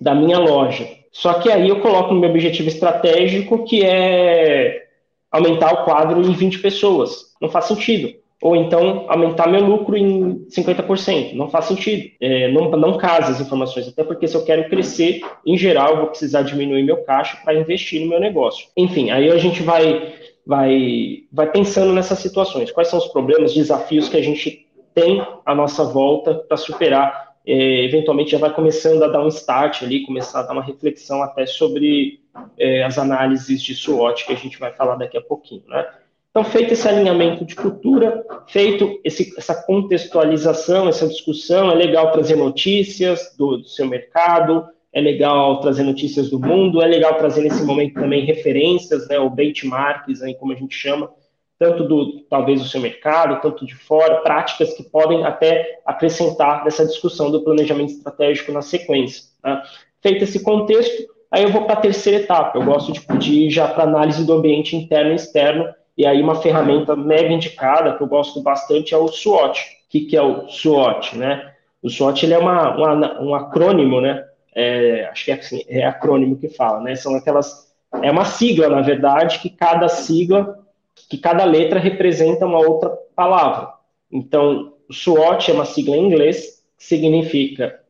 da 0.00 0.14
minha 0.14 0.38
loja. 0.38 0.97
Só 1.18 1.34
que 1.34 1.50
aí 1.50 1.68
eu 1.68 1.80
coloco 1.80 2.14
no 2.14 2.20
meu 2.20 2.30
objetivo 2.30 2.68
estratégico 2.68 3.64
que 3.64 3.84
é 3.84 4.86
aumentar 5.30 5.72
o 5.72 5.84
quadro 5.84 6.20
em 6.20 6.32
20 6.32 6.60
pessoas. 6.60 7.34
Não 7.40 7.48
faz 7.48 7.64
sentido 7.64 8.14
ou 8.40 8.54
então 8.54 9.04
aumentar 9.08 9.48
meu 9.48 9.64
lucro 9.64 9.96
em 9.96 10.46
50%. 10.48 11.34
Não 11.34 11.48
faz 11.48 11.64
sentido. 11.64 12.08
É, 12.20 12.50
não, 12.52 12.70
não 12.70 12.96
casa 12.96 13.32
as 13.32 13.40
informações, 13.40 13.88
até 13.88 14.04
porque 14.04 14.28
se 14.28 14.36
eu 14.36 14.44
quero 14.44 14.68
crescer, 14.68 15.20
em 15.44 15.58
geral, 15.58 15.90
eu 15.90 15.96
vou 15.98 16.06
precisar 16.06 16.42
diminuir 16.42 16.84
meu 16.84 16.98
caixa 16.98 17.36
para 17.42 17.58
investir 17.58 18.00
no 18.00 18.08
meu 18.08 18.20
negócio. 18.20 18.68
Enfim, 18.76 19.10
aí 19.10 19.28
a 19.28 19.38
gente 19.38 19.60
vai, 19.62 20.14
vai, 20.46 21.24
vai 21.32 21.50
pensando 21.50 21.92
nessas 21.92 22.20
situações. 22.20 22.70
Quais 22.70 22.88
são 22.88 22.98
os 22.98 23.08
problemas, 23.08 23.54
desafios 23.54 24.08
que 24.08 24.16
a 24.16 24.22
gente 24.22 24.66
tem 24.94 25.20
à 25.44 25.52
nossa 25.52 25.84
volta 25.84 26.34
para 26.34 26.56
superar? 26.56 27.27
É, 27.50 27.82
eventualmente 27.82 28.32
já 28.32 28.38
vai 28.38 28.52
começando 28.52 29.02
a 29.02 29.08
dar 29.08 29.24
um 29.24 29.28
start 29.28 29.82
ali, 29.82 30.04
começar 30.04 30.40
a 30.40 30.42
dar 30.42 30.52
uma 30.52 30.62
reflexão 30.62 31.22
até 31.22 31.46
sobre 31.46 32.20
é, 32.58 32.84
as 32.84 32.98
análises 32.98 33.62
de 33.62 33.74
SWOT 33.74 34.26
que 34.26 34.34
a 34.34 34.36
gente 34.36 34.58
vai 34.58 34.70
falar 34.70 34.96
daqui 34.96 35.16
a 35.16 35.22
pouquinho, 35.22 35.62
né? 35.66 35.86
Então, 36.30 36.44
feito 36.44 36.74
esse 36.74 36.86
alinhamento 36.86 37.46
de 37.46 37.56
cultura, 37.56 38.22
feito 38.48 39.00
esse, 39.02 39.34
essa 39.38 39.54
contextualização, 39.62 40.90
essa 40.90 41.08
discussão, 41.08 41.70
é 41.70 41.74
legal 41.74 42.12
trazer 42.12 42.36
notícias 42.36 43.34
do, 43.38 43.56
do, 43.56 43.68
seu 43.68 43.86
mercado, 43.86 44.66
é 44.92 45.00
legal 45.00 45.58
trazer 45.60 45.84
notícias 45.84 46.28
do 46.28 46.38
mundo, 46.38 46.82
é 46.82 46.86
legal 46.86 47.14
trazer 47.14 47.40
nesse 47.40 47.64
momento 47.64 47.94
também 47.94 48.26
referências, 48.26 49.08
né, 49.08 49.18
ou 49.18 49.30
benchmarks, 49.30 50.22
aí, 50.22 50.34
como 50.34 50.52
a 50.52 50.56
gente 50.56 50.74
chama, 50.74 51.10
tanto 51.58 51.84
do 51.84 52.20
talvez 52.30 52.62
do 52.62 52.68
seu 52.68 52.80
mercado, 52.80 53.40
tanto 53.40 53.66
de 53.66 53.74
fora, 53.74 54.20
práticas 54.20 54.74
que 54.74 54.82
podem 54.82 55.24
até 55.24 55.80
acrescentar 55.84 56.64
nessa 56.64 56.86
discussão 56.86 57.30
do 57.30 57.42
planejamento 57.42 57.92
estratégico 57.92 58.52
na 58.52 58.62
sequência. 58.62 59.24
Tá? 59.42 59.62
Feito 60.00 60.24
esse 60.24 60.42
contexto, 60.42 61.08
aí 61.30 61.42
eu 61.42 61.50
vou 61.50 61.64
para 61.64 61.74
a 61.74 61.80
terceira 61.80 62.22
etapa. 62.22 62.56
Eu 62.56 62.64
gosto 62.64 62.92
de, 62.92 63.00
de 63.18 63.46
ir 63.46 63.50
já 63.50 63.66
para 63.66 63.84
análise 63.84 64.24
do 64.24 64.34
ambiente 64.34 64.76
interno 64.76 65.12
e 65.12 65.16
externo 65.16 65.74
e 65.98 66.06
aí 66.06 66.22
uma 66.22 66.36
ferramenta 66.36 66.94
mega 66.94 67.28
indicada, 67.28 67.96
que 67.96 68.02
eu 68.04 68.06
gosto 68.06 68.40
bastante, 68.40 68.94
é 68.94 68.96
o 68.96 69.08
SWOT. 69.08 69.60
O 69.60 69.90
que, 69.90 70.02
que 70.02 70.16
é 70.16 70.22
o 70.22 70.46
SWOT, 70.48 71.18
né? 71.18 71.52
O 71.82 71.90
SWOT 71.90 72.24
ele 72.24 72.34
é 72.34 72.38
uma, 72.38 72.76
uma, 72.76 73.20
um 73.20 73.34
acrônimo, 73.34 74.00
né? 74.00 74.24
É, 74.54 75.08
acho 75.10 75.24
que 75.24 75.32
é, 75.32 75.34
assim, 75.34 75.64
é 75.68 75.84
acrônimo 75.84 76.38
que 76.38 76.48
fala, 76.48 76.80
né? 76.80 76.94
São 76.94 77.16
aquelas... 77.16 77.66
É 78.00 78.12
uma 78.12 78.24
sigla, 78.24 78.68
na 78.68 78.80
verdade, 78.80 79.40
que 79.40 79.50
cada 79.50 79.88
sigla, 79.88 80.60
que 81.08 81.18
cada 81.18 81.44
letra 81.44 81.78
representa 81.78 82.46
uma 82.46 82.58
outra 82.58 82.90
palavra. 83.14 83.72
Então, 84.10 84.74
SWOT 84.90 85.50
é 85.50 85.54
uma 85.54 85.64
sigla 85.64 85.96
em 85.96 86.06
inglês, 86.06 86.64
que 86.76 86.84
significa 86.84 87.80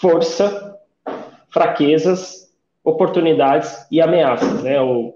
força, 0.00 0.76
fraquezas, 1.50 2.52
oportunidades 2.84 3.86
e 3.90 4.00
ameaças, 4.00 4.62
né? 4.62 4.80
O 4.80 5.14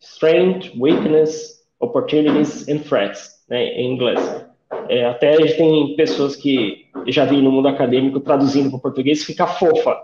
strength, 0.00 0.72
weakness, 0.78 1.54
Opportunities 1.80 2.66
and 2.68 2.78
Threats, 2.78 3.44
né, 3.48 3.64
em 3.74 3.92
inglês. 3.92 4.20
É, 4.88 5.06
até 5.06 5.36
tem 5.54 5.94
pessoas 5.96 6.36
que 6.36 6.86
já 7.06 7.24
vi 7.24 7.40
no 7.40 7.52
mundo 7.52 7.68
acadêmico 7.68 8.20
traduzindo 8.20 8.70
para 8.70 8.78
o 8.78 8.80
português, 8.80 9.24
fica 9.24 9.46
fofa. 9.46 9.96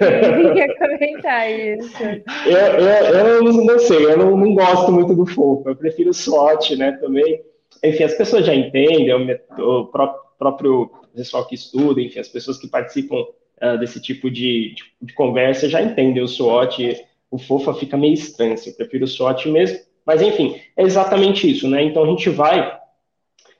Eu 0.00 0.48
queria 0.48 0.74
comentar 0.78 1.50
isso. 1.50 2.02
Eu, 2.46 2.56
eu, 2.56 3.26
eu 3.26 3.52
não, 3.52 3.78
sei, 3.78 4.04
eu 4.04 4.16
não, 4.18 4.36
não, 4.36 4.54
gosto 4.54 4.90
muito 4.90 5.14
do 5.14 5.26
fofo, 5.26 5.68
eu 5.68 5.76
prefiro 5.76 6.12
SWOT, 6.12 6.76
né, 6.76 6.92
também. 6.92 7.42
Enfim, 7.82 8.04
as 8.04 8.14
pessoas 8.14 8.44
já 8.44 8.54
entendem, 8.54 9.14
o, 9.14 9.62
o 9.62 9.86
próprio, 9.86 10.20
próprio 10.38 10.90
pessoal 11.14 11.46
que 11.46 11.54
estuda, 11.54 12.00
enfim, 12.00 12.18
as 12.18 12.28
pessoas 12.28 12.58
que 12.58 12.66
participam 12.66 13.16
uh, 13.62 13.78
desse 13.78 14.00
tipo 14.00 14.30
de, 14.30 14.74
de, 14.74 14.84
de, 15.02 15.14
conversa 15.14 15.68
já 15.68 15.80
entendem 15.80 16.22
o 16.22 16.28
SWOT, 16.28 17.04
o 17.30 17.38
fofa 17.38 17.74
fica 17.74 17.96
meio 17.96 18.14
estranho, 18.14 18.54
assim, 18.54 18.70
eu 18.70 18.76
prefiro 18.76 19.04
o 19.04 19.08
SWOT 19.08 19.48
mesmo. 19.48 19.78
Mas, 20.04 20.22
enfim, 20.22 20.58
é 20.76 20.82
exatamente 20.82 21.50
isso, 21.50 21.68
né? 21.68 21.82
Então, 21.82 22.02
a 22.02 22.06
gente 22.06 22.30
vai, 22.30 22.78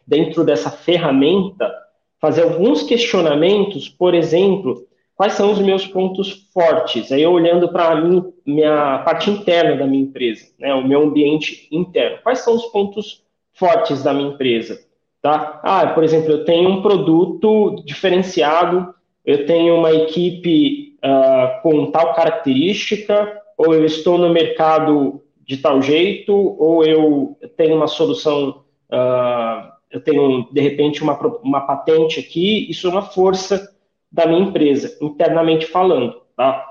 dentro 0.06 0.44
dessa 0.44 0.70
ferramenta, 0.70 1.70
fazer 2.18 2.42
alguns 2.42 2.82
questionamentos, 2.82 3.88
por 3.88 4.14
exemplo, 4.14 4.87
quais 5.18 5.32
são 5.32 5.50
os 5.50 5.58
meus 5.58 5.84
pontos 5.84 6.48
fortes? 6.54 7.10
Aí, 7.10 7.22
eu 7.22 7.32
olhando 7.32 7.68
para 7.70 7.90
a 7.90 8.00
minha 8.46 8.98
parte 9.00 9.28
interna 9.28 9.76
da 9.76 9.84
minha 9.84 10.04
empresa, 10.04 10.46
né? 10.56 10.72
O 10.72 10.86
meu 10.86 11.02
ambiente 11.02 11.66
interno. 11.72 12.18
Quais 12.22 12.38
são 12.38 12.54
os 12.54 12.66
pontos 12.66 13.24
fortes 13.52 14.04
da 14.04 14.14
minha 14.14 14.30
empresa? 14.30 14.78
Tá? 15.20 15.60
Ah, 15.64 15.88
por 15.88 16.04
exemplo, 16.04 16.30
eu 16.30 16.44
tenho 16.44 16.68
um 16.68 16.80
produto 16.80 17.82
diferenciado, 17.84 18.94
eu 19.26 19.44
tenho 19.44 19.74
uma 19.74 19.92
equipe 19.92 20.96
uh, 21.04 21.60
com 21.62 21.90
tal 21.90 22.14
característica, 22.14 23.42
ou 23.56 23.74
eu 23.74 23.84
estou 23.84 24.16
no 24.16 24.30
mercado 24.30 25.20
de 25.44 25.56
tal 25.56 25.82
jeito, 25.82 26.32
ou 26.32 26.84
eu 26.84 27.36
tenho 27.56 27.74
uma 27.74 27.88
solução, 27.88 28.62
uh, 28.92 29.68
eu 29.90 30.00
tenho, 30.00 30.48
de 30.52 30.60
repente, 30.60 31.02
uma, 31.02 31.18
uma 31.42 31.62
patente 31.62 32.20
aqui, 32.20 32.70
isso 32.70 32.86
é 32.86 32.90
uma 32.90 33.02
força 33.02 33.76
da 34.10 34.26
minha 34.26 34.40
empresa, 34.40 34.96
internamente 35.00 35.66
falando, 35.66 36.22
tá? 36.36 36.64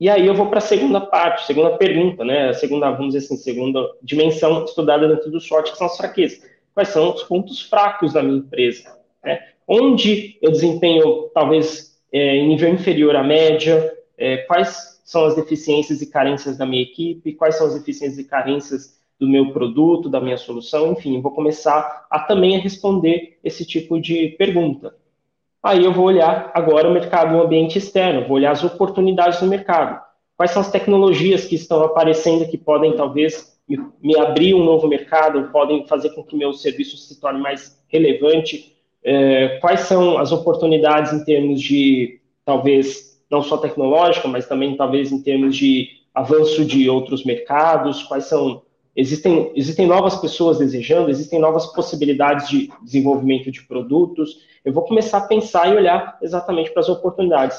E 0.00 0.08
aí 0.08 0.26
eu 0.26 0.34
vou 0.34 0.46
para 0.48 0.58
a 0.58 0.62
segunda 0.62 1.00
parte, 1.00 1.46
segunda 1.46 1.76
pergunta, 1.76 2.24
né? 2.24 2.52
Segunda, 2.52 2.90
vamos 2.90 3.14
dizer 3.14 3.26
assim, 3.26 3.36
segunda 3.36 3.84
dimensão 4.02 4.64
estudada 4.64 5.08
dentro 5.08 5.30
do 5.30 5.40
sorte, 5.40 5.72
que 5.72 5.78
são 5.78 5.88
as 5.88 5.96
fraquezas. 5.96 6.40
Quais 6.72 6.88
são 6.90 7.12
os 7.12 7.24
pontos 7.24 7.60
fracos 7.60 8.12
da 8.12 8.22
minha 8.22 8.38
empresa? 8.38 8.96
Né? 9.24 9.40
Onde 9.66 10.38
eu 10.40 10.52
desempenho, 10.52 11.28
talvez, 11.34 11.98
é, 12.12 12.36
em 12.36 12.46
nível 12.46 12.68
inferior 12.68 13.16
à 13.16 13.24
média? 13.24 13.92
É, 14.16 14.38
quais 14.38 15.00
são 15.04 15.24
as 15.24 15.34
deficiências 15.34 16.00
e 16.00 16.10
carências 16.10 16.56
da 16.56 16.66
minha 16.66 16.82
equipe, 16.82 17.32
quais 17.32 17.56
são 17.56 17.66
as 17.66 17.74
deficiências 17.74 18.18
e 18.18 18.28
carências 18.28 18.98
do 19.18 19.26
meu 19.26 19.52
produto, 19.52 20.08
da 20.08 20.20
minha 20.20 20.36
solução, 20.36 20.92
enfim, 20.92 21.20
vou 21.20 21.32
começar 21.32 22.06
a 22.08 22.20
também 22.20 22.56
a 22.56 22.60
responder 22.60 23.38
esse 23.42 23.66
tipo 23.66 24.00
de 24.00 24.36
pergunta. 24.38 24.94
Aí 25.62 25.84
eu 25.84 25.92
vou 25.92 26.06
olhar 26.06 26.50
agora 26.54 26.88
o 26.88 26.92
mercado, 26.92 27.34
o 27.34 27.42
ambiente 27.42 27.78
externo, 27.78 28.26
vou 28.26 28.36
olhar 28.36 28.52
as 28.52 28.62
oportunidades 28.62 29.40
do 29.40 29.46
mercado. 29.46 30.00
Quais 30.36 30.52
são 30.52 30.62
as 30.62 30.70
tecnologias 30.70 31.44
que 31.44 31.56
estão 31.56 31.82
aparecendo 31.82 32.48
que 32.48 32.56
podem 32.56 32.94
talvez 32.94 33.58
me, 34.00 34.16
abrir 34.16 34.54
um 34.54 34.64
novo 34.64 34.86
mercado, 34.86 35.50
podem 35.50 35.84
fazer 35.86 36.10
com 36.10 36.22
que 36.22 36.36
meu 36.36 36.52
serviço 36.52 36.96
se 36.96 37.20
torne 37.20 37.40
mais 37.40 37.82
relevante? 37.88 38.76
É, 39.02 39.58
quais 39.60 39.80
são 39.80 40.16
as 40.16 40.30
oportunidades 40.30 41.12
em 41.12 41.24
termos 41.24 41.60
de 41.60 42.20
talvez 42.44 43.20
não 43.30 43.42
só 43.42 43.58
tecnológica, 43.58 44.28
mas 44.28 44.46
também 44.46 44.76
talvez 44.76 45.12
em 45.12 45.22
termos 45.22 45.56
de 45.56 45.88
avanço 46.14 46.64
de 46.64 46.88
outros 46.88 47.24
mercados, 47.24 48.02
quais 48.04 48.24
são 48.24 48.62
existem 48.98 49.52
existem 49.54 49.86
novas 49.86 50.16
pessoas 50.16 50.58
desejando, 50.58 51.08
existem 51.08 51.38
novas 51.38 51.66
possibilidades 51.66 52.48
de 52.48 52.68
desenvolvimento 52.82 53.48
de 53.48 53.62
produtos. 53.62 54.40
Eu 54.64 54.72
vou 54.72 54.82
começar 54.82 55.18
a 55.18 55.26
pensar 55.26 55.72
e 55.72 55.76
olhar 55.76 56.18
exatamente 56.20 56.72
para 56.72 56.80
as 56.80 56.88
oportunidades. 56.88 57.56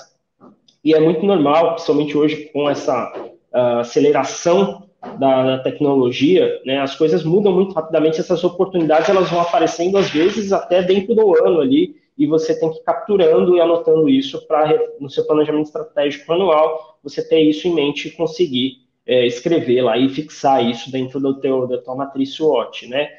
E 0.83 0.93
é 0.93 0.99
muito 0.99 1.25
normal, 1.25 1.75
principalmente 1.75 2.17
hoje 2.17 2.49
com 2.51 2.69
essa 2.69 3.13
uh, 3.53 3.79
aceleração 3.79 4.89
da, 5.17 5.57
da, 5.57 5.59
tecnologia, 5.59 6.61
né, 6.65 6.79
as 6.79 6.95
coisas 6.95 7.23
mudam 7.23 7.53
muito 7.53 7.73
rapidamente. 7.73 8.19
Essas 8.19 8.43
oportunidades 8.43 9.07
elas 9.07 9.29
vão 9.29 9.39
aparecendo 9.39 9.97
às 9.97 10.09
vezes 10.09 10.51
até 10.51 10.81
dentro 10.81 11.15
do 11.15 11.41
ano 11.45 11.61
ali 11.61 11.95
e 12.17 12.27
você 12.27 12.59
tem 12.59 12.69
que 12.69 12.79
ir 12.79 12.83
capturando 12.83 13.55
e 13.55 13.61
anotando 13.61 14.09
isso 14.09 14.45
para, 14.45 14.77
no 14.99 15.09
seu 15.09 15.25
planejamento 15.25 15.67
estratégico 15.67 16.33
anual, 16.33 16.99
você 17.01 17.25
ter 17.25 17.39
isso 17.39 17.65
em 17.65 17.73
mente 17.73 18.09
e 18.09 18.11
conseguir 18.11 18.88
é, 19.09 19.25
escrever 19.25 19.81
lá 19.81 19.97
e 19.97 20.07
fixar 20.07 20.63
isso 20.63 20.91
dentro 20.91 21.19
do 21.19 21.39
teu, 21.39 21.65
da 21.65 21.79
tua 21.79 21.95
matriz 21.95 22.35
SWOT, 22.35 22.87
né? 22.87 23.09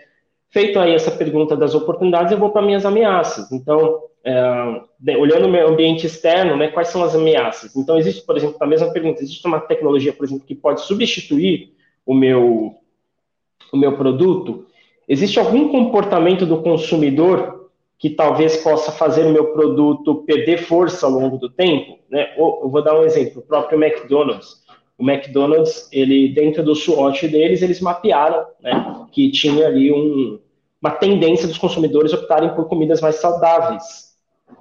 Feito 0.48 0.78
aí 0.78 0.94
essa 0.94 1.10
pergunta 1.10 1.56
das 1.56 1.74
oportunidades, 1.74 2.30
eu 2.30 2.38
vou 2.38 2.50
para 2.50 2.62
minhas 2.62 2.86
ameaças. 2.86 3.50
Então, 3.50 4.00
é, 4.22 5.16
olhando 5.16 5.46
o 5.46 5.50
meu 5.50 5.66
ambiente 5.66 6.06
externo, 6.06 6.56
né, 6.56 6.68
quais 6.68 6.88
são 6.88 7.02
as 7.02 7.16
ameaças? 7.16 7.74
Então, 7.74 7.98
existe, 7.98 8.24
por 8.24 8.36
exemplo, 8.36 8.56
a 8.60 8.66
mesma 8.66 8.92
pergunta, 8.92 9.20
existe 9.20 9.44
uma 9.44 9.58
tecnologia, 9.58 10.12
por 10.12 10.24
exemplo, 10.24 10.46
que 10.46 10.54
pode 10.54 10.80
substituir 10.82 11.72
o 12.06 12.14
meu, 12.14 12.76
o 13.72 13.76
meu 13.76 13.96
produto? 13.96 14.66
Existe 15.08 15.40
algum 15.40 15.70
comportamento 15.70 16.46
do 16.46 16.62
consumidor 16.62 17.68
que 17.98 18.10
talvez 18.10 18.56
possa 18.58 18.92
fazer 18.92 19.26
o 19.26 19.32
meu 19.32 19.52
produto 19.52 20.22
perder 20.22 20.58
força 20.58 21.04
ao 21.04 21.12
longo 21.12 21.36
do 21.36 21.50
tempo, 21.50 21.98
né? 22.08 22.32
eu 22.36 22.68
vou 22.68 22.82
dar 22.82 22.98
um 22.98 23.02
exemplo, 23.02 23.40
o 23.40 23.44
próprio 23.44 23.82
McDonald's. 23.82 24.60
O 25.00 25.10
McDonald's, 25.10 25.88
ele 25.90 26.28
dentro 26.28 26.62
do 26.62 26.74
SWOT 26.74 27.26
deles, 27.26 27.62
eles 27.62 27.80
mapearam 27.80 28.44
né, 28.60 29.06
que 29.10 29.30
tinha 29.30 29.66
ali 29.66 29.90
um, 29.90 30.38
uma 30.80 30.90
tendência 30.90 31.48
dos 31.48 31.56
consumidores 31.56 32.12
optarem 32.12 32.54
por 32.54 32.68
comidas 32.68 33.00
mais 33.00 33.16
saudáveis 33.16 34.09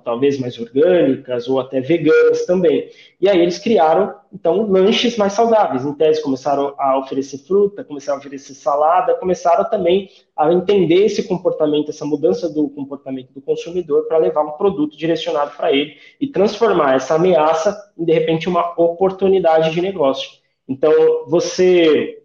talvez 0.04 0.40
mais 0.40 0.58
orgânicas 0.60 1.48
ou 1.48 1.60
até 1.60 1.80
veganas 1.80 2.46
também. 2.46 2.90
E 3.20 3.30
aí 3.30 3.40
eles 3.40 3.60
criaram, 3.60 4.14
então, 4.34 4.70
lanches 4.70 5.18
mais 5.18 5.34
saudáveis. 5.34 5.86
Em 5.86 5.94
tese, 5.94 6.22
começaram 6.22 6.74
a 6.78 6.98
oferecer 6.98 7.40
fruta, 7.40 7.84
começaram 7.84 8.18
a 8.18 8.20
oferecer 8.20 8.54
salada, 8.54 9.16
começaram 9.16 9.70
também 9.70 10.10
a 10.36 10.52
entender 10.52 11.06
esse 11.06 11.28
comportamento, 11.28 11.90
essa 11.90 12.06
mudança 12.06 12.50
do 12.50 12.70
comportamento 12.70 13.32
do 13.34 13.42
consumidor 13.42 14.08
para 14.08 14.18
levar 14.18 14.44
um 14.44 14.52
produto 14.52 14.98
direcionado 14.98 15.52
para 15.56 15.72
ele 15.72 15.96
e 16.20 16.28
transformar 16.28 16.96
essa 16.96 17.16
ameaça 17.16 17.78
em, 17.98 18.06
de 18.06 18.14
repente, 18.14 18.48
uma 18.48 18.74
oportunidade 18.82 19.72
de 19.72 19.82
negócio. 19.82 20.30
Então, 20.68 20.92
você... 21.28 22.18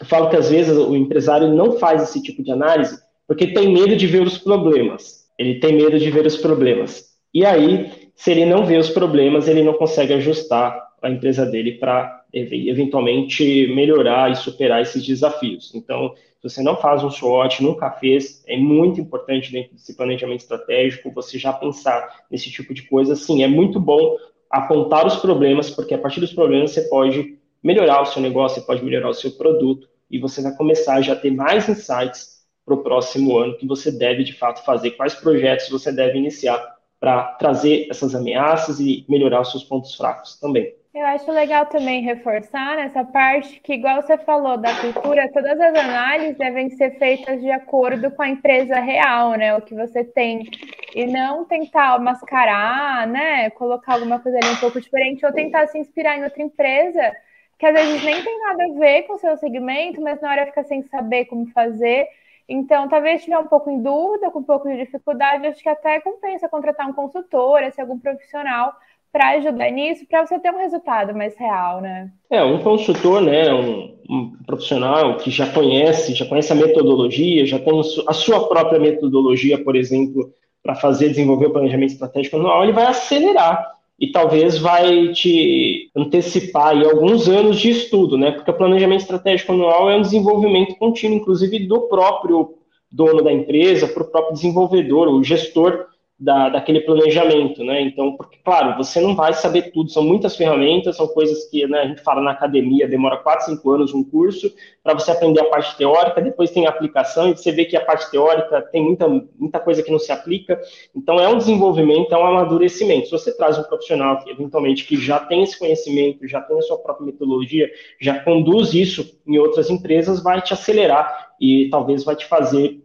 Eu 0.00 0.06
falo 0.06 0.30
que 0.30 0.36
às 0.36 0.48
vezes 0.48 0.74
o 0.78 0.96
empresário 0.96 1.48
não 1.48 1.72
faz 1.72 2.02
esse 2.02 2.22
tipo 2.22 2.42
de 2.42 2.50
análise 2.50 2.98
porque 3.26 3.48
tem 3.48 3.72
medo 3.72 3.94
de 3.94 4.06
ver 4.06 4.22
os 4.22 4.38
problemas 4.38 5.19
ele 5.40 5.54
tem 5.54 5.72
medo 5.72 5.98
de 5.98 6.10
ver 6.10 6.26
os 6.26 6.36
problemas. 6.36 7.16
E 7.32 7.46
aí, 7.46 7.90
se 8.14 8.30
ele 8.30 8.44
não 8.44 8.66
vê 8.66 8.76
os 8.76 8.90
problemas, 8.90 9.48
ele 9.48 9.62
não 9.62 9.72
consegue 9.72 10.12
ajustar 10.12 10.78
a 11.00 11.08
empresa 11.08 11.46
dele 11.46 11.78
para 11.78 12.24
eventualmente 12.30 13.66
melhorar 13.68 14.30
e 14.30 14.36
superar 14.36 14.82
esses 14.82 15.02
desafios. 15.02 15.74
Então, 15.74 16.12
se 16.42 16.50
você 16.50 16.62
não 16.62 16.76
faz 16.76 17.02
um 17.02 17.10
SWOT, 17.10 17.62
nunca 17.62 17.90
fez, 17.90 18.44
é 18.46 18.58
muito 18.58 19.00
importante 19.00 19.50
dentro 19.50 19.72
desse 19.72 19.96
planejamento 19.96 20.40
estratégico 20.40 21.10
você 21.10 21.38
já 21.38 21.54
pensar 21.54 22.06
nesse 22.30 22.50
tipo 22.50 22.74
de 22.74 22.82
coisa. 22.82 23.16
Sim, 23.16 23.42
é 23.42 23.48
muito 23.48 23.80
bom 23.80 24.18
apontar 24.50 25.06
os 25.06 25.16
problemas, 25.16 25.70
porque 25.70 25.94
a 25.94 25.98
partir 25.98 26.20
dos 26.20 26.34
problemas 26.34 26.72
você 26.72 26.82
pode 26.82 27.38
melhorar 27.62 28.02
o 28.02 28.06
seu 28.06 28.20
negócio, 28.20 28.60
você 28.60 28.66
pode 28.66 28.84
melhorar 28.84 29.08
o 29.08 29.14
seu 29.14 29.30
produto 29.30 29.88
e 30.10 30.18
você 30.18 30.42
vai 30.42 30.54
começar 30.54 30.96
a 30.96 31.00
já 31.00 31.16
ter 31.16 31.30
mais 31.30 31.66
insights 31.66 32.39
para 32.70 32.74
o 32.74 32.82
próximo 32.82 33.36
ano 33.36 33.56
que 33.56 33.66
você 33.66 33.90
deve 33.90 34.22
de 34.22 34.32
fato 34.32 34.64
fazer, 34.64 34.92
quais 34.92 35.14
projetos 35.14 35.68
você 35.68 35.90
deve 35.90 36.18
iniciar 36.18 36.76
para 37.00 37.32
trazer 37.32 37.88
essas 37.90 38.14
ameaças 38.14 38.78
e 38.78 39.04
melhorar 39.08 39.40
os 39.40 39.50
seus 39.50 39.64
pontos 39.64 39.96
fracos 39.96 40.38
também. 40.38 40.72
Eu 40.94 41.06
acho 41.06 41.30
legal 41.30 41.66
também 41.66 42.02
reforçar 42.02 42.76
nessa 42.76 43.04
parte 43.04 43.60
que, 43.60 43.74
igual 43.74 44.02
você 44.02 44.18
falou 44.18 44.56
da 44.56 44.74
cultura, 44.74 45.30
todas 45.32 45.58
as 45.58 45.74
análises 45.74 46.36
devem 46.36 46.68
ser 46.70 46.98
feitas 46.98 47.40
de 47.40 47.50
acordo 47.50 48.10
com 48.10 48.22
a 48.22 48.28
empresa 48.28 48.78
real, 48.80 49.32
né? 49.34 49.56
O 49.56 49.62
que 49.62 49.74
você 49.74 50.04
tem. 50.04 50.48
E 50.94 51.06
não 51.06 51.44
tentar 51.44 51.98
mascarar, 52.00 53.06
né? 53.06 53.50
Colocar 53.50 53.94
alguma 53.94 54.18
coisa 54.18 54.38
ali 54.38 54.48
um 54.48 54.56
pouco 54.56 54.80
diferente, 54.80 55.24
ou 55.24 55.32
tentar 55.32 55.68
se 55.68 55.78
inspirar 55.78 56.18
em 56.18 56.24
outra 56.24 56.42
empresa, 56.42 57.12
que 57.56 57.66
às 57.66 57.72
vezes 57.72 58.02
nem 58.02 58.22
tem 58.22 58.38
nada 58.40 58.64
a 58.64 58.78
ver 58.78 59.02
com 59.02 59.14
o 59.14 59.18
seu 59.18 59.36
segmento, 59.36 60.00
mas 60.00 60.20
na 60.20 60.30
hora 60.30 60.46
fica 60.46 60.64
sem 60.64 60.82
saber 60.82 61.26
como 61.26 61.46
fazer. 61.52 62.08
Então, 62.52 62.88
talvez 62.88 63.22
tiver 63.22 63.38
um 63.38 63.46
pouco 63.46 63.70
em 63.70 63.80
dúvida, 63.80 64.28
com 64.32 64.40
um 64.40 64.44
pouco 64.44 64.68
de 64.68 64.76
dificuldade, 64.76 65.46
acho 65.46 65.62
que 65.62 65.68
até 65.68 66.00
compensa 66.00 66.48
contratar 66.48 66.88
um 66.88 66.92
consultor, 66.92 67.62
esse 67.62 67.80
algum 67.80 67.96
profissional 67.96 68.74
para 69.12 69.30
ajudar 69.30 69.70
nisso, 69.70 70.04
para 70.08 70.26
você 70.26 70.36
ter 70.38 70.52
um 70.52 70.58
resultado 70.58 71.14
mais 71.14 71.36
real, 71.36 71.80
né? 71.80 72.10
É, 72.28 72.42
um 72.42 72.60
consultor, 72.60 73.20
né, 73.22 73.52
um, 73.52 73.96
um, 74.08 74.32
profissional 74.44 75.16
que 75.16 75.30
já 75.30 75.52
conhece, 75.52 76.14
já 76.14 76.26
conhece 76.26 76.52
a 76.52 76.56
metodologia, 76.56 77.46
já 77.46 77.58
tem 77.58 77.72
a 78.06 78.12
sua 78.12 78.48
própria 78.48 78.80
metodologia, 78.80 79.62
por 79.62 79.76
exemplo, 79.76 80.32
para 80.62 80.74
fazer 80.74 81.08
desenvolver 81.08 81.46
o 81.46 81.52
planejamento 81.52 81.92
estratégico 81.92 82.36
anual, 82.36 82.64
ele 82.64 82.72
vai 82.72 82.86
acelerar 82.86 83.79
e 84.00 84.10
talvez 84.10 84.56
vai 84.56 85.08
te 85.12 85.90
antecipar 85.94 86.68
aí 86.68 86.84
alguns 86.84 87.28
anos 87.28 87.60
de 87.60 87.68
estudo, 87.68 88.16
né? 88.16 88.30
Porque 88.30 88.50
o 88.50 88.56
planejamento 88.56 89.02
estratégico 89.02 89.52
anual 89.52 89.90
é 89.90 89.96
um 89.96 90.00
desenvolvimento 90.00 90.74
contínuo, 90.76 91.18
inclusive 91.18 91.66
do 91.66 91.82
próprio 91.82 92.54
dono 92.90 93.22
da 93.22 93.30
empresa, 93.30 93.86
para 93.86 94.02
o 94.02 94.10
próprio 94.10 94.34
desenvolvedor, 94.34 95.08
o 95.08 95.22
gestor 95.22 95.86
da, 96.20 96.50
daquele 96.50 96.82
planejamento, 96.82 97.64
né? 97.64 97.80
Então, 97.80 98.14
porque, 98.14 98.36
claro, 98.44 98.76
você 98.76 99.00
não 99.00 99.16
vai 99.16 99.32
saber 99.32 99.72
tudo, 99.72 99.90
são 99.90 100.02
muitas 100.02 100.36
ferramentas, 100.36 100.98
são 100.98 101.08
coisas 101.08 101.48
que 101.48 101.66
né, 101.66 101.80
a 101.80 101.86
gente 101.86 102.02
fala 102.02 102.20
na 102.20 102.32
academia, 102.32 102.86
demora 102.86 103.16
4, 103.16 103.46
5 103.46 103.70
anos 103.70 103.94
um 103.94 104.04
curso 104.04 104.52
para 104.84 104.92
você 104.92 105.10
aprender 105.10 105.40
a 105.40 105.46
parte 105.46 105.78
teórica, 105.78 106.20
depois 106.20 106.50
tem 106.50 106.66
a 106.66 106.68
aplicação 106.68 107.30
e 107.30 107.36
você 107.36 107.50
vê 107.50 107.64
que 107.64 107.74
a 107.74 107.82
parte 107.82 108.10
teórica 108.10 108.60
tem 108.60 108.84
muita, 108.84 109.08
muita 109.08 109.58
coisa 109.58 109.82
que 109.82 109.90
não 109.90 109.98
se 109.98 110.12
aplica. 110.12 110.60
Então, 110.94 111.18
é 111.18 111.26
um 111.26 111.38
desenvolvimento, 111.38 112.12
é 112.12 112.18
um 112.18 112.26
amadurecimento. 112.26 113.06
Se 113.06 113.12
você 113.12 113.34
traz 113.34 113.58
um 113.58 113.62
profissional 113.62 114.22
que, 114.22 114.30
eventualmente, 114.30 114.84
que 114.84 114.96
já 114.96 115.20
tem 115.20 115.42
esse 115.42 115.58
conhecimento, 115.58 116.28
já 116.28 116.42
tem 116.42 116.58
a 116.58 116.62
sua 116.62 116.76
própria 116.76 117.06
metodologia, 117.06 117.70
já 117.98 118.20
conduz 118.20 118.74
isso 118.74 119.18
em 119.26 119.38
outras 119.38 119.70
empresas, 119.70 120.22
vai 120.22 120.42
te 120.42 120.52
acelerar 120.52 121.30
e 121.40 121.70
talvez 121.70 122.04
vai 122.04 122.14
te 122.14 122.26
fazer 122.26 122.78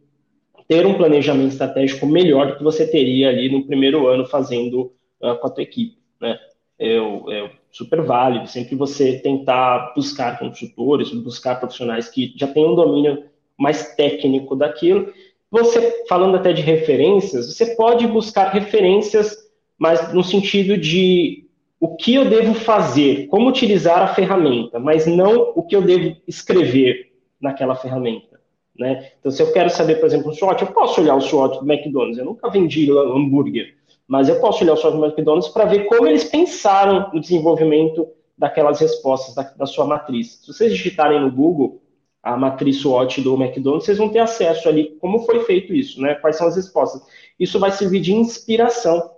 ter 0.68 0.86
um 0.86 0.96
planejamento 0.96 1.52
estratégico 1.52 2.06
melhor 2.06 2.48
do 2.48 2.58
que 2.58 2.64
você 2.64 2.88
teria 2.88 3.30
ali 3.30 3.50
no 3.50 3.66
primeiro 3.66 4.08
ano 4.08 4.26
fazendo 4.26 4.94
uh, 5.22 5.36
com 5.40 5.48
a 5.48 5.50
tua 5.50 5.64
equipe, 5.64 5.98
né? 6.20 6.38
É, 6.78 6.98
é, 6.98 7.52
super 7.72 8.02
válido, 8.02 8.48
sempre 8.48 8.76
você 8.76 9.20
tentar 9.20 9.94
buscar 9.96 10.38
consultores, 10.38 11.10
buscar 11.12 11.56
profissionais 11.56 12.10
que 12.10 12.34
já 12.36 12.48
tenham 12.48 12.74
um 12.74 12.76
domínio 12.76 13.24
mais 13.58 13.96
técnico 13.96 14.56
daquilo. 14.56 15.14
Você, 15.50 16.04
falando 16.10 16.36
até 16.36 16.52
de 16.52 16.62
referências, 16.62 17.54
você 17.54 17.76
pode 17.76 18.06
buscar 18.08 18.50
referências, 18.50 19.38
mas 19.78 20.14
no 20.14 20.22
sentido 20.22 20.78
de 20.78 21.46
o 21.80 21.96
que 21.96 22.16
eu 22.16 22.26
devo 22.26 22.54
fazer, 22.54 23.28
como 23.28 23.48
utilizar 23.48 24.02
a 24.02 24.14
ferramenta, 24.14 24.80
mas 24.80 25.06
não 25.06 25.54
o 25.56 25.64
que 25.64 25.76
eu 25.76 25.82
devo 25.82 26.18
escrever 26.28 27.14
naquela 27.40 27.76
ferramenta. 27.76 28.35
Né? 28.78 29.12
Então, 29.20 29.32
se 29.32 29.42
eu 29.42 29.52
quero 29.54 29.70
saber, 29.70 29.96
por 29.96 30.06
exemplo, 30.06 30.32
o 30.32 30.34
SWOT, 30.34 30.62
eu 30.62 30.72
posso 30.72 31.02
olhar 31.02 31.16
o 31.16 31.22
SWOT 31.22 31.60
do 31.60 31.72
McDonald's. 31.72 32.18
Eu 32.18 32.26
nunca 32.26 32.50
vendi 32.50 32.90
hambúrguer, 32.92 33.76
mas 34.08 34.28
eu 34.28 34.40
posso 34.40 34.64
olhar 34.64 34.74
o 34.74 34.78
SWOT 34.78 34.98
do 34.98 35.06
McDonald's 35.06 35.50
para 35.50 35.66
ver 35.66 35.86
como 35.86 36.08
eles 36.08 36.26
pensaram 36.26 37.10
no 37.14 37.22
desenvolvimento 37.22 38.08
daquelas 38.38 38.80
respostas 38.80 39.34
da, 39.34 39.44
da, 39.44 39.66
sua 39.66 39.86
matriz. 39.86 40.42
Se 40.42 40.48
vocês 40.48 40.72
digitarem 40.72 41.22
no 41.22 41.32
Google 41.32 41.82
a 42.22 42.36
matriz 42.36 42.78
SWOT 42.82 43.22
do 43.22 43.42
McDonald's, 43.42 43.86
vocês 43.86 43.98
vão 43.98 44.10
ter 44.10 44.20
acesso 44.20 44.68
ali 44.68 44.98
como 45.00 45.20
foi 45.20 45.40
feito 45.42 45.74
isso, 45.74 46.02
né? 46.02 46.16
Quais 46.16 46.36
são 46.36 46.48
as 46.48 46.56
respostas. 46.56 47.02
Isso 47.40 47.60
vai 47.60 47.72
servir 47.72 48.02
de 48.02 48.14
inspiração 48.14 49.12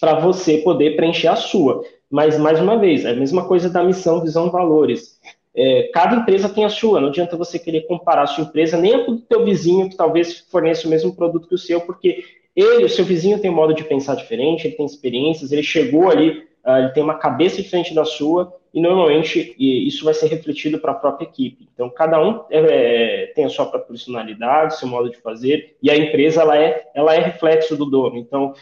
para 0.00 0.18
você 0.20 0.58
poder 0.58 0.96
preencher 0.96 1.28
a 1.28 1.36
sua. 1.36 1.82
Mas, 2.10 2.38
mais 2.38 2.60
uma 2.60 2.78
vez, 2.78 3.04
é 3.04 3.10
a 3.10 3.16
mesma 3.16 3.46
coisa 3.46 3.68
da 3.68 3.82
missão, 3.82 4.22
visão, 4.22 4.50
valores. 4.50 5.18
É, 5.56 5.84
cada 5.92 6.16
empresa 6.16 6.50
tem 6.50 6.66
a 6.66 6.68
sua, 6.68 7.00
não 7.00 7.08
adianta 7.08 7.36
você 7.36 7.58
querer 7.58 7.86
comparar 7.86 8.24
a 8.24 8.26
sua 8.26 8.44
empresa 8.44 8.76
nem 8.76 8.94
a 8.94 8.98
do 8.98 9.18
teu 9.18 9.42
vizinho 9.42 9.88
que 9.88 9.96
talvez 9.96 10.40
forneça 10.50 10.86
o 10.86 10.90
mesmo 10.90 11.16
produto 11.16 11.48
que 11.48 11.54
o 11.54 11.58
seu, 11.58 11.80
porque 11.80 12.24
ele, 12.54 12.84
o 12.84 12.88
seu 12.88 13.04
vizinho 13.04 13.40
tem 13.40 13.50
um 13.50 13.54
modo 13.54 13.74
de 13.74 13.84
pensar 13.84 14.16
diferente, 14.16 14.66
ele 14.66 14.76
tem 14.76 14.84
experiências, 14.84 15.52
ele 15.52 15.62
chegou 15.62 16.10
ali, 16.10 16.46
uh, 16.64 16.76
ele 16.78 16.88
tem 16.90 17.02
uma 17.02 17.14
cabeça 17.14 17.62
diferente 17.62 17.94
da 17.94 18.04
sua, 18.04 18.52
e 18.72 18.80
normalmente 18.80 19.54
isso 19.58 20.04
vai 20.04 20.12
ser 20.12 20.26
refletido 20.26 20.78
para 20.78 20.92
a 20.92 20.96
própria 20.96 21.24
equipe. 21.24 21.66
Então, 21.72 21.88
cada 21.88 22.22
um 22.22 22.44
é, 22.50 22.58
é, 22.58 23.26
tem 23.28 23.46
a 23.46 23.48
sua 23.48 23.64
própria 23.64 23.88
personalidade, 23.88 24.76
seu 24.76 24.86
modo 24.86 25.08
de 25.08 25.16
fazer, 25.16 25.76
e 25.82 25.90
a 25.90 25.96
empresa 25.96 26.42
ela 26.42 26.58
é, 26.58 26.86
ela 26.94 27.14
é 27.14 27.18
reflexo 27.20 27.74
do 27.74 27.86
dono. 27.86 28.18
Então, 28.18 28.52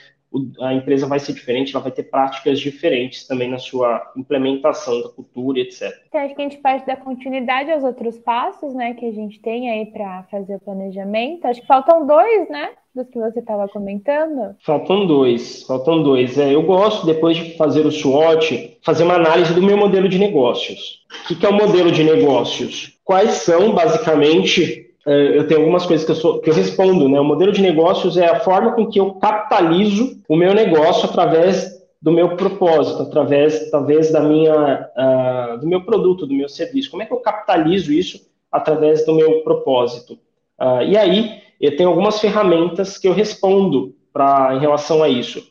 a 0.61 0.75
empresa 0.75 1.07
vai 1.07 1.19
ser 1.19 1.33
diferente, 1.33 1.75
ela 1.75 1.83
vai 1.83 1.93
ter 1.93 2.05
práticas 2.05 2.59
diferentes 2.59 3.27
também 3.27 3.49
na 3.49 3.59
sua 3.59 4.13
implementação 4.17 5.01
da 5.03 5.09
cultura, 5.09 5.61
etc. 5.61 5.93
Então, 6.09 6.21
acho 6.21 6.35
que 6.35 6.43
a 6.43 6.45
gente 6.45 6.59
parte 6.59 6.87
da 6.87 6.97
continuidade 6.97 7.71
aos 7.71 7.85
outros 7.85 8.19
passos, 8.19 8.75
né, 8.75 8.95
que 8.95 9.07
a 9.07 9.13
gente 9.13 9.41
tem 9.41 9.71
aí 9.71 9.87
para 9.87 10.25
fazer 10.31 10.57
o 10.57 10.61
planejamento. 10.61 11.47
Acho 11.47 11.61
que 11.61 11.67
faltam 11.67 12.07
dois, 12.07 12.49
né, 12.49 12.71
dos 12.95 13.09
que 13.09 13.19
você 13.19 13.41
estava 13.41 13.69
comentando. 13.69 14.55
Faltam 14.65 15.07
dois, 15.07 15.63
faltam 15.65 16.03
dois. 16.03 16.39
É, 16.39 16.55
eu 16.55 16.63
gosto, 16.63 17.07
depois 17.07 17.37
de 17.37 17.57
fazer 17.57 17.85
o 17.85 17.91
SWOT, 17.91 18.79
fazer 18.83 19.05
uma 19.05 19.15
análise 19.15 19.53
do 19.53 19.63
meu 19.63 19.77
modelo 19.77 20.09
de 20.09 20.19
negócios. 20.19 21.05
O 21.25 21.29
que, 21.29 21.37
que 21.37 21.47
é 21.47 21.49
o 21.49 21.55
modelo 21.55 21.91
de 21.91 22.05
negócios? 22.05 22.99
Quais 23.05 23.33
são, 23.33 23.73
basicamente, 23.75 24.84
eu 25.07 25.47
tenho 25.47 25.61
algumas 25.61 25.85
coisas 25.85 26.05
que 26.05 26.13
eu, 26.13 26.17
sou, 26.17 26.41
que 26.41 26.49
eu 26.49 26.55
respondo, 26.55 27.09
né? 27.09 27.21
O 27.21 27.25
modelo 27.25 27.53
de 27.53 27.61
negócios 27.61 28.17
é 28.17 28.27
a 28.27 28.41
forma 28.41 28.73
com 28.73 28.87
que 28.87 28.99
eu 28.99 29.13
capitalizo 29.15 30.19
o 30.29 30.37
meu 30.37 30.55
negócio 30.55 31.09
através 31.09 31.75
do 32.05 32.13
meu 32.13 32.37
propósito, 32.37 33.03
através, 33.03 33.71
talvez, 33.71 34.13
da 34.13 34.21
minha, 34.21 34.91
uh, 34.95 35.59
do 35.59 35.67
meu 35.67 35.83
produto, 35.87 36.27
do 36.27 36.35
meu 36.35 36.51
serviço. 36.51 36.91
Como 36.91 37.03
é 37.03 37.07
que 37.07 37.13
eu 37.15 37.21
capitalizo 37.21 37.91
isso 37.91 38.21
através 38.53 39.07
do 39.07 39.15
meu 39.15 39.41
propósito? 39.41 40.19
Uh, 40.61 40.83
e 40.87 40.99
aí, 40.99 41.41
eu 41.59 41.75
tenho 41.77 41.89
algumas 41.89 42.21
ferramentas 42.21 42.99
que 42.99 43.09
eu 43.09 43.15
respondo 43.15 43.95
pra, 44.13 44.55
em 44.55 44.59
relação 44.59 45.03
a 45.03 45.09
isso. 45.09 45.51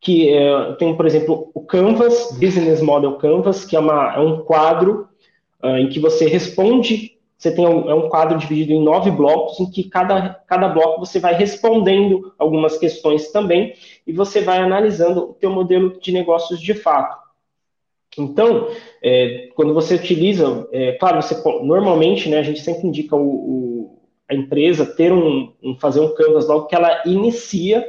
Que 0.00 0.32
uh, 0.32 0.74
tenho, 0.76 0.96
por 0.96 1.04
exemplo, 1.04 1.50
o 1.52 1.60
Canvas, 1.60 2.30
Business 2.32 2.80
Model 2.80 3.16
Canvas, 3.16 3.66
que 3.66 3.76
é, 3.76 3.78
uma, 3.78 4.14
é 4.14 4.20
um 4.20 4.38
quadro 4.38 5.08
uh, 5.62 5.76
em 5.76 5.90
que 5.90 6.00
você 6.00 6.26
responde 6.26 7.13
você 7.36 7.54
tem 7.54 7.66
um, 7.66 7.90
é 7.90 7.94
um 7.94 8.08
quadro 8.08 8.38
dividido 8.38 8.72
em 8.72 8.82
nove 8.82 9.10
blocos, 9.10 9.60
em 9.60 9.70
que 9.70 9.84
cada, 9.84 10.34
cada 10.46 10.68
bloco 10.68 11.04
você 11.04 11.18
vai 11.18 11.34
respondendo 11.34 12.32
algumas 12.38 12.78
questões 12.78 13.30
também, 13.30 13.74
e 14.06 14.12
você 14.12 14.40
vai 14.40 14.58
analisando 14.58 15.30
o 15.30 15.34
teu 15.34 15.50
modelo 15.50 15.98
de 16.00 16.12
negócios 16.12 16.60
de 16.60 16.74
fato. 16.74 17.24
Então, 18.16 18.68
é, 19.02 19.48
quando 19.54 19.74
você 19.74 19.96
utiliza, 19.96 20.68
é, 20.72 20.92
claro, 20.92 21.20
você 21.20 21.34
normalmente, 21.62 22.28
né, 22.28 22.38
a 22.38 22.42
gente 22.42 22.60
sempre 22.60 22.86
indica 22.86 23.16
o, 23.16 23.20
o, 23.20 23.98
a 24.30 24.34
empresa 24.34 24.86
ter 24.86 25.12
um, 25.12 25.52
um, 25.62 25.76
fazer 25.76 26.00
um 26.00 26.14
canvas 26.14 26.46
logo 26.46 26.66
que 26.66 26.74
ela 26.74 27.02
inicia, 27.04 27.84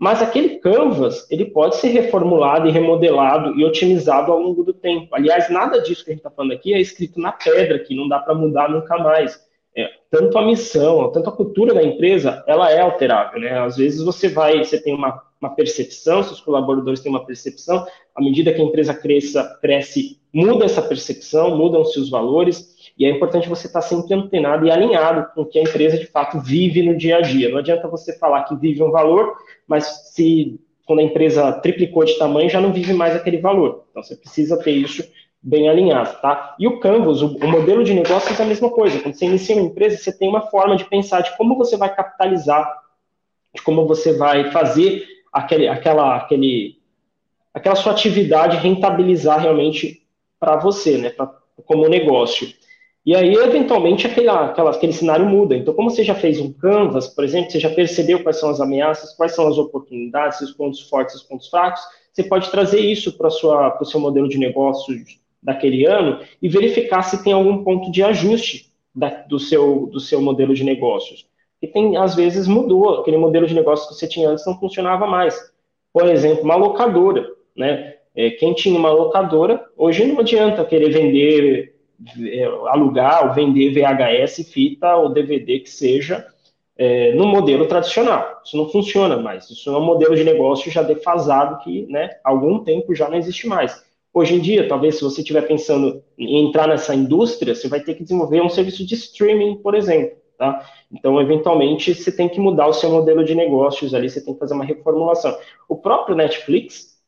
mas 0.00 0.22
aquele 0.22 0.56
canvas 0.60 1.30
ele 1.30 1.44
pode 1.44 1.76
ser 1.76 1.88
reformulado 1.88 2.66
e 2.66 2.72
remodelado 2.72 3.54
e 3.60 3.64
otimizado 3.64 4.32
ao 4.32 4.40
longo 4.40 4.64
do 4.64 4.72
tempo. 4.72 5.14
Aliás, 5.14 5.50
nada 5.50 5.78
disso 5.82 6.02
que 6.02 6.10
a 6.10 6.14
gente 6.14 6.20
está 6.20 6.30
falando 6.30 6.52
aqui 6.52 6.72
é 6.72 6.80
escrito 6.80 7.20
na 7.20 7.32
pedra, 7.32 7.78
que 7.78 7.94
não 7.94 8.08
dá 8.08 8.18
para 8.18 8.34
mudar 8.34 8.70
nunca 8.70 8.96
mais. 8.96 9.38
É, 9.76 9.88
tanto 10.10 10.38
a 10.38 10.46
missão, 10.46 11.12
tanto 11.12 11.28
a 11.28 11.36
cultura 11.36 11.74
da 11.74 11.82
empresa, 11.82 12.42
ela 12.46 12.72
é 12.72 12.80
alterável, 12.80 13.38
né? 13.38 13.60
Às 13.60 13.76
vezes 13.76 14.02
você 14.02 14.28
vai, 14.28 14.64
você 14.64 14.82
tem 14.82 14.94
uma 14.94 15.22
uma 15.40 15.54
percepção, 15.54 16.22
seus 16.22 16.40
colaboradores 16.40 17.00
têm 17.00 17.10
uma 17.10 17.24
percepção, 17.24 17.86
à 18.14 18.20
medida 18.20 18.52
que 18.52 18.60
a 18.60 18.64
empresa 18.64 18.92
cresça, 18.92 19.58
cresce, 19.60 20.20
muda 20.32 20.66
essa 20.66 20.82
percepção, 20.82 21.56
mudam-se 21.56 21.98
os 21.98 22.10
valores, 22.10 22.76
e 22.98 23.04
é 23.04 23.10
importante 23.10 23.48
você 23.48 23.66
estar 23.66 23.80
sempre 23.80 24.14
antenado 24.14 24.66
e 24.66 24.70
alinhado 24.70 25.30
com 25.34 25.42
o 25.42 25.46
que 25.46 25.58
a 25.58 25.62
empresa 25.62 25.98
de 25.98 26.06
fato 26.06 26.40
vive 26.40 26.82
no 26.82 26.96
dia 26.96 27.18
a 27.18 27.20
dia. 27.20 27.48
Não 27.48 27.58
adianta 27.58 27.88
você 27.88 28.16
falar 28.18 28.44
que 28.44 28.56
vive 28.56 28.82
um 28.82 28.90
valor, 28.90 29.36
mas 29.66 30.12
se 30.12 30.60
quando 30.84 31.00
a 31.00 31.04
empresa 31.04 31.52
triplicou 31.52 32.04
de 32.04 32.18
tamanho, 32.18 32.50
já 32.50 32.60
não 32.60 32.72
vive 32.72 32.92
mais 32.92 33.14
aquele 33.14 33.38
valor. 33.38 33.84
Então 33.90 34.02
você 34.02 34.16
precisa 34.16 34.60
ter 34.62 34.72
isso 34.72 35.04
bem 35.42 35.68
alinhado, 35.68 36.20
tá? 36.20 36.54
E 36.58 36.66
o 36.66 36.78
Canvas, 36.80 37.22
o, 37.22 37.36
o 37.36 37.48
modelo 37.48 37.82
de 37.82 37.94
negócios 37.94 38.38
é 38.38 38.42
a 38.42 38.46
mesma 38.46 38.70
coisa. 38.70 39.00
Quando 39.00 39.14
você 39.14 39.24
inicia 39.24 39.56
uma 39.56 39.66
empresa, 39.66 39.96
você 39.96 40.12
tem 40.12 40.28
uma 40.28 40.42
forma 40.42 40.76
de 40.76 40.84
pensar 40.84 41.22
de 41.22 41.36
como 41.36 41.56
você 41.56 41.76
vai 41.76 41.94
capitalizar, 41.94 42.70
de 43.54 43.62
como 43.62 43.86
você 43.86 44.12
vai 44.12 44.50
fazer 44.50 45.06
aquele, 45.32 45.68
aquela, 45.68 46.16
aquele, 46.16 46.78
aquela 47.54 47.76
sua 47.76 47.92
atividade 47.92 48.56
rentabilizar 48.58 49.40
realmente 49.40 50.06
para 50.38 50.56
você, 50.56 50.98
né, 50.98 51.10
pra, 51.10 51.32
como 51.64 51.88
negócio. 51.88 52.48
E 53.04 53.14
aí, 53.16 53.34
eventualmente, 53.34 54.06
aquele, 54.06 54.28
aquela, 54.28 54.70
aquele 54.70 54.92
cenário 54.92 55.24
muda. 55.24 55.56
Então, 55.56 55.72
como 55.72 55.90
você 55.90 56.04
já 56.04 56.14
fez 56.14 56.38
um 56.38 56.52
canvas, 56.52 57.08
por 57.08 57.24
exemplo, 57.24 57.50
você 57.50 57.58
já 57.58 57.70
percebeu 57.70 58.22
quais 58.22 58.38
são 58.38 58.50
as 58.50 58.60
ameaças, 58.60 59.14
quais 59.16 59.34
são 59.34 59.48
as 59.48 59.56
oportunidades, 59.56 60.40
os 60.40 60.52
pontos 60.52 60.80
fortes, 60.88 61.14
os 61.14 61.22
pontos 61.22 61.48
fracos, 61.48 61.80
você 62.12 62.22
pode 62.22 62.50
trazer 62.50 62.80
isso 62.80 63.16
para 63.16 63.28
o 63.28 63.84
seu 63.84 64.00
modelo 64.00 64.28
de 64.28 64.38
negócio 64.38 64.94
daquele 65.42 65.86
ano 65.86 66.20
e 66.42 66.48
verificar 66.48 67.02
se 67.02 67.24
tem 67.24 67.32
algum 67.32 67.64
ponto 67.64 67.90
de 67.90 68.02
ajuste 68.02 68.70
da, 68.94 69.08
do, 69.08 69.38
seu, 69.38 69.86
do 69.86 69.98
seu 69.98 70.20
modelo 70.20 70.54
de 70.54 70.64
negócios 70.64 71.30
e 71.62 71.66
tem, 71.66 71.96
às 71.96 72.14
vezes, 72.14 72.46
mudou. 72.46 73.00
Aquele 73.00 73.18
modelo 73.18 73.46
de 73.46 73.54
negócio 73.54 73.88
que 73.88 73.94
você 73.94 74.08
tinha 74.08 74.30
antes 74.30 74.46
não 74.46 74.58
funcionava 74.58 75.06
mais. 75.06 75.38
Por 75.92 76.06
exemplo, 76.06 76.44
uma 76.44 76.56
locadora, 76.56 77.26
né? 77.56 77.96
É, 78.14 78.30
quem 78.30 78.54
tinha 78.54 78.76
uma 78.76 78.90
locadora, 78.90 79.64
hoje 79.76 80.04
não 80.04 80.20
adianta 80.20 80.64
querer 80.64 80.90
vender, 80.90 81.76
alugar 82.68 83.26
ou 83.26 83.34
vender 83.34 83.72
VHS, 83.72 84.50
fita 84.50 84.96
ou 84.96 85.12
DVD 85.12 85.60
que 85.60 85.70
seja, 85.70 86.26
é, 86.76 87.12
no 87.12 87.26
modelo 87.26 87.66
tradicional. 87.66 88.40
Isso 88.44 88.56
não 88.56 88.68
funciona 88.68 89.18
mais. 89.18 89.50
Isso 89.50 89.68
é 89.68 89.76
um 89.76 89.84
modelo 89.84 90.16
de 90.16 90.24
negócio 90.24 90.70
já 90.70 90.82
defasado 90.82 91.62
que, 91.62 91.86
né, 91.86 92.10
há 92.24 92.30
algum 92.30 92.60
tempo 92.60 92.94
já 92.94 93.08
não 93.08 93.18
existe 93.18 93.46
mais. 93.46 93.84
Hoje 94.12 94.34
em 94.34 94.40
dia, 94.40 94.66
talvez 94.66 94.96
se 94.96 95.04
você 95.04 95.20
estiver 95.20 95.46
pensando 95.46 96.02
em 96.18 96.46
entrar 96.46 96.66
nessa 96.66 96.94
indústria, 96.94 97.54
você 97.54 97.68
vai 97.68 97.80
ter 97.80 97.94
que 97.94 98.02
desenvolver 98.02 98.40
um 98.40 98.48
serviço 98.48 98.84
de 98.84 98.94
streaming, 98.94 99.56
por 99.56 99.74
exemplo. 99.74 100.18
Tá? 100.36 100.66
Então, 100.90 101.20
eventualmente, 101.20 101.94
você 101.94 102.10
tem 102.10 102.28
que 102.28 102.40
mudar 102.40 102.66
o 102.66 102.72
seu 102.72 102.90
modelo 102.90 103.22
de 103.22 103.34
negócios 103.34 103.92
ali, 103.92 104.08
você 104.08 104.24
tem 104.24 104.32
que 104.32 104.40
fazer 104.40 104.54
uma 104.54 104.64
reformulação. 104.64 105.36
O 105.68 105.76
próprio 105.76 106.16
Netflix 106.16 106.98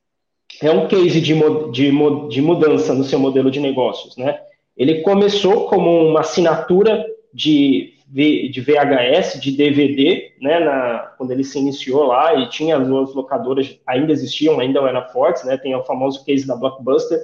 é 0.62 0.70
um 0.70 0.87
case 0.87 1.18
de, 1.18 1.35
de, 1.70 1.90
de 2.28 2.42
mudança 2.42 2.94
no 2.94 3.05
seu 3.05 3.18
modelo 3.18 3.50
de 3.50 3.59
negócios. 3.59 4.18
Né? 4.18 4.38
Ele 4.76 5.02
começou 5.02 5.66
como 5.66 6.08
uma 6.08 6.20
assinatura 6.20 7.04
de, 7.32 7.94
de 8.06 8.61
VHS, 8.61 9.40
de 9.40 9.52
DVD, 9.52 10.32
né, 10.40 10.61
na, 10.61 11.12
quando 11.16 11.30
ele 11.30 11.44
se 11.44 11.58
iniciou 11.58 12.04
lá, 12.04 12.35
e 12.35 12.48
tinha 12.48 12.76
as 12.76 12.88
locadoras, 12.88 13.78
ainda 13.87 14.12
existiam, 14.12 14.61
ainda 14.61 14.80
eram 14.80 15.08
fortes, 15.08 15.44
né, 15.44 15.56
tem 15.56 15.74
o 15.74 15.85
famoso 15.85 16.24
case 16.24 16.46
da 16.46 16.56
Blockbuster, 16.56 17.18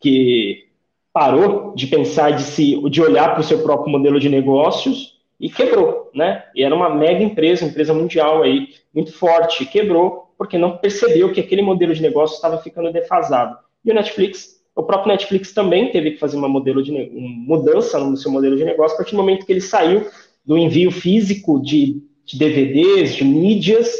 que 0.00 0.64
parou 1.12 1.74
de 1.74 1.86
pensar, 1.86 2.30
de, 2.30 2.42
se, 2.42 2.88
de 2.88 3.02
olhar 3.02 3.32
para 3.32 3.40
o 3.40 3.44
seu 3.44 3.62
próprio 3.62 3.90
modelo 3.90 4.18
de 4.18 4.28
negócios 4.28 5.20
e 5.38 5.50
quebrou, 5.50 6.10
né? 6.14 6.44
E 6.54 6.62
era 6.62 6.74
uma 6.74 6.88
mega 6.88 7.22
empresa, 7.22 7.64
empresa 7.64 7.92
mundial 7.92 8.42
aí, 8.42 8.68
muito 8.94 9.12
forte, 9.12 9.66
quebrou 9.66 10.32
porque 10.38 10.58
não 10.58 10.76
percebeu 10.76 11.32
que 11.32 11.40
aquele 11.40 11.62
modelo 11.62 11.94
de 11.94 12.02
negócio 12.02 12.34
estava 12.34 12.58
ficando 12.58 12.92
defasado. 12.92 13.56
E 13.84 13.90
o 13.90 13.94
Netflix, 13.94 14.51
o 14.74 14.82
próprio 14.82 15.12
Netflix 15.12 15.52
também 15.52 15.90
teve 15.90 16.12
que 16.12 16.18
fazer 16.18 16.36
uma 16.36 16.48
modelo 16.48 16.82
de 16.82 16.90
uma 16.90 17.06
mudança 17.10 17.98
no 17.98 18.16
seu 18.16 18.30
modelo 18.30 18.56
de 18.56 18.64
negócio 18.64 18.94
a 18.94 18.98
partir 18.98 19.12
do 19.12 19.18
momento 19.18 19.44
que 19.44 19.52
ele 19.52 19.60
saiu 19.60 20.06
do 20.44 20.56
envio 20.56 20.90
físico 20.90 21.60
de, 21.60 22.02
de 22.24 22.38
DVDs, 22.38 23.14
de 23.14 23.24
mídias 23.24 23.94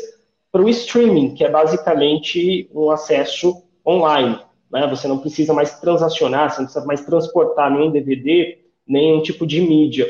para 0.50 0.62
o 0.62 0.68
streaming, 0.68 1.34
que 1.34 1.44
é 1.44 1.50
basicamente 1.50 2.68
um 2.74 2.90
acesso 2.90 3.62
online. 3.86 4.38
Né? 4.70 4.86
Você 4.88 5.06
não 5.06 5.18
precisa 5.18 5.52
mais 5.52 5.78
transacionar, 5.78 6.50
você 6.50 6.58
não 6.58 6.66
precisa 6.66 6.86
mais 6.86 7.04
transportar 7.04 7.70
nenhum 7.70 7.90
DVD, 7.90 8.58
nenhum 8.86 9.22
tipo 9.22 9.46
de 9.46 9.60
mídia 9.60 10.08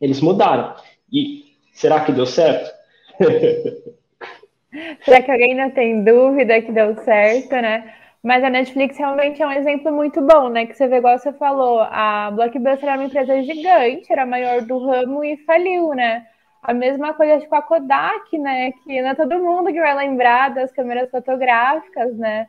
eles 0.00 0.20
mudaram. 0.20 0.74
E 1.12 1.56
será 1.72 2.00
que 2.00 2.12
deu 2.12 2.26
certo? 2.26 2.70
será 5.04 5.20
que 5.20 5.30
alguém 5.30 5.54
não 5.54 5.70
tem 5.70 6.02
dúvida 6.04 6.62
que 6.62 6.72
deu 6.72 6.94
certo, 7.04 7.52
né? 7.52 7.94
Mas 8.22 8.44
a 8.44 8.50
Netflix 8.50 8.98
realmente 8.98 9.42
é 9.42 9.46
um 9.46 9.52
exemplo 9.52 9.92
muito 9.92 10.20
bom, 10.20 10.48
né? 10.50 10.66
Que 10.66 10.74
você 10.74 10.86
vê, 10.86 10.96
igual 10.96 11.18
você 11.18 11.32
falou, 11.32 11.80
a 11.80 12.30
Blockbuster 12.30 12.88
era 12.88 12.98
uma 12.98 13.06
empresa 13.06 13.42
gigante, 13.42 14.12
era 14.12 14.22
a 14.24 14.26
maior 14.26 14.62
do 14.62 14.78
ramo 14.78 15.24
e 15.24 15.38
faliu, 15.38 15.94
né? 15.94 16.26
A 16.62 16.74
mesma 16.74 17.14
coisa 17.14 17.46
com 17.46 17.54
a 17.54 17.62
Kodak, 17.62 18.38
né? 18.38 18.72
Que 18.84 19.00
não 19.00 19.10
é 19.10 19.14
todo 19.14 19.38
mundo 19.38 19.72
que 19.72 19.80
vai 19.80 19.94
lembrar 19.94 20.50
das 20.50 20.70
câmeras 20.72 21.10
fotográficas, 21.10 22.16
né? 22.16 22.46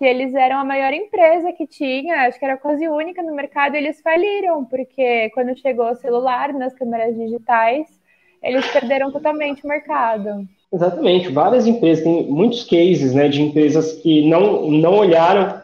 que 0.00 0.04
eles 0.06 0.34
eram 0.34 0.56
a 0.56 0.64
maior 0.64 0.94
empresa 0.94 1.52
que 1.52 1.66
tinha, 1.66 2.22
acho 2.22 2.38
que 2.38 2.44
era 2.46 2.56
quase 2.56 2.88
única 2.88 3.22
no 3.22 3.34
mercado, 3.34 3.74
e 3.74 3.78
eles 3.78 4.00
faliram, 4.00 4.64
porque 4.64 5.28
quando 5.34 5.54
chegou 5.60 5.90
o 5.90 5.94
celular 5.94 6.54
nas 6.54 6.72
câmeras 6.74 7.14
digitais, 7.14 7.86
eles 8.42 8.66
perderam 8.72 9.12
totalmente 9.12 9.62
o 9.62 9.68
mercado. 9.68 10.48
Exatamente, 10.72 11.28
várias 11.30 11.66
empresas, 11.66 12.04
tem 12.04 12.26
muitos 12.30 12.62
cases 12.62 13.12
né, 13.12 13.28
de 13.28 13.42
empresas 13.42 13.92
que 13.94 14.28
não, 14.28 14.70
não 14.70 14.98
olharam 14.98 15.60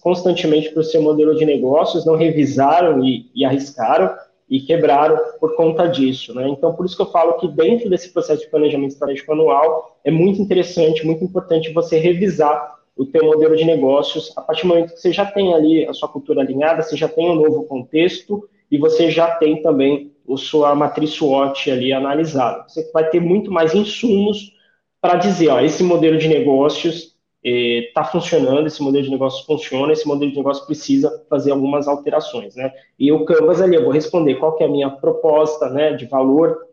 constantemente 0.00 0.70
para 0.70 0.80
o 0.80 0.84
seu 0.84 1.02
modelo 1.02 1.34
de 1.34 1.44
negócios, 1.44 2.06
não 2.06 2.14
revisaram 2.14 3.04
e, 3.04 3.28
e 3.34 3.44
arriscaram 3.44 4.14
e 4.48 4.60
quebraram 4.60 5.18
por 5.40 5.56
conta 5.56 5.88
disso. 5.88 6.32
Né? 6.32 6.48
Então, 6.48 6.72
por 6.72 6.86
isso 6.86 6.94
que 6.94 7.02
eu 7.02 7.10
falo 7.10 7.34
que 7.38 7.48
dentro 7.48 7.90
desse 7.90 8.12
processo 8.12 8.42
de 8.42 8.50
planejamento 8.50 8.92
estratégico 8.92 9.32
anual, 9.32 9.98
é 10.04 10.10
muito 10.10 10.40
interessante, 10.40 11.04
muito 11.04 11.24
importante 11.24 11.72
você 11.72 11.98
revisar 11.98 12.76
o 12.96 13.04
teu 13.04 13.24
modelo 13.24 13.56
de 13.56 13.64
negócios, 13.64 14.32
a 14.36 14.40
partir 14.40 14.62
do 14.62 14.68
momento 14.68 14.94
que 14.94 15.00
você 15.00 15.12
já 15.12 15.26
tem 15.26 15.52
ali 15.52 15.84
a 15.84 15.92
sua 15.92 16.08
cultura 16.08 16.40
alinhada, 16.40 16.82
você 16.82 16.96
já 16.96 17.08
tem 17.08 17.28
um 17.28 17.34
novo 17.34 17.64
contexto 17.64 18.48
e 18.70 18.78
você 18.78 19.10
já 19.10 19.32
tem 19.32 19.60
também 19.60 20.12
a 20.28 20.36
sua 20.36 20.74
matriz 20.74 21.10
SWOT 21.10 21.70
ali 21.70 21.92
analisada. 21.92 22.64
Você 22.68 22.90
vai 22.92 23.08
ter 23.08 23.20
muito 23.20 23.50
mais 23.50 23.74
insumos 23.74 24.52
para 25.00 25.16
dizer, 25.16 25.48
ó, 25.48 25.60
esse 25.60 25.82
modelo 25.82 26.18
de 26.18 26.28
negócios 26.28 27.14
está 27.42 28.00
eh, 28.00 28.10
funcionando, 28.10 28.66
esse 28.66 28.82
modelo 28.82 29.04
de 29.04 29.10
negócios 29.10 29.44
funciona, 29.44 29.92
esse 29.92 30.06
modelo 30.06 30.30
de 30.30 30.36
negócio 30.36 30.66
precisa 30.66 31.24
fazer 31.30 31.52
algumas 31.52 31.86
alterações, 31.86 32.56
né? 32.56 32.72
E 32.98 33.12
o 33.12 33.24
Canvas 33.24 33.60
ali, 33.60 33.76
eu 33.76 33.84
vou 33.84 33.92
responder 33.92 34.34
qual 34.36 34.56
é 34.60 34.64
a 34.64 34.68
minha 34.68 34.90
proposta, 34.90 35.70
né, 35.70 35.92
de 35.92 36.06
valor, 36.06 36.66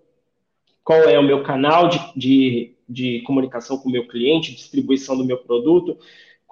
qual 0.83 0.99
é 0.99 1.19
o 1.19 1.23
meu 1.23 1.43
canal 1.43 1.89
de, 1.89 1.99
de 2.15 2.73
de 2.87 3.21
comunicação 3.21 3.77
com 3.77 3.89
o 3.89 3.91
meu 3.91 4.07
cliente, 4.07 4.53
distribuição 4.53 5.17
do 5.17 5.25
meu 5.25 5.37
produto, 5.37 5.97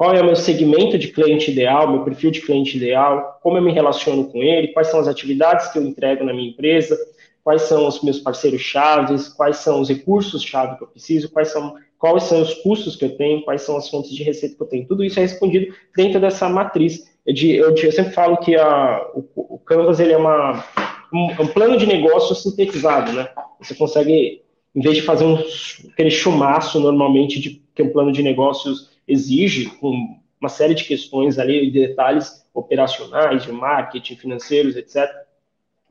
qual 0.01 0.15
é 0.15 0.19
o 0.19 0.25
meu 0.25 0.35
segmento 0.35 0.97
de 0.97 1.09
cliente 1.09 1.51
ideal, 1.51 1.87
meu 1.87 2.03
perfil 2.03 2.31
de 2.31 2.41
cliente 2.41 2.75
ideal, 2.75 3.37
como 3.43 3.59
eu 3.59 3.61
me 3.61 3.71
relaciono 3.71 4.31
com 4.31 4.41
ele, 4.41 4.69
quais 4.69 4.87
são 4.87 4.99
as 4.99 5.07
atividades 5.07 5.67
que 5.67 5.77
eu 5.77 5.83
entrego 5.83 6.23
na 6.23 6.33
minha 6.33 6.49
empresa, 6.49 6.97
quais 7.43 7.61
são 7.61 7.87
os 7.87 8.01
meus 8.01 8.17
parceiros 8.17 8.63
chaves, 8.63 9.29
quais 9.29 9.57
são 9.57 9.79
os 9.79 9.89
recursos 9.89 10.41
chave 10.41 10.75
que 10.75 10.83
eu 10.85 10.87
preciso, 10.87 11.29
quais 11.29 11.49
são 11.49 11.75
quais 11.99 12.23
são 12.23 12.41
os 12.41 12.51
custos 12.63 12.95
que 12.95 13.05
eu 13.05 13.15
tenho, 13.15 13.43
quais 13.43 13.61
são 13.61 13.77
as 13.77 13.89
fontes 13.89 14.09
de 14.09 14.23
receita 14.23 14.55
que 14.55 14.63
eu 14.63 14.65
tenho. 14.65 14.87
Tudo 14.87 15.03
isso 15.03 15.19
é 15.19 15.21
respondido 15.21 15.71
dentro 15.95 16.19
dessa 16.19 16.49
matriz. 16.49 17.07
De, 17.23 17.51
eu, 17.51 17.75
eu 17.75 17.91
sempre 17.91 18.11
falo 18.11 18.37
que 18.37 18.55
a, 18.55 19.07
o, 19.13 19.23
o 19.35 19.59
Canvas 19.59 19.99
ele 19.99 20.13
é 20.13 20.17
uma, 20.17 20.65
um, 21.13 21.43
um 21.43 21.47
plano 21.47 21.77
de 21.77 21.85
negócio 21.85 22.33
sintetizado, 22.33 23.13
né? 23.13 23.29
Você 23.59 23.75
consegue 23.75 24.41
em 24.73 24.81
vez 24.81 24.95
de 24.95 25.03
fazer 25.03 25.25
um, 25.25 25.37
aquele 25.93 26.09
chumaço 26.09 26.79
normalmente 26.79 27.39
de, 27.39 27.61
que 27.75 27.83
um 27.83 27.91
plano 27.91 28.11
de 28.11 28.23
negócios 28.23 28.90
exige, 29.11 29.69
com 29.77 30.19
uma 30.39 30.49
série 30.49 30.73
de 30.73 30.83
questões 30.83 31.37
ali, 31.37 31.69
de 31.69 31.87
detalhes 31.87 32.47
operacionais, 32.53 33.43
de 33.43 33.51
marketing, 33.51 34.15
financeiros, 34.15 34.75
etc. 34.75 35.09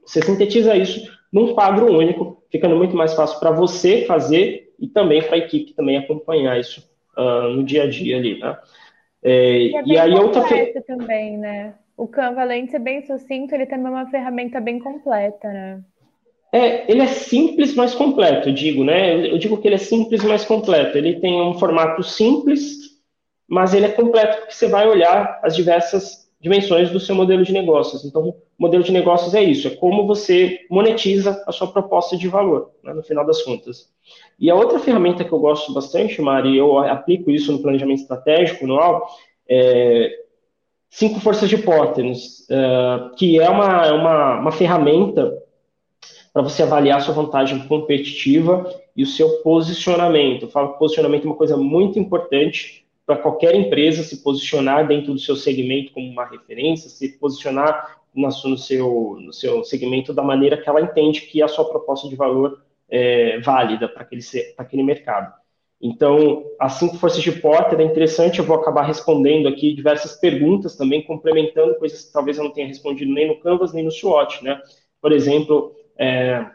Você 0.04 0.20
sintetiza 0.22 0.76
isso 0.76 1.10
num 1.32 1.54
quadro 1.54 1.86
único, 1.92 2.42
ficando 2.50 2.76
muito 2.76 2.96
mais 2.96 3.14
fácil 3.14 3.38
para 3.38 3.50
você 3.50 4.04
fazer 4.06 4.72
e 4.78 4.88
também 4.88 5.22
para 5.22 5.36
a 5.36 5.38
equipe 5.38 5.72
também 5.74 5.96
acompanhar 5.96 6.58
isso 6.58 6.88
uh, 7.16 7.48
no 7.48 7.62
dia 7.62 7.84
a 7.84 7.88
dia 7.88 8.16
ali, 8.16 8.38
né? 8.38 8.58
É, 9.22 9.58
e, 9.58 9.76
é 9.76 9.82
e 9.84 9.98
aí 9.98 10.14
outra 10.14 10.42
também, 10.86 11.36
né? 11.36 11.74
O 11.96 12.08
Canva, 12.08 12.40
além 12.40 12.64
de 12.64 12.70
ser 12.70 12.78
bem 12.78 13.02
sucinto, 13.02 13.54
ele 13.54 13.66
também 13.66 13.86
é 13.86 13.90
uma 13.90 14.10
ferramenta 14.10 14.58
bem 14.58 14.78
completa, 14.78 15.46
né? 15.48 15.80
É, 16.52 16.90
ele 16.90 17.02
é 17.02 17.06
simples, 17.06 17.74
mas 17.76 17.94
completo, 17.94 18.48
eu 18.48 18.54
digo, 18.54 18.82
né? 18.82 19.30
Eu 19.30 19.38
digo 19.38 19.58
que 19.58 19.68
ele 19.68 19.76
é 19.76 19.78
simples, 19.78 20.24
mas 20.24 20.44
completo. 20.44 20.98
Ele 20.98 21.20
tem 21.20 21.40
um 21.40 21.54
formato 21.54 22.02
simples, 22.02 22.89
mas 23.50 23.74
ele 23.74 23.86
é 23.86 23.90
completo 23.90 24.38
porque 24.38 24.54
você 24.54 24.68
vai 24.68 24.88
olhar 24.88 25.40
as 25.42 25.56
diversas 25.56 26.30
dimensões 26.40 26.88
do 26.90 27.00
seu 27.00 27.16
modelo 27.16 27.42
de 27.42 27.52
negócios. 27.52 28.04
Então, 28.04 28.28
o 28.28 28.36
modelo 28.56 28.84
de 28.84 28.92
negócios 28.92 29.34
é 29.34 29.42
isso, 29.42 29.66
é 29.66 29.70
como 29.70 30.06
você 30.06 30.60
monetiza 30.70 31.42
a 31.46 31.50
sua 31.50 31.66
proposta 31.66 32.16
de 32.16 32.28
valor, 32.28 32.70
né, 32.82 32.94
no 32.94 33.02
final 33.02 33.26
das 33.26 33.42
contas. 33.42 33.90
E 34.38 34.48
a 34.48 34.54
outra 34.54 34.78
ferramenta 34.78 35.24
que 35.24 35.32
eu 35.32 35.40
gosto 35.40 35.74
bastante, 35.74 36.22
Mari, 36.22 36.56
eu 36.56 36.78
aplico 36.78 37.28
isso 37.28 37.50
no 37.50 37.60
planejamento 37.60 38.02
estratégico 38.02 38.64
anual, 38.64 39.08
é 39.48 40.16
Cinco 40.88 41.20
Forças 41.20 41.48
de 41.48 41.58
Porters, 41.58 42.46
uh, 42.50 43.14
que 43.16 43.40
é 43.40 43.48
uma, 43.50 43.92
uma, 43.92 44.40
uma 44.40 44.52
ferramenta 44.52 45.36
para 46.32 46.42
você 46.42 46.62
avaliar 46.62 47.00
sua 47.00 47.14
vantagem 47.14 47.66
competitiva 47.66 48.72
e 48.96 49.02
o 49.02 49.06
seu 49.06 49.42
posicionamento. 49.42 50.44
Eu 50.44 50.50
falo 50.50 50.72
que 50.72 50.78
posicionamento 50.78 51.24
é 51.24 51.26
uma 51.26 51.36
coisa 51.36 51.56
muito 51.56 51.98
importante 51.98 52.86
para 53.10 53.16
qualquer 53.16 53.56
empresa 53.56 54.04
se 54.04 54.22
posicionar 54.22 54.86
dentro 54.86 55.12
do 55.12 55.18
seu 55.18 55.34
segmento 55.34 55.92
como 55.92 56.08
uma 56.08 56.24
referência, 56.24 56.88
se 56.88 57.18
posicionar 57.18 57.98
no 58.14 58.56
seu, 58.56 59.16
no 59.20 59.32
seu 59.32 59.64
segmento 59.64 60.14
da 60.14 60.22
maneira 60.22 60.56
que 60.56 60.68
ela 60.68 60.80
entende 60.80 61.22
que 61.22 61.42
a 61.42 61.48
sua 61.48 61.64
proposta 61.64 62.08
de 62.08 62.14
valor 62.14 62.62
é 62.88 63.40
válida 63.40 63.88
para 63.88 64.02
aquele, 64.02 64.22
aquele 64.56 64.84
mercado. 64.84 65.32
Então, 65.82 66.44
as 66.60 66.74
cinco 66.74 66.98
forças 66.98 67.20
de 67.20 67.32
Porter 67.32 67.80
é 67.80 67.82
interessante, 67.82 68.38
eu 68.38 68.44
vou 68.44 68.56
acabar 68.56 68.82
respondendo 68.82 69.48
aqui 69.48 69.74
diversas 69.74 70.12
perguntas 70.12 70.76
também, 70.76 71.02
complementando 71.02 71.74
coisas 71.74 72.04
que 72.04 72.12
talvez 72.12 72.38
eu 72.38 72.44
não 72.44 72.52
tenha 72.52 72.68
respondido 72.68 73.12
nem 73.12 73.26
no 73.26 73.40
Canvas, 73.40 73.72
nem 73.72 73.84
no 73.84 73.90
SWOT, 73.90 74.44
né? 74.44 74.60
Por 75.02 75.10
exemplo, 75.10 75.74
é, 75.98 76.46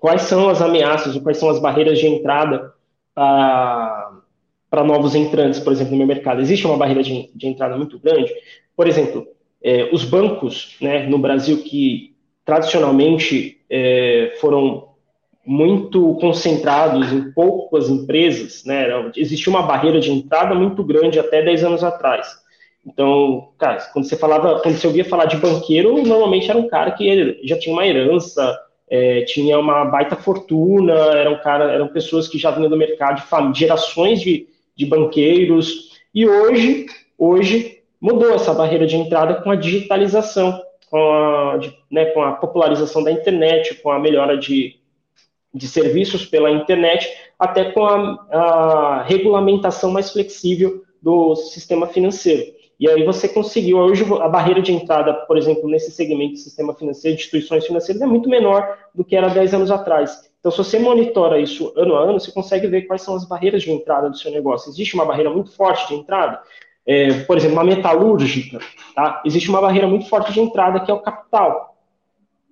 quais 0.00 0.22
são 0.22 0.48
as 0.48 0.60
ameaças 0.60 1.14
ou 1.14 1.22
quais 1.22 1.38
são 1.38 1.48
as 1.48 1.60
barreiras 1.60 2.00
de 2.00 2.08
entrada 2.08 2.74
para 3.14 4.21
novos 4.82 5.14
entrantes, 5.14 5.60
por 5.60 5.72
exemplo, 5.72 5.92
no 5.92 5.98
meu 5.98 6.06
mercado? 6.06 6.40
Existe 6.40 6.66
uma 6.66 6.78
barreira 6.78 7.02
de, 7.02 7.30
de 7.34 7.46
entrada 7.46 7.76
muito 7.76 7.98
grande? 7.98 8.32
Por 8.74 8.88
exemplo, 8.88 9.26
é, 9.62 9.90
os 9.92 10.04
bancos 10.04 10.76
né, 10.80 11.06
no 11.06 11.18
Brasil 11.18 11.62
que 11.62 12.14
tradicionalmente 12.44 13.60
é, 13.68 14.34
foram 14.40 14.88
muito 15.44 16.14
concentrados 16.14 17.12
em 17.12 17.32
poucas 17.32 17.90
empresas, 17.90 18.64
né, 18.64 18.86
existia 19.16 19.50
uma 19.50 19.62
barreira 19.62 20.00
de 20.00 20.10
entrada 20.10 20.54
muito 20.54 20.84
grande 20.84 21.18
até 21.18 21.42
10 21.42 21.64
anos 21.64 21.84
atrás. 21.84 22.40
Então, 22.86 23.48
cara, 23.58 23.78
quando 23.92 24.08
você 24.08 24.16
falava, 24.16 24.60
quando 24.60 24.76
você 24.76 24.86
ouvia 24.86 25.04
falar 25.04 25.26
de 25.26 25.36
banqueiro, 25.36 26.02
normalmente 26.02 26.50
era 26.50 26.58
um 26.58 26.68
cara 26.68 26.92
que 26.92 27.40
já 27.44 27.58
tinha 27.58 27.72
uma 27.72 27.86
herança, 27.86 28.58
é, 28.90 29.22
tinha 29.22 29.58
uma 29.58 29.84
baita 29.84 30.16
fortuna, 30.16 30.92
eram 30.92 31.40
cara, 31.40 31.72
eram 31.72 31.88
pessoas 31.88 32.28
que 32.28 32.38
já 32.38 32.50
vinham 32.50 32.68
do 32.68 32.76
mercado, 32.76 33.22
de 33.52 33.58
gerações 33.58 34.20
de, 34.20 34.48
de 34.76 34.86
banqueiros. 34.86 35.92
E 36.14 36.26
hoje, 36.26 36.86
hoje 37.18 37.82
mudou 38.00 38.32
essa 38.32 38.52
barreira 38.52 38.86
de 38.86 38.96
entrada 38.96 39.36
com 39.36 39.50
a 39.50 39.56
digitalização, 39.56 40.60
com 40.90 40.98
a, 40.98 41.60
né, 41.90 42.06
com 42.06 42.22
a 42.22 42.32
popularização 42.32 43.02
da 43.02 43.12
internet, 43.12 43.76
com 43.76 43.90
a 43.90 43.98
melhora 43.98 44.36
de, 44.36 44.76
de 45.54 45.68
serviços 45.68 46.26
pela 46.26 46.50
internet, 46.50 47.08
até 47.38 47.70
com 47.72 47.84
a, 47.84 48.26
a 48.30 49.02
regulamentação 49.02 49.90
mais 49.90 50.10
flexível 50.10 50.82
do 51.00 51.34
sistema 51.36 51.86
financeiro. 51.86 52.52
E 52.78 52.88
aí 52.88 53.04
você 53.04 53.28
conseguiu, 53.28 53.78
hoje 53.78 54.04
a 54.20 54.28
barreira 54.28 54.60
de 54.60 54.72
entrada, 54.72 55.14
por 55.14 55.38
exemplo, 55.38 55.68
nesse 55.68 55.92
segmento 55.92 56.34
de 56.34 56.40
sistema 56.40 56.74
financeiro, 56.74 57.16
de 57.16 57.22
instituições 57.22 57.64
financeiras, 57.64 58.02
é 58.02 58.06
muito 58.06 58.28
menor 58.28 58.76
do 58.92 59.04
que 59.04 59.14
era 59.14 59.28
10 59.28 59.54
anos 59.54 59.70
atrás. 59.70 60.31
Então, 60.42 60.50
se 60.50 60.58
você 60.58 60.76
monitora 60.76 61.38
isso 61.38 61.72
ano 61.76 61.94
a 61.94 62.02
ano, 62.02 62.18
você 62.18 62.32
consegue 62.32 62.66
ver 62.66 62.82
quais 62.82 63.02
são 63.02 63.14
as 63.14 63.24
barreiras 63.24 63.62
de 63.62 63.70
entrada 63.70 64.10
do 64.10 64.18
seu 64.18 64.28
negócio. 64.32 64.68
Existe 64.70 64.94
uma 64.94 65.06
barreira 65.06 65.30
muito 65.30 65.52
forte 65.52 65.86
de 65.86 65.94
entrada? 65.94 66.42
É, 66.84 67.20
por 67.20 67.36
exemplo, 67.36 67.54
uma 67.54 67.62
metalúrgica, 67.62 68.58
tá? 68.92 69.22
existe 69.24 69.48
uma 69.48 69.60
barreira 69.60 69.86
muito 69.86 70.08
forte 70.08 70.32
de 70.32 70.40
entrada 70.40 70.80
que 70.80 70.90
é 70.90 70.94
o 70.94 70.98
capital. 70.98 71.76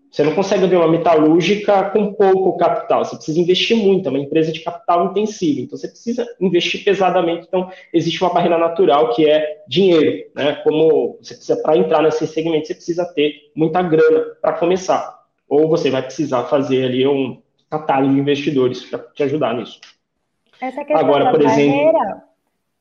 Você 0.08 0.22
não 0.22 0.36
consegue 0.36 0.64
abrir 0.64 0.76
uma 0.76 0.86
metalúrgica 0.86 1.90
com 1.90 2.12
pouco 2.12 2.56
capital. 2.56 3.04
Você 3.04 3.16
precisa 3.16 3.40
investir 3.40 3.76
muito, 3.76 4.06
é 4.06 4.10
uma 4.10 4.20
empresa 4.20 4.52
de 4.52 4.60
capital 4.60 5.06
intensivo. 5.06 5.60
Então, 5.60 5.76
você 5.76 5.88
precisa 5.88 6.24
investir 6.40 6.84
pesadamente. 6.84 7.46
Então, 7.48 7.70
existe 7.92 8.22
uma 8.22 8.32
barreira 8.32 8.56
natural 8.56 9.12
que 9.14 9.28
é 9.28 9.62
dinheiro. 9.66 10.28
Né? 10.34 10.54
Como 10.62 11.18
você 11.20 11.34
precisa, 11.34 11.60
para 11.60 11.76
entrar 11.76 12.02
nesse 12.02 12.24
segmento, 12.26 12.68
você 12.68 12.74
precisa 12.74 13.04
ter 13.04 13.50
muita 13.54 13.82
grana 13.82 14.26
para 14.40 14.52
começar. 14.52 15.20
Ou 15.48 15.68
você 15.68 15.90
vai 15.90 16.02
precisar 16.02 16.44
fazer 16.44 16.84
ali 16.84 17.06
um 17.06 17.40
catálogo 17.70 18.12
de 18.12 18.20
investidores 18.20 18.84
para 18.84 18.98
te 18.98 19.22
ajudar 19.22 19.54
nisso. 19.54 19.80
Essa 20.60 20.84
questão 20.84 20.98
Agora, 20.98 21.24
da 21.24 21.30
por 21.30 21.42
barreira, 21.42 21.98
exemplo, 21.98 22.22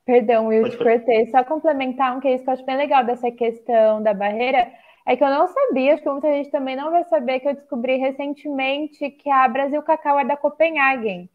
perdão, 0.05 0.47
Will, 0.47 0.69
te 0.69 0.77
cortei, 0.77 1.27
só 1.27 1.43
complementar 1.43 2.17
um 2.17 2.19
case 2.19 2.43
que 2.43 2.49
eu 2.49 2.53
acho 2.53 2.65
bem 2.65 2.75
legal 2.75 3.05
dessa 3.05 3.31
questão 3.31 4.01
da 4.01 4.13
barreira 4.13 4.67
é 5.05 5.15
que 5.15 5.23
eu 5.23 5.29
não 5.29 5.47
sabia, 5.47 5.93
acho 5.93 6.03
que 6.03 6.09
muita 6.09 6.31
gente 6.33 6.51
também 6.51 6.75
não 6.75 6.91
vai 6.91 7.03
saber, 7.05 7.39
que 7.39 7.47
eu 7.47 7.55
descobri 7.55 7.97
recentemente 7.97 9.09
que 9.09 9.29
a 9.29 9.47
Brasil 9.47 9.81
Cacau 9.81 10.19
é 10.19 10.25
da 10.25 10.37
Copenhagen. 10.37 11.29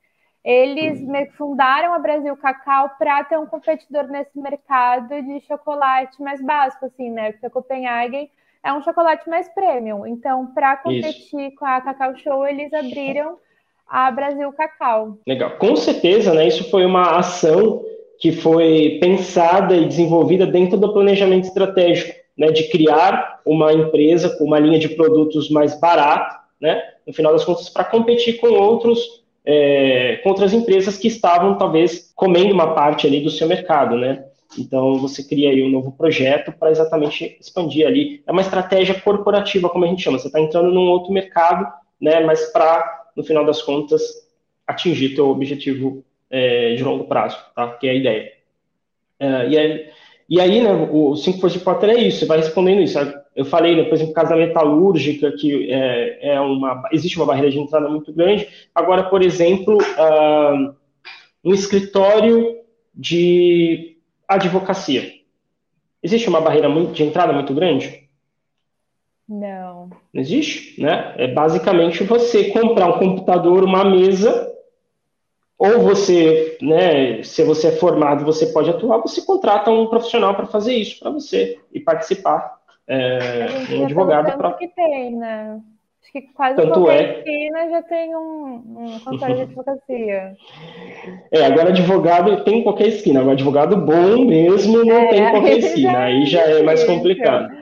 Eles 0.44 1.00
uhum. 1.00 1.26
fundaram 1.32 1.94
a 1.94 1.98
Brasil 1.98 2.36
Cacau 2.36 2.90
para 2.98 3.24
ter 3.24 3.38
um 3.38 3.46
competidor 3.46 4.04
nesse 4.08 4.38
mercado 4.38 5.20
de 5.22 5.40
chocolate 5.40 6.22
mais 6.22 6.40
básico, 6.40 6.84
assim, 6.84 7.10
né? 7.10 7.32
Porque 7.32 7.46
a 7.46 7.50
Copenhagen 7.50 8.30
é 8.64 8.72
um 8.72 8.82
chocolate 8.82 9.28
mais 9.28 9.48
premium. 9.54 10.06
Então, 10.06 10.46
para 10.54 10.76
competir 10.78 11.48
isso. 11.48 11.56
com 11.56 11.66
a 11.66 11.80
Cacau 11.80 12.16
Show, 12.16 12.46
eles 12.46 12.72
abriram 12.72 13.36
a 13.86 14.10
Brasil 14.10 14.50
Cacau. 14.52 15.18
Legal. 15.26 15.50
Com 15.58 15.76
certeza, 15.76 16.32
né? 16.32 16.48
Isso 16.48 16.70
foi 16.70 16.86
uma 16.86 17.18
ação 17.18 17.84
que 18.18 18.32
foi 18.32 18.98
pensada 19.00 19.76
e 19.76 19.86
desenvolvida 19.86 20.46
dentro 20.46 20.78
do 20.78 20.92
planejamento 20.92 21.44
estratégico 21.44 22.14
né, 22.36 22.48
de 22.48 22.68
criar 22.68 23.40
uma 23.44 23.72
empresa 23.72 24.30
com 24.36 24.44
uma 24.44 24.58
linha 24.58 24.78
de 24.78 24.88
produtos 24.88 25.50
mais 25.50 25.78
barata, 25.78 26.40
né, 26.60 26.82
no 27.06 27.12
final 27.12 27.32
das 27.32 27.44
contas, 27.44 27.68
para 27.68 27.84
competir 27.84 28.38
com 28.38 28.48
outros 28.48 29.22
é, 29.46 30.20
com 30.22 30.30
outras 30.30 30.54
empresas 30.54 30.96
que 30.96 31.06
estavam 31.06 31.58
talvez 31.58 32.10
comendo 32.16 32.54
uma 32.54 32.74
parte 32.74 33.06
ali 33.06 33.20
do 33.20 33.28
seu 33.28 33.46
mercado, 33.46 33.94
né? 33.94 34.24
Então 34.58 34.98
você 34.98 35.22
cria 35.22 35.50
aí 35.50 35.62
um 35.62 35.70
novo 35.70 35.92
projeto 35.92 36.52
para 36.52 36.70
exatamente 36.70 37.36
expandir 37.40 37.86
ali. 37.86 38.22
É 38.26 38.32
uma 38.32 38.40
estratégia 38.40 39.00
corporativa, 39.00 39.68
como 39.68 39.84
a 39.84 39.88
gente 39.88 40.02
chama. 40.02 40.18
Você 40.18 40.28
está 40.28 40.40
entrando 40.40 40.70
num 40.70 40.88
outro 40.88 41.12
mercado, 41.12 41.66
né? 42.00 42.20
Mas 42.20 42.46
para 42.52 43.04
no 43.16 43.22
final 43.24 43.44
das 43.44 43.62
contas 43.62 44.02
atingir 44.66 45.14
teu 45.14 45.28
objetivo 45.28 46.04
é, 46.30 46.74
de 46.74 46.82
longo 46.82 47.04
prazo, 47.04 47.38
tá? 47.54 47.68
Que 47.72 47.88
é 47.88 47.90
a 47.90 47.94
ideia. 47.94 48.32
É, 49.20 49.48
e 49.48 49.58
aí 49.58 49.94
e 50.28 50.40
aí, 50.40 50.62
né, 50.62 50.72
o 50.90 51.14
5 51.14 51.38
Force 51.38 51.58
de 51.58 51.64
Porter 51.64 51.90
é 51.90 51.98
isso, 51.98 52.20
você 52.20 52.26
vai 52.26 52.38
respondendo 52.38 52.80
isso. 52.80 52.98
Eu 53.36 53.44
falei, 53.44 53.76
né, 53.76 53.84
por 53.84 53.94
exemplo, 53.94 54.14
casa 54.14 54.34
metalúrgica, 54.34 55.32
que 55.32 55.70
é, 55.70 56.34
é, 56.34 56.40
uma, 56.40 56.82
existe 56.92 57.16
uma 57.16 57.26
barreira 57.26 57.50
de 57.50 57.58
entrada 57.58 57.88
muito 57.88 58.12
grande. 58.12 58.48
Agora, 58.74 59.04
por 59.04 59.22
exemplo, 59.22 59.76
uh, 59.76 60.74
um 61.44 61.52
escritório 61.52 62.56
de 62.94 63.93
advocacia. 64.28 65.12
Existe 66.02 66.28
uma 66.28 66.40
barreira 66.40 66.68
de 66.92 67.02
entrada 67.02 67.32
muito 67.32 67.54
grande? 67.54 68.08
Não. 69.28 69.88
Não 70.12 70.20
existe, 70.20 70.80
né? 70.80 71.14
É 71.16 71.26
basicamente 71.26 72.04
você 72.04 72.50
comprar 72.50 72.88
um 72.88 72.98
computador, 72.98 73.64
uma 73.64 73.84
mesa 73.84 74.52
ou 75.58 75.80
você, 75.80 76.58
né, 76.60 77.22
se 77.22 77.42
você 77.44 77.68
é 77.68 77.72
formado, 77.72 78.24
você 78.24 78.46
pode 78.46 78.68
atuar, 78.68 78.98
você 78.98 79.22
contrata 79.22 79.70
um 79.70 79.86
profissional 79.86 80.34
para 80.34 80.46
fazer 80.46 80.74
isso 80.74 80.98
para 81.00 81.10
você 81.10 81.58
e 81.72 81.80
participar. 81.80 82.58
É, 82.86 83.46
um 83.70 83.84
advogado 83.84 84.36
para. 84.36 84.52
que 84.54 84.68
tem, 84.68 85.16
né? 85.16 85.58
Que 86.14 86.22
quase 86.32 86.54
Tanto 86.54 86.74
qualquer 86.74 87.00
é... 87.00 87.18
esquina 87.18 87.70
já 87.70 87.82
tem 87.82 88.14
um, 88.14 88.54
um 88.54 89.00
consultório 89.00 89.34
de 89.34 89.42
advocacia. 89.50 90.36
É, 91.32 91.44
agora 91.44 91.70
advogado 91.70 92.44
tem 92.44 92.60
em 92.60 92.62
qualquer 92.62 92.86
esquina. 92.86 93.18
Agora 93.18 93.34
advogado 93.34 93.76
bom 93.76 94.24
mesmo 94.24 94.84
não 94.84 94.96
é, 94.96 95.08
tem 95.08 95.24
em 95.24 95.30
qualquer 95.32 95.58
esquina. 95.58 95.98
Aí 95.98 96.24
já 96.24 96.42
é 96.42 96.62
mais 96.62 96.84
complicado. 96.84 97.52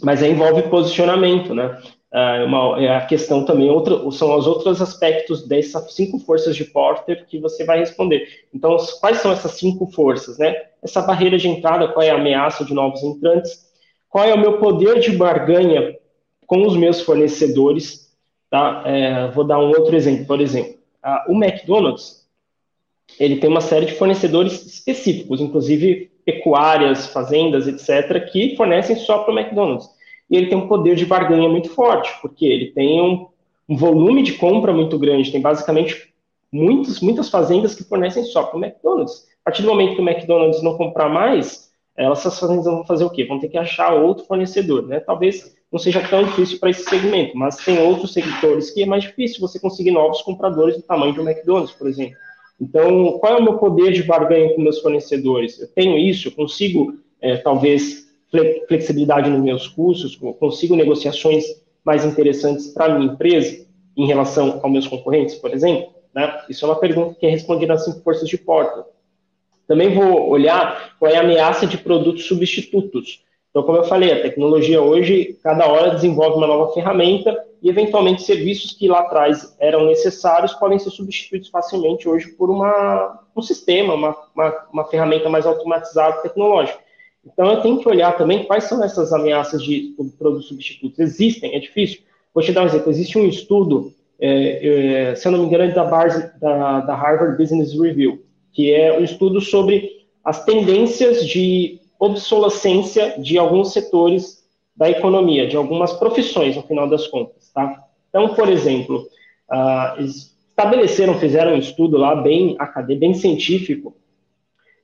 Mas 0.00 0.22
aí 0.22 0.30
envolve 0.30 0.62
posicionamento, 0.70 1.52
né? 1.52 1.76
Uh, 2.14 2.46
uma, 2.46 2.80
é 2.80 2.96
a 2.96 3.04
questão 3.04 3.44
também, 3.44 3.68
outra, 3.70 4.08
são 4.12 4.36
os 4.36 4.46
outros 4.46 4.80
aspectos 4.80 5.46
dessas 5.48 5.92
cinco 5.92 6.18
forças 6.20 6.54
de 6.54 6.64
Porter 6.64 7.26
que 7.26 7.40
você 7.40 7.64
vai 7.64 7.80
responder. 7.80 8.24
Então, 8.54 8.76
quais 9.00 9.18
são 9.18 9.32
essas 9.32 9.52
cinco 9.52 9.86
forças, 9.90 10.38
né? 10.38 10.54
Essa 10.80 11.02
barreira 11.02 11.36
de 11.36 11.48
entrada, 11.48 11.88
qual 11.88 12.04
é 12.04 12.10
a 12.10 12.14
ameaça 12.14 12.64
de 12.64 12.72
novos 12.72 13.02
entrantes? 13.02 13.68
Qual 14.08 14.24
é 14.24 14.32
o 14.32 14.40
meu 14.40 14.58
poder 14.58 15.00
de 15.00 15.10
barganha 15.10 15.98
com 16.50 16.66
os 16.66 16.76
meus 16.76 17.00
fornecedores? 17.02 18.12
Tá? 18.50 18.82
É, 18.84 19.28
vou 19.28 19.44
dar 19.44 19.60
um 19.60 19.68
outro 19.68 19.94
exemplo. 19.94 20.26
Por 20.26 20.40
exemplo, 20.40 20.74
uh, 21.04 21.32
o 21.32 21.44
McDonald's, 21.44 22.26
ele 23.20 23.36
tem 23.36 23.48
uma 23.48 23.60
série 23.60 23.86
de 23.86 23.94
fornecedores 23.94 24.66
específicos, 24.66 25.40
inclusive 25.40 26.10
pecuárias, 26.24 27.06
fazendas, 27.06 27.68
etc., 27.68 28.28
que 28.32 28.56
fornecem 28.56 28.96
só 28.96 29.18
para 29.18 29.32
o 29.32 29.38
McDonald's. 29.38 29.88
E 30.28 30.36
ele 30.36 30.48
tem 30.48 30.58
um 30.58 30.66
poder 30.66 30.96
de 30.96 31.06
barganha 31.06 31.48
muito 31.48 31.70
forte, 31.70 32.10
porque 32.20 32.44
ele 32.44 32.72
tem 32.72 33.00
um, 33.00 33.28
um 33.68 33.76
volume 33.76 34.20
de 34.24 34.32
compra 34.32 34.72
muito 34.72 34.98
grande, 34.98 35.30
tem 35.30 35.40
basicamente 35.40 36.12
muitos, 36.50 37.00
muitas 37.00 37.28
fazendas 37.28 37.76
que 37.76 37.84
fornecem 37.84 38.24
só 38.24 38.42
para 38.42 38.58
o 38.58 38.64
McDonald's. 38.64 39.28
A 39.42 39.50
partir 39.50 39.62
do 39.62 39.68
momento 39.68 39.94
que 39.94 40.02
o 40.02 40.08
McDonald's 40.08 40.64
não 40.64 40.76
comprar 40.76 41.08
mais, 41.08 41.70
essas 41.96 42.40
fazendas 42.40 42.64
vão 42.64 42.84
fazer 42.84 43.04
o 43.04 43.10
quê? 43.10 43.24
Vão 43.24 43.38
ter 43.38 43.48
que 43.48 43.58
achar 43.58 43.94
outro 43.94 44.24
fornecedor, 44.24 44.84
né? 44.84 44.98
Talvez 44.98 45.59
não 45.70 45.78
seja 45.78 46.06
tão 46.08 46.24
difícil 46.24 46.58
para 46.58 46.70
esse 46.70 46.84
segmento, 46.84 47.36
mas 47.36 47.56
tem 47.56 47.78
outros 47.78 48.12
setores 48.12 48.70
que 48.70 48.82
é 48.82 48.86
mais 48.86 49.04
difícil 49.04 49.40
você 49.40 49.58
conseguir 49.60 49.92
novos 49.92 50.20
compradores 50.22 50.76
do 50.76 50.82
tamanho 50.82 51.14
do 51.14 51.22
McDonald's, 51.22 51.72
por 51.72 51.88
exemplo. 51.88 52.16
Então, 52.60 53.18
qual 53.18 53.36
é 53.36 53.40
o 53.40 53.42
meu 53.42 53.58
poder 53.58 53.92
de 53.92 54.02
barganha 54.02 54.54
com 54.54 54.60
meus 54.60 54.80
fornecedores? 54.80 55.58
Eu 55.60 55.68
tenho 55.68 55.96
isso, 55.96 56.28
eu 56.28 56.32
consigo, 56.32 56.98
é, 57.20 57.36
talvez, 57.36 58.08
flexibilidade 58.68 59.30
nos 59.30 59.40
meus 59.40 59.68
custos, 59.68 60.16
consigo 60.38 60.76
negociações 60.76 61.44
mais 61.84 62.04
interessantes 62.04 62.68
para 62.68 62.86
a 62.86 62.98
minha 62.98 63.12
empresa 63.12 63.66
em 63.96 64.06
relação 64.06 64.60
aos 64.62 64.72
meus 64.72 64.86
concorrentes, 64.86 65.36
por 65.36 65.52
exemplo? 65.52 65.92
Né? 66.14 66.42
Isso 66.48 66.64
é 66.64 66.68
uma 66.68 66.78
pergunta 66.78 67.16
que 67.18 67.26
é 67.26 67.30
respondida 67.30 67.72
nas 67.72 67.84
cinco 67.84 68.02
forças 68.02 68.28
de 68.28 68.36
porta. 68.36 68.84
Também 69.66 69.94
vou 69.94 70.28
olhar 70.28 70.96
qual 70.98 71.10
é 71.10 71.16
a 71.16 71.20
ameaça 71.20 71.66
de 71.66 71.78
produtos 71.78 72.26
substitutos. 72.26 73.24
Então, 73.50 73.64
como 73.64 73.78
eu 73.78 73.84
falei, 73.84 74.12
a 74.12 74.22
tecnologia 74.22 74.80
hoje, 74.80 75.36
cada 75.42 75.66
hora 75.66 75.94
desenvolve 75.94 76.36
uma 76.36 76.46
nova 76.46 76.72
ferramenta 76.72 77.36
e, 77.60 77.68
eventualmente, 77.68 78.22
serviços 78.22 78.72
que 78.72 78.86
lá 78.86 79.00
atrás 79.00 79.56
eram 79.58 79.86
necessários 79.86 80.54
podem 80.54 80.78
ser 80.78 80.90
substituídos 80.90 81.48
facilmente 81.48 82.08
hoje 82.08 82.28
por 82.28 82.48
uma, 82.48 83.20
um 83.36 83.42
sistema, 83.42 83.94
uma, 83.94 84.16
uma, 84.34 84.66
uma 84.72 84.84
ferramenta 84.84 85.28
mais 85.28 85.46
automatizada, 85.46 86.22
tecnológica. 86.22 86.78
Então, 87.26 87.50
eu 87.50 87.60
tenho 87.60 87.78
que 87.80 87.88
olhar 87.88 88.16
também 88.16 88.44
quais 88.44 88.64
são 88.64 88.82
essas 88.84 89.12
ameaças 89.12 89.62
de 89.62 89.94
produtos 90.16 90.46
substitutos. 90.46 91.00
Existem, 91.00 91.54
é 91.54 91.58
difícil. 91.58 92.00
Vou 92.32 92.44
te 92.44 92.52
dar 92.52 92.62
um 92.62 92.66
exemplo. 92.66 92.88
Existe 92.88 93.18
um 93.18 93.26
estudo, 93.26 93.92
é, 94.20 95.10
é, 95.10 95.14
se 95.16 95.26
eu 95.26 95.32
não 95.32 95.40
me 95.40 95.46
engano, 95.46 95.64
é 95.64 95.68
da, 95.72 95.84
da, 95.84 96.80
da 96.82 96.94
Harvard 96.94 97.36
Business 97.36 97.72
Review, 97.78 98.22
que 98.52 98.72
é 98.72 98.96
um 98.96 99.02
estudo 99.02 99.40
sobre 99.40 99.90
as 100.24 100.44
tendências 100.44 101.26
de 101.26 101.80
obsolescência 102.00 103.20
de 103.20 103.36
alguns 103.36 103.74
setores 103.74 104.42
da 104.74 104.88
economia, 104.88 105.46
de 105.46 105.56
algumas 105.56 105.92
profissões, 105.92 106.56
no 106.56 106.62
final 106.62 106.88
das 106.88 107.06
contas, 107.06 107.50
tá? 107.52 107.84
Então, 108.08 108.34
por 108.34 108.48
exemplo, 108.48 109.06
uh, 109.52 110.02
estabeleceram, 110.02 111.18
fizeram 111.18 111.52
um 111.52 111.58
estudo 111.58 111.98
lá 111.98 112.16
bem 112.16 112.56
acadêmico, 112.58 113.00
bem 113.00 113.14
científico, 113.14 113.94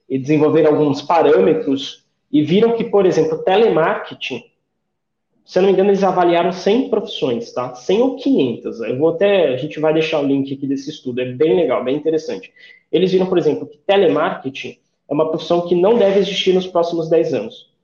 e 0.08 0.18
desenvolveram 0.18 0.72
alguns 0.72 1.00
parâmetros 1.00 2.04
e 2.30 2.42
viram 2.42 2.76
que, 2.76 2.84
por 2.84 3.06
exemplo, 3.06 3.38
telemarketing, 3.38 4.44
se 5.44 5.58
não 5.58 5.66
me 5.66 5.72
engano, 5.72 5.90
eles 5.90 6.04
avaliaram 6.04 6.52
100 6.52 6.90
profissões, 6.90 7.52
tá? 7.52 7.74
100 7.74 8.02
ou 8.02 8.16
500. 8.16 8.80
Eu 8.80 8.98
vou 8.98 9.10
até, 9.10 9.48
a 9.48 9.56
gente 9.56 9.80
vai 9.80 9.94
deixar 9.94 10.20
o 10.20 10.26
link 10.26 10.52
aqui 10.52 10.66
desse 10.66 10.90
estudo, 10.90 11.20
é 11.20 11.32
bem 11.32 11.56
legal, 11.56 11.82
bem 11.82 11.96
interessante. 11.96 12.52
Eles 12.92 13.12
viram, 13.12 13.26
por 13.26 13.38
exemplo, 13.38 13.66
que 13.66 13.78
telemarketing 13.78 14.78
é 15.08 15.14
uma 15.14 15.28
profissão 15.28 15.66
que 15.66 15.74
não 15.74 15.96
deve 15.96 16.18
existir 16.18 16.52
nos 16.52 16.66
próximos 16.66 17.08
10 17.08 17.34
anos. 17.34 17.74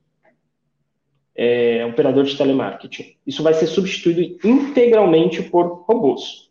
É, 1.34 1.86
operador 1.86 2.24
de 2.24 2.36
telemarketing. 2.36 3.16
Isso 3.26 3.42
vai 3.42 3.54
ser 3.54 3.66
substituído 3.66 4.38
integralmente 4.46 5.42
por 5.42 5.84
robôs. 5.88 6.50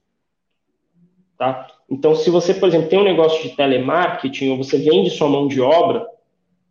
Tá? 1.38 1.68
Então, 1.90 2.16
se 2.16 2.30
você, 2.30 2.54
por 2.54 2.70
exemplo, 2.70 2.88
tem 2.88 3.00
um 3.00 3.04
negócio 3.04 3.42
de 3.44 3.56
telemarketing 3.56 4.52
ou 4.52 4.58
você 4.58 4.78
vende 4.78 5.10
sua 5.10 5.28
mão 5.28 5.48
de 5.48 5.60
obra, 5.60 6.08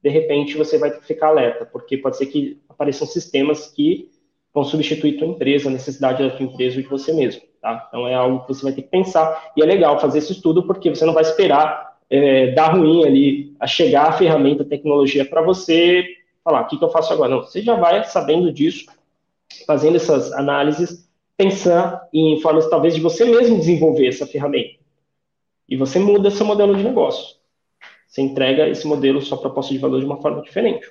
de 0.03 0.09
repente 0.09 0.57
você 0.57 0.79
vai 0.79 0.91
ter 0.91 1.01
que 1.01 1.07
ficar 1.07 1.29
alerta, 1.29 1.67
porque 1.67 1.99
pode 1.99 2.17
ser 2.17 2.27
que 2.27 2.61
apareçam 2.69 3.07
sistemas 3.07 3.69
que 3.69 4.09
vão 4.53 4.65
substituir 4.65 5.19
tua 5.19 5.29
empresa, 5.29 5.69
a 5.69 5.73
necessidade 5.73 6.23
da 6.23 6.35
tua 6.35 6.47
empresa 6.47 6.77
ou 6.77 6.83
de 6.83 6.89
você 6.89 7.13
mesmo. 7.13 7.43
Tá? 7.61 7.87
Então, 7.89 8.09
é 8.09 8.15
algo 8.15 8.41
que 8.41 8.49
você 8.49 8.63
vai 8.63 8.73
ter 8.73 8.83
que 8.83 8.89
pensar. 8.89 9.53
E 9.57 9.63
é 9.63 9.67
legal 9.67 10.01
fazer 10.01 10.19
esse 10.19 10.33
estudo, 10.33 10.67
porque 10.67 10.89
você 10.89 11.05
não 11.05 11.13
vai 11.13 11.23
esperar 11.23 11.90
é, 12.11 12.51
dar 12.51 12.75
ruim 12.75 13.05
ali, 13.05 13.55
a 13.61 13.67
chegar 13.67 14.09
a 14.09 14.13
ferramenta, 14.13 14.65
a 14.65 14.67
tecnologia 14.67 15.25
para 15.25 15.41
você 15.41 16.05
falar, 16.43 16.63
o 16.63 16.67
que, 16.67 16.77
que 16.77 16.85
eu 16.85 16.91
faço 16.91 17.13
agora? 17.13 17.31
Não, 17.31 17.43
você 17.43 17.63
já 17.63 17.77
vai 17.77 18.03
sabendo 18.05 18.53
disso, 18.53 18.87
fazendo 19.67 19.97
essas 19.97 20.33
análises, 20.33 21.09
pensar 21.37 22.09
em 22.13 22.41
formas 22.41 22.69
talvez 22.69 22.95
de 22.95 23.01
você 23.01 23.25
mesmo 23.25 23.59
desenvolver 23.59 24.09
essa 24.09 24.27
ferramenta. 24.27 24.81
E 25.69 25.77
você 25.77 25.99
muda 26.01 26.31
seu 26.31 26.45
modelo 26.45 26.75
de 26.75 26.83
negócio. 26.83 27.37
Você 28.09 28.21
entrega 28.23 28.69
esse 28.69 28.87
modelo, 28.89 29.23
sua 29.23 29.39
proposta 29.39 29.73
de 29.73 29.79
valor 29.79 30.01
de 30.01 30.07
uma 30.07 30.21
forma 30.21 30.43
diferente. 30.43 30.85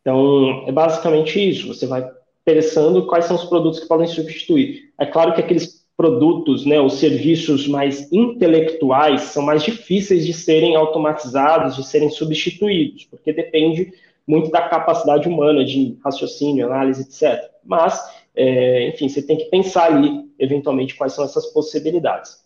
Então, 0.00 0.64
é 0.66 0.72
basicamente 0.72 1.38
isso. 1.38 1.68
Você 1.68 1.86
vai 1.86 2.08
pensando 2.42 3.06
quais 3.06 3.26
são 3.26 3.36
os 3.36 3.44
produtos 3.44 3.80
que 3.80 3.86
podem 3.86 4.06
substituir. 4.06 4.94
É 4.98 5.04
claro 5.04 5.34
que 5.34 5.40
aqueles 5.42 5.85
produtos, 6.06 6.64
né, 6.64 6.80
os 6.80 6.94
serviços 6.94 7.66
mais 7.66 8.10
intelectuais 8.12 9.22
são 9.22 9.42
mais 9.42 9.64
difíceis 9.64 10.24
de 10.24 10.32
serem 10.32 10.76
automatizados, 10.76 11.74
de 11.74 11.84
serem 11.84 12.08
substituídos, 12.10 13.06
porque 13.06 13.32
depende 13.32 13.92
muito 14.24 14.50
da 14.50 14.68
capacidade 14.68 15.28
humana 15.28 15.64
de 15.64 15.98
raciocínio, 16.04 16.66
análise, 16.66 17.02
etc. 17.02 17.50
Mas, 17.64 18.00
é, 18.36 18.88
enfim, 18.88 19.08
você 19.08 19.20
tem 19.20 19.36
que 19.36 19.46
pensar 19.46 19.92
ali, 19.92 20.24
eventualmente, 20.38 20.94
quais 20.94 21.12
são 21.12 21.24
essas 21.24 21.46
possibilidades. 21.46 22.36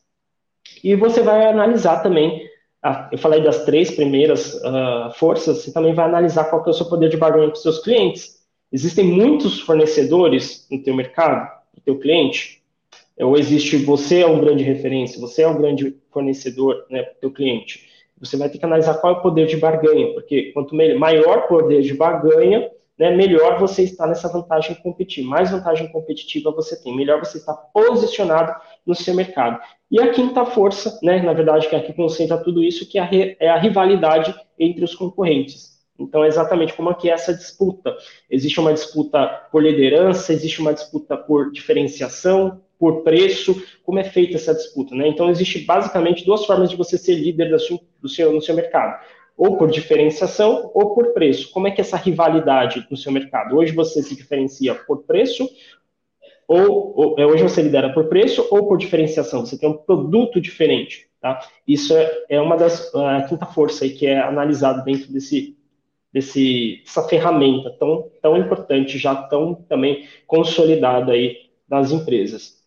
E 0.83 0.95
você 0.95 1.23
vai 1.23 1.47
analisar 1.47 2.03
também, 2.03 2.43
ah, 2.83 3.11
eu 3.13 3.19
falei 3.19 3.43
das 3.43 3.65
três 3.65 3.91
primeiras 3.91 4.55
uh, 4.55 5.13
forças, 5.15 5.59
você 5.59 5.73
também 5.73 5.93
vai 5.93 6.07
analisar 6.07 6.45
qual 6.45 6.65
é 6.67 6.71
o 6.71 6.73
seu 6.73 6.87
poder 6.87 7.11
de 7.11 7.17
barganha 7.19 7.49
para 7.49 7.57
os 7.57 7.63
seus 7.63 7.79
clientes. 7.81 8.41
Existem 8.73 9.05
muitos 9.05 9.61
fornecedores 9.61 10.67
no 10.71 10.83
teu 10.83 10.95
mercado, 10.95 11.51
no 11.75 11.83
teu 11.83 11.99
cliente, 11.99 12.60
ou 13.25 13.37
existe 13.37 13.77
você 13.77 14.21
é 14.21 14.27
um 14.27 14.41
grande 14.41 14.65
referência, 14.65 15.21
você 15.21 15.43
é 15.43 15.49
um 15.49 15.59
grande 15.59 15.97
fornecedor 16.11 16.87
né, 16.91 17.03
para 17.03 17.13
o 17.13 17.21
teu 17.21 17.31
cliente. 17.31 17.89
Você 18.19 18.37
vai 18.37 18.49
ter 18.49 18.59
que 18.59 18.65
analisar 18.65 18.95
qual 18.95 19.15
é 19.15 19.19
o 19.19 19.23
poder 19.23 19.47
de 19.47 19.57
barganha, 19.57 20.13
porque 20.13 20.53
quanto 20.53 20.75
maior 20.75 21.49
poder 21.49 21.81
de 21.83 21.95
barganha, 21.95 22.71
né, 22.99 23.11
melhor 23.17 23.59
você 23.59 23.83
está 23.83 24.07
nessa 24.07 24.29
vantagem 24.29 24.75
competitiva. 24.77 25.27
Mais 25.27 25.51
vantagem 25.51 25.89
competitiva 25.89 26.51
você 26.51 26.81
tem, 26.83 26.95
melhor 26.95 27.19
você 27.19 27.39
está 27.39 27.55
posicionado 27.55 28.55
no 28.85 28.95
seu 28.95 29.15
mercado. 29.15 29.59
E 29.91 29.99
a 29.99 30.11
quinta 30.11 30.45
força, 30.45 30.99
né, 31.03 31.23
na 31.23 31.33
verdade, 31.33 31.67
que 31.67 31.75
aqui 31.75 31.95
concentra 31.95 32.37
tudo 32.37 32.63
isso, 32.63 32.87
que 32.87 32.99
é 32.99 33.03
a, 33.03 33.09
é 33.41 33.49
a 33.49 33.59
rivalidade 33.59 34.35
entre 34.59 34.85
os 34.85 34.95
concorrentes. 34.95 35.81
Então, 35.99 36.23
é 36.23 36.29
exatamente 36.29 36.75
como 36.75 36.91
aqui 36.91 37.11
é 37.11 37.15
essa 37.15 37.33
disputa. 37.33 37.97
Existe 38.31 38.61
uma 38.61 38.73
disputa 38.73 39.27
por 39.51 39.63
liderança, 39.63 40.33
existe 40.33 40.61
uma 40.61 40.75
disputa 40.75 41.17
por 41.17 41.51
diferenciação, 41.51 42.61
por 42.81 43.03
preço, 43.03 43.63
como 43.85 43.99
é 43.99 44.05
feita 44.05 44.37
essa 44.37 44.55
disputa, 44.55 44.95
né? 44.95 45.07
Então, 45.07 45.29
existe 45.29 45.59
basicamente 45.59 46.25
duas 46.25 46.47
formas 46.47 46.71
de 46.71 46.77
você 46.77 46.97
ser 46.97 47.15
líder 47.15 47.57
sua, 47.59 47.79
do 48.01 48.09
seu, 48.09 48.33
no 48.33 48.41
seu 48.41 48.55
mercado. 48.55 49.05
Ou 49.37 49.59
por 49.59 49.71
diferenciação 49.71 50.71
ou 50.73 50.95
por 50.95 51.13
preço. 51.13 51.51
Como 51.51 51.69
é 51.69 51.71
que 51.71 51.81
é 51.81 51.85
essa 51.85 51.99
rivalidade 51.99 52.87
no 52.91 52.97
seu 52.97 53.13
mercado? 53.13 53.55
Hoje 53.55 53.73
você 53.73 54.03
se 54.03 54.17
diferencia 54.17 54.75
por 54.75 55.05
preço, 55.05 55.47
ou, 56.49 56.93
ou 56.97 57.15
é, 57.19 57.27
hoje 57.27 57.43
você 57.43 57.61
lidera 57.61 57.93
por 57.93 58.07
preço 58.07 58.49
ou 58.51 58.67
por 58.67 58.79
diferenciação. 58.79 59.45
Você 59.45 59.59
tem 59.59 59.69
um 59.69 59.77
produto 59.77 60.41
diferente, 60.41 61.07
tá? 61.21 61.39
Isso 61.69 61.95
é, 61.95 62.25
é 62.31 62.41
uma 62.41 62.57
das 62.57 62.93
a 62.95 63.23
quinta 63.23 63.45
força 63.45 63.85
aí 63.85 63.91
que 63.91 64.07
é 64.07 64.19
analisado 64.19 64.83
dentro 64.85 65.13
desse 65.13 65.57
desse 66.13 66.83
essa 66.85 67.07
ferramenta 67.07 67.71
tão 67.79 68.11
tão 68.21 68.37
importante, 68.37 68.99
já 68.99 69.15
tão 69.15 69.55
também 69.55 70.09
consolidada 70.27 71.13
aí 71.13 71.37
das 71.69 71.93
empresas. 71.93 72.60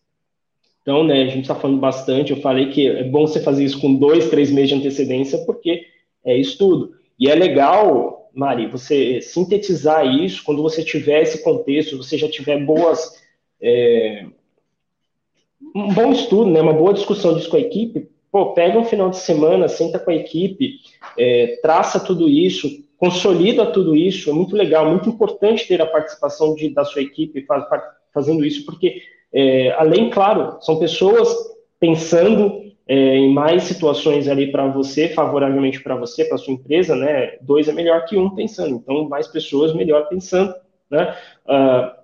Então, 0.83 1.01
né, 1.03 1.23
a 1.23 1.27
gente 1.27 1.43
está 1.43 1.55
falando 1.55 1.79
bastante. 1.79 2.31
Eu 2.31 2.41
falei 2.41 2.69
que 2.69 2.87
é 2.87 3.03
bom 3.05 3.25
você 3.25 3.41
fazer 3.41 3.63
isso 3.63 3.79
com 3.79 3.95
dois, 3.95 4.29
três 4.29 4.51
meses 4.51 4.69
de 4.69 4.75
antecedência, 4.75 5.39
porque 5.45 5.85
é 6.23 6.37
estudo. 6.37 6.93
E 7.17 7.29
é 7.29 7.35
legal, 7.35 8.29
Mari, 8.33 8.67
você 8.67 9.21
sintetizar 9.21 10.05
isso 10.05 10.43
quando 10.43 10.61
você 10.61 10.83
tiver 10.83 11.21
esse 11.21 11.41
contexto, 11.41 11.97
você 11.97 12.17
já 12.17 12.29
tiver 12.29 12.63
boas. 12.65 13.23
É, 13.61 14.25
um 15.73 15.93
bom 15.93 16.11
estudo, 16.11 16.51
né, 16.51 16.61
uma 16.61 16.73
boa 16.73 16.93
discussão 16.93 17.33
disso 17.33 17.49
com 17.49 17.55
a 17.55 17.61
equipe. 17.61 18.09
Pô, 18.29 18.53
pega 18.53 18.77
um 18.77 18.83
final 18.83 19.09
de 19.09 19.17
semana, 19.17 19.69
senta 19.69 19.99
com 19.99 20.11
a 20.11 20.15
equipe, 20.15 20.79
é, 21.17 21.59
traça 21.61 21.99
tudo 21.99 22.27
isso, 22.27 22.67
consolida 22.97 23.65
tudo 23.67 23.95
isso. 23.95 24.29
É 24.29 24.33
muito 24.33 24.53
legal, 24.53 24.89
muito 24.89 25.07
importante 25.07 25.65
ter 25.65 25.81
a 25.81 25.85
participação 25.85 26.55
de, 26.55 26.73
da 26.73 26.83
sua 26.83 27.03
equipe 27.03 27.45
faz, 27.45 27.63
fazendo 28.13 28.43
isso, 28.43 28.65
porque 28.65 29.01
é, 29.33 29.71
além, 29.77 30.09
claro, 30.09 30.57
são 30.61 30.77
pessoas 30.77 31.35
pensando 31.79 32.61
é, 32.87 33.17
em 33.17 33.33
mais 33.33 33.63
situações 33.63 34.27
ali 34.27 34.51
para 34.51 34.67
você, 34.67 35.09
favoravelmente 35.09 35.81
para 35.81 35.95
você, 35.95 36.25
para 36.25 36.37
sua 36.37 36.53
empresa, 36.53 36.95
né? 36.95 37.37
Dois 37.41 37.67
é 37.67 37.73
melhor 37.73 38.05
que 38.05 38.17
um 38.17 38.29
pensando, 38.29 38.75
então 38.75 39.07
mais 39.07 39.27
pessoas 39.27 39.73
melhor 39.73 40.07
pensando, 40.07 40.53
né? 40.89 41.15
Uh, 41.45 42.03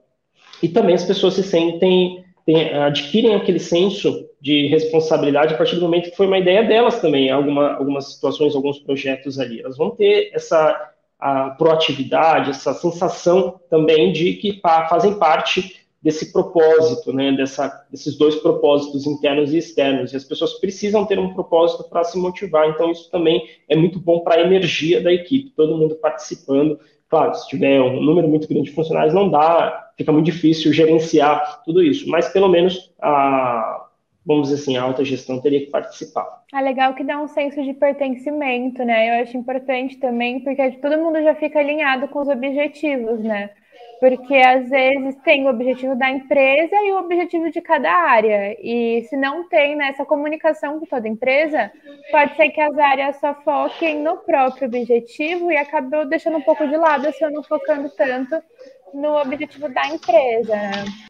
e 0.63 0.69
também 0.69 0.95
as 0.95 1.05
pessoas 1.05 1.35
se 1.35 1.43
sentem 1.43 2.23
tem, 2.45 2.73
adquirem 2.73 3.35
aquele 3.35 3.59
senso 3.59 4.27
de 4.41 4.67
responsabilidade 4.67 5.53
a 5.53 5.57
partir 5.57 5.75
do 5.75 5.81
momento 5.81 6.09
que 6.09 6.17
foi 6.17 6.25
uma 6.25 6.39
ideia 6.39 6.63
delas 6.63 6.99
também, 6.99 7.29
alguma, 7.29 7.73
algumas 7.73 8.13
situações, 8.13 8.55
alguns 8.55 8.79
projetos 8.79 9.39
ali. 9.39 9.61
Elas 9.61 9.77
vão 9.77 9.91
ter 9.91 10.31
essa 10.33 10.89
a 11.19 11.49
proatividade, 11.49 12.51
essa 12.51 12.73
sensação 12.73 13.59
também 13.69 14.13
de 14.13 14.35
que 14.35 14.61
fazem 14.89 15.19
parte 15.19 15.78
desse 16.01 16.31
propósito, 16.31 17.11
né, 17.11 17.31
dessa, 17.33 17.85
desses 17.91 18.17
dois 18.17 18.35
propósitos 18.35 19.05
internos 19.05 19.53
e 19.53 19.57
externos. 19.57 20.13
E 20.13 20.15
as 20.15 20.23
pessoas 20.23 20.53
precisam 20.53 21.05
ter 21.05 21.19
um 21.19 21.33
propósito 21.33 21.83
para 21.89 22.03
se 22.03 22.17
motivar. 22.17 22.69
Então, 22.69 22.89
isso 22.89 23.09
também 23.11 23.47
é 23.67 23.75
muito 23.75 23.99
bom 23.99 24.21
para 24.21 24.35
a 24.35 24.41
energia 24.41 25.01
da 25.01 25.11
equipe, 25.11 25.51
todo 25.51 25.77
mundo 25.77 25.95
participando. 25.95 26.79
Claro, 27.09 27.33
se 27.35 27.47
tiver 27.47 27.81
um 27.81 28.01
número 28.01 28.27
muito 28.27 28.47
grande 28.47 28.69
de 28.69 28.75
funcionários, 28.75 29.13
não 29.13 29.29
dá, 29.29 29.91
fica 29.97 30.11
muito 30.11 30.27
difícil 30.27 30.71
gerenciar 30.71 31.63
tudo 31.65 31.83
isso, 31.83 32.07
mas 32.07 32.29
pelo 32.29 32.47
menos 32.47 32.93
a, 33.01 33.87
vamos 34.25 34.49
dizer 34.49 34.61
assim, 34.61 34.77
a 34.77 34.83
alta 34.83 35.03
gestão 35.03 35.41
teria 35.41 35.59
que 35.59 35.71
participar. 35.71 36.43
É 36.53 36.61
legal 36.61 36.93
que 36.93 37.03
dá 37.03 37.19
um 37.19 37.27
senso 37.27 37.63
de 37.63 37.73
pertencimento, 37.73 38.83
né? 38.85 39.09
Eu 39.09 39.23
acho 39.23 39.35
importante 39.35 39.97
também, 39.97 40.39
porque 40.41 40.71
todo 40.73 40.99
mundo 40.99 41.21
já 41.23 41.33
fica 41.33 41.59
alinhado 41.59 42.07
com 42.09 42.21
os 42.21 42.27
objetivos, 42.27 43.19
né? 43.21 43.49
Porque 43.99 44.35
às 44.35 44.69
vezes 44.69 45.15
tem 45.23 45.45
o 45.45 45.49
objetivo 45.49 45.95
da 45.95 46.09
empresa 46.09 46.75
e 46.75 46.91
o 46.93 46.99
objetivo 46.99 47.51
de 47.51 47.59
cada 47.59 47.91
área. 47.91 48.55
E 48.61 49.03
se 49.09 49.17
não 49.17 49.47
tem 49.49 49.75
nessa 49.75 50.03
né, 50.03 50.07
comunicação 50.07 50.79
com 50.79 50.85
toda 50.85 51.07
empresa, 51.07 51.69
pode 52.09 52.35
ser 52.37 52.49
que 52.49 52.61
as 52.61 52.77
áreas 52.77 53.19
só 53.19 53.33
foquem 53.43 54.01
no 54.01 54.17
próprio 54.17 54.67
objetivo 54.67 55.51
e 55.51 55.57
acabou 55.57 56.07
deixando 56.07 56.37
um 56.37 56.41
pouco 56.41 56.65
de 56.65 56.77
lado, 56.77 57.11
se 57.11 57.23
eu 57.23 57.31
não 57.31 57.43
focando 57.43 57.89
tanto 57.89 58.41
no 58.93 59.21
objetivo 59.21 59.67
da 59.69 59.87
empresa. 59.87 60.55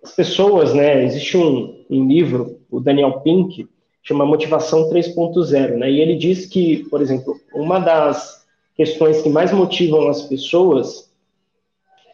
As 0.03 0.15
pessoas, 0.15 0.73
né? 0.73 1.03
Existe 1.03 1.37
um, 1.37 1.85
um 1.89 2.07
livro, 2.07 2.59
o 2.71 2.79
Daniel 2.79 3.21
Pink, 3.21 3.67
chama 4.01 4.25
Motivação 4.25 4.89
3.0, 4.89 5.77
né? 5.77 5.91
E 5.91 6.01
ele 6.01 6.15
diz 6.15 6.45
que, 6.45 6.85
por 6.89 7.01
exemplo, 7.01 7.39
uma 7.53 7.79
das 7.79 8.45
questões 8.75 9.21
que 9.21 9.29
mais 9.29 9.51
motivam 9.51 10.07
as 10.07 10.23
pessoas 10.23 11.08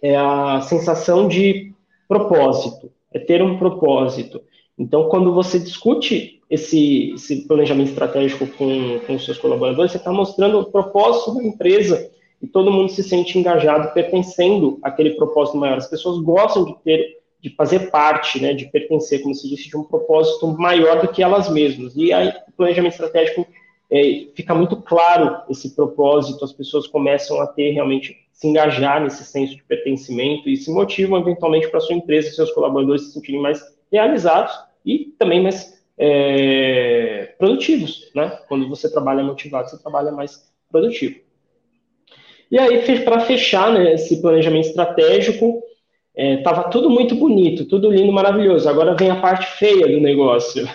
é 0.05 0.15
a 0.15 0.61
sensação 0.61 1.27
de 1.27 1.73
propósito, 2.07 2.91
é 3.11 3.17
ter 3.17 3.41
um 3.41 3.57
propósito. 3.57 4.41
Então, 4.77 5.09
quando 5.09 5.33
você 5.33 5.57
discute 5.57 6.41
esse, 6.49 7.13
esse 7.13 7.47
planejamento 7.47 7.89
estratégico 7.89 8.45
com, 8.45 8.99
com 8.99 9.15
os 9.15 9.25
seus 9.25 9.37
colaboradores, 9.39 9.91
você 9.91 9.97
está 9.97 10.11
mostrando 10.11 10.59
o 10.59 10.65
propósito 10.65 11.33
da 11.33 11.43
empresa 11.43 12.11
e 12.41 12.45
todo 12.45 12.71
mundo 12.71 12.91
se 12.91 13.01
sente 13.01 13.39
engajado, 13.39 13.93
pertencendo 13.93 14.77
àquele 14.83 15.11
propósito 15.11 15.57
maior. 15.57 15.77
As 15.77 15.89
pessoas 15.89 16.21
gostam 16.21 16.65
de 16.65 16.75
ter, 16.83 17.17
de 17.41 17.49
fazer 17.55 17.89
parte, 17.89 18.39
né, 18.39 18.53
de 18.53 18.65
pertencer, 18.65 19.23
como 19.23 19.33
se 19.33 19.49
disse, 19.49 19.69
de 19.69 19.77
um 19.77 19.83
propósito 19.83 20.47
maior 20.47 21.01
do 21.01 21.07
que 21.07 21.23
elas 21.23 21.49
mesmas. 21.49 21.95
E 21.95 22.13
aí 22.13 22.29
o 22.47 22.51
planejamento 22.55 22.93
estratégico 22.93 23.47
é, 23.91 24.27
fica 24.35 24.53
muito 24.55 24.77
claro 24.77 25.41
esse 25.49 25.75
propósito, 25.75 26.43
as 26.43 26.53
pessoas 26.53 26.87
começam 26.87 27.39
a 27.41 27.47
ter 27.47 27.71
realmente 27.71 28.17
se 28.31 28.47
engajar 28.47 29.01
nesse 29.01 29.23
senso 29.23 29.55
de 29.55 29.63
pertencimento 29.63 30.49
e 30.49 30.57
se 30.57 30.71
motivam 30.71 31.19
eventualmente 31.19 31.69
para 31.69 31.79
sua 31.79 31.95
empresa 31.95 32.31
seus 32.31 32.51
colaboradores 32.51 33.03
se 33.03 33.13
sentirem 33.13 33.41
mais 33.41 33.61
realizados 33.91 34.53
e 34.85 35.13
também 35.17 35.41
mais 35.41 35.81
é, 35.97 37.33
produtivos, 37.37 38.11
né? 38.13 38.29
Quando 38.47 38.67
você 38.67 38.91
trabalha 38.91 39.23
motivado, 39.23 39.69
você 39.69 39.81
trabalha 39.81 40.11
mais 40.11 40.51
produtivo. 40.69 41.19
E 42.51 42.59
aí, 42.59 43.03
para 43.03 43.21
fechar 43.21 43.73
né, 43.73 43.93
esse 43.93 44.21
planejamento 44.21 44.67
estratégico, 44.67 45.63
estava 46.15 46.61
é, 46.61 46.69
tudo 46.69 46.89
muito 46.89 47.15
bonito, 47.15 47.65
tudo 47.65 47.91
lindo, 47.91 48.11
maravilhoso. 48.11 48.67
Agora 48.69 48.95
vem 48.95 49.09
a 49.09 49.19
parte 49.19 49.45
feia 49.57 49.87
do 49.87 49.99
negócio. 49.99 50.67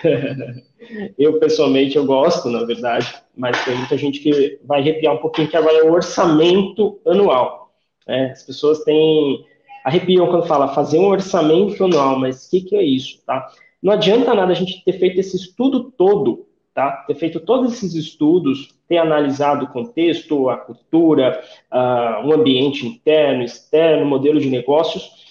eu, 1.19 1.39
pessoalmente, 1.39 1.97
eu 1.97 2.05
gosto, 2.05 2.49
na 2.49 2.65
verdade, 2.65 3.15
mas 3.37 3.65
tem 3.65 3.75
muita 3.77 3.97
gente 3.97 4.21
que 4.21 4.59
vai 4.65 4.81
arrepiar 4.81 5.15
um 5.15 5.19
pouquinho, 5.19 5.49
que 5.49 5.57
agora 5.57 5.79
é 5.79 5.83
o 5.83 5.93
orçamento 5.93 7.01
anual. 7.07 7.73
Né? 8.07 8.31
As 8.33 8.43
pessoas 8.43 8.85
têm... 8.85 9.45
arrepiam 9.85 10.27
quando 10.27 10.47
fala 10.47 10.75
fazer 10.75 10.99
um 10.99 11.09
orçamento 11.09 11.85
anual, 11.85 12.19
mas 12.19 12.47
o 12.47 12.51
que, 12.51 12.61
que 12.61 12.77
é 12.77 12.83
isso, 12.83 13.23
tá? 13.25 13.49
Não 13.83 13.93
adianta 13.93 14.35
nada 14.35 14.53
a 14.53 14.55
gente 14.55 14.85
ter 14.85 14.93
feito 14.93 15.21
esse 15.21 15.37
estudo 15.37 15.91
todo 15.97 16.51
tá? 16.75 17.05
Ter 17.07 17.15
feito 17.15 17.41
todos 17.41 17.73
esses 17.73 17.95
estudos, 17.95 18.69
ter 18.89 18.99
analisado 18.99 19.65
o 19.65 19.69
contexto, 19.69 20.49
a 20.49 20.57
cultura, 20.57 21.43
uh, 21.71 22.27
o 22.27 22.33
ambiente 22.33 22.87
interno, 22.87 23.43
externo, 23.43 24.07
modelo 24.07 24.41
de 24.41 24.49
negócios, 24.49 25.30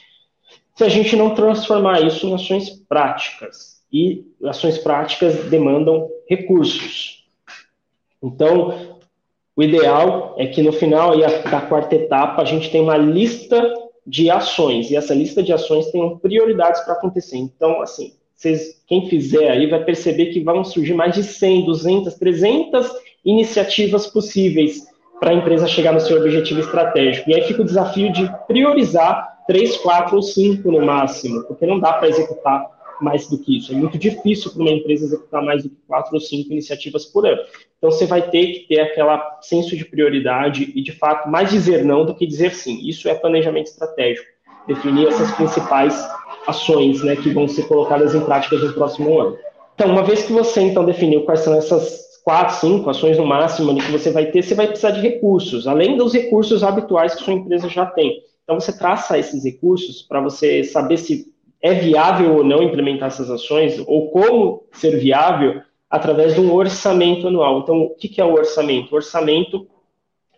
se 0.80 0.84
a 0.86 0.88
gente 0.88 1.14
não 1.14 1.36
transformar 1.36 2.00
isso 2.00 2.26
em 2.26 2.34
ações 2.34 2.70
práticas. 2.70 3.82
E 3.92 4.24
ações 4.46 4.78
práticas 4.78 5.50
demandam 5.50 6.10
recursos. 6.26 7.26
Então, 8.24 8.98
o 9.58 9.62
ideal 9.62 10.36
é 10.38 10.48
que 10.48 10.62
no 10.62 10.72
final 10.72 11.18
da 11.20 11.60
quarta 11.60 11.96
etapa 11.96 12.42
a 12.42 12.46
gente 12.46 12.72
tenha 12.72 12.82
uma 12.82 12.96
lista 12.96 13.62
de 14.08 14.30
ações, 14.30 14.90
e 14.90 14.96
essa 14.96 15.14
lista 15.14 15.44
de 15.44 15.52
ações 15.52 15.92
tenham 15.92 16.18
prioridades 16.18 16.80
para 16.82 16.94
acontecer. 16.94 17.36
Então, 17.36 17.82
assim, 17.82 18.14
vocês, 18.34 18.82
quem 18.88 19.10
fizer 19.10 19.50
aí 19.50 19.68
vai 19.68 19.84
perceber 19.84 20.28
que 20.28 20.40
vão 20.40 20.64
surgir 20.64 20.94
mais 20.94 21.14
de 21.14 21.26
100, 21.26 21.66
200, 21.66 22.14
300 22.16 22.90
iniciativas 23.26 24.08
possíveis 24.08 24.88
para 25.20 25.32
a 25.32 25.34
empresa 25.34 25.68
chegar 25.68 25.92
no 25.92 26.00
seu 26.00 26.22
objetivo 26.22 26.62
estratégico. 26.62 27.30
E 27.30 27.36
aí 27.36 27.42
fica 27.42 27.64
o 27.64 27.66
desafio 27.66 28.14
de 28.14 28.32
priorizar 28.48 29.39
três, 29.50 29.78
quatro 29.78 30.16
ou 30.16 30.22
cinco 30.22 30.72
no 30.72 30.86
máximo, 30.86 31.44
porque 31.46 31.66
não 31.66 31.80
dá 31.80 31.94
para 31.94 32.08
executar 32.08 32.70
mais 33.02 33.28
do 33.28 33.36
que 33.40 33.58
isso. 33.58 33.74
É 33.74 33.76
muito 33.76 33.98
difícil 33.98 34.52
para 34.52 34.62
uma 34.62 34.70
empresa 34.70 35.06
executar 35.06 35.44
mais 35.44 35.64
do 35.64 35.70
que 35.70 35.78
quatro 35.88 36.14
ou 36.14 36.22
cinco 36.22 36.52
iniciativas 36.52 37.06
por 37.06 37.26
ano. 37.26 37.42
Então 37.80 37.90
você 37.90 38.06
vai 38.06 38.30
ter 38.30 38.46
que 38.46 38.68
ter 38.68 38.80
aquela 38.80 39.40
senso 39.42 39.76
de 39.76 39.86
prioridade 39.86 40.72
e, 40.76 40.84
de 40.84 40.92
fato, 40.92 41.28
mais 41.28 41.50
dizer 41.50 41.84
não 41.84 42.06
do 42.06 42.14
que 42.14 42.28
dizer 42.28 42.54
sim. 42.54 42.80
Isso 42.88 43.10
é 43.10 43.16
planejamento 43.16 43.66
estratégico. 43.66 44.28
Definir 44.68 45.08
essas 45.08 45.32
principais 45.32 46.00
ações 46.46 47.04
né, 47.04 47.16
que 47.16 47.32
vão 47.32 47.48
ser 47.48 47.68
colocadas 47.68 48.14
em 48.14 48.22
práticas 48.22 48.62
no 48.62 48.74
próximo 48.74 49.20
ano. 49.20 49.36
Então, 49.74 49.90
uma 49.90 50.04
vez 50.04 50.22
que 50.22 50.32
você 50.32 50.62
então 50.62 50.86
definiu 50.86 51.24
quais 51.24 51.40
são 51.40 51.56
essas 51.56 52.22
quatro, 52.24 52.56
cinco 52.58 52.88
ações 52.88 53.18
no 53.18 53.26
máximo 53.26 53.76
que 53.76 53.92
você 53.92 54.12
vai 54.12 54.28
ter, 54.28 54.44
você 54.44 54.54
vai 54.54 54.68
precisar 54.68 54.92
de 54.92 55.02
recursos, 55.02 55.66
além 55.66 55.98
dos 55.98 56.14
recursos 56.14 56.64
habituais 56.64 57.16
que 57.16 57.24
sua 57.24 57.34
empresa 57.34 57.68
já 57.68 57.88
tem. 57.88 58.30
Então, 58.50 58.60
você 58.60 58.76
traça 58.76 59.16
esses 59.16 59.44
recursos 59.44 60.02
para 60.02 60.20
você 60.20 60.64
saber 60.64 60.98
se 60.98 61.32
é 61.62 61.72
viável 61.72 62.38
ou 62.38 62.44
não 62.44 62.64
implementar 62.64 63.10
essas 63.10 63.30
ações, 63.30 63.78
ou 63.86 64.10
como 64.10 64.64
ser 64.72 64.98
viável, 64.98 65.62
através 65.88 66.34
de 66.34 66.42
um 66.42 66.52
orçamento 66.52 67.28
anual. 67.28 67.60
Então, 67.60 67.84
o 67.84 67.94
que 67.94 68.20
é 68.20 68.26
o 68.26 68.34
orçamento? 68.34 68.92
O 68.92 68.96
orçamento 68.96 69.68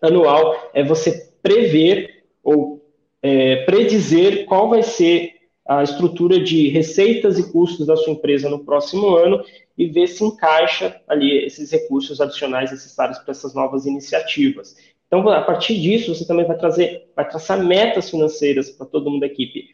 anual 0.01 0.71
é 0.73 0.83
você 0.83 1.31
prever 1.41 2.25
ou 2.43 2.85
é, 3.23 3.63
predizer 3.63 4.43
qual 4.43 4.69
vai 4.69 4.83
ser 4.83 5.31
a 5.65 5.81
estrutura 5.81 6.37
de 6.37 6.67
receitas 6.67 7.39
e 7.39 7.49
custos 7.49 7.87
da 7.87 7.95
sua 7.95 8.11
empresa 8.11 8.49
no 8.49 8.65
próximo 8.65 9.15
ano 9.15 9.41
e 9.77 9.87
ver 9.87 10.07
se 10.07 10.21
encaixa 10.21 10.99
ali 11.07 11.45
esses 11.45 11.71
recursos 11.71 12.19
adicionais 12.19 12.71
necessários 12.71 13.19
para 13.19 13.31
essas 13.31 13.53
novas 13.53 13.85
iniciativas. 13.85 14.75
Então, 15.11 15.27
a 15.29 15.41
partir 15.41 15.79
disso, 15.79 16.15
você 16.15 16.25
também 16.25 16.45
vai 16.45 16.57
trazer, 16.57 17.09
vai 17.13 17.27
traçar 17.27 17.61
metas 17.61 18.09
financeiras 18.09 18.69
para 18.69 18.85
todo 18.85 19.09
mundo 19.09 19.21
da 19.21 19.25
equipe. 19.25 19.69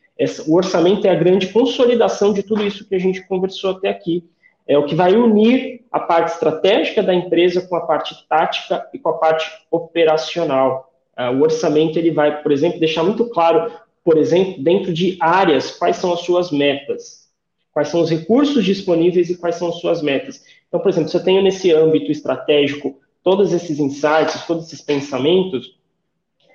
O 0.47 0.55
orçamento 0.55 1.05
é 1.05 1.11
a 1.11 1.15
grande 1.15 1.47
consolidação 1.47 2.33
de 2.33 2.41
tudo 2.41 2.65
isso 2.65 2.87
que 2.87 2.95
a 2.95 2.99
gente 2.99 3.21
conversou 3.27 3.71
até 3.71 3.89
aqui. 3.89 4.23
É 4.67 4.77
o 4.77 4.85
que 4.85 4.95
vai 4.95 5.15
unir 5.15 5.85
a 5.91 5.99
parte 5.99 6.33
estratégica 6.33 7.03
da 7.03 7.13
empresa 7.13 7.61
com 7.61 7.75
a 7.75 7.81
parte 7.81 8.15
tática 8.27 8.89
e 8.91 8.97
com 8.97 9.09
a 9.09 9.13
parte 9.13 9.47
operacional. 9.69 10.91
Ah, 11.15 11.29
o 11.29 11.41
orçamento 11.41 11.99
ele 11.99 12.11
vai, 12.11 12.41
por 12.41 12.51
exemplo, 12.51 12.79
deixar 12.79 13.03
muito 13.03 13.29
claro 13.29 13.71
por 14.07 14.17
exemplo, 14.17 14.63
dentro 14.63 14.93
de 14.93 15.17
áreas, 15.19 15.69
quais 15.71 15.97
são 15.97 16.13
as 16.13 16.21
suas 16.21 16.49
metas, 16.49 17.27
quais 17.73 17.89
são 17.89 17.99
os 17.99 18.09
recursos 18.09 18.63
disponíveis 18.63 19.29
e 19.29 19.35
quais 19.35 19.57
são 19.57 19.67
as 19.67 19.81
suas 19.81 20.01
metas. 20.01 20.45
Então, 20.65 20.79
por 20.79 20.87
exemplo, 20.87 21.09
se 21.09 21.17
eu 21.17 21.23
tenho 21.25 21.41
nesse 21.41 21.73
âmbito 21.73 22.09
estratégico 22.09 22.97
todos 23.27 23.51
esses 23.51 23.77
insights, 23.77 24.47
todos 24.47 24.67
esses 24.67 24.79
pensamentos, 24.79 25.77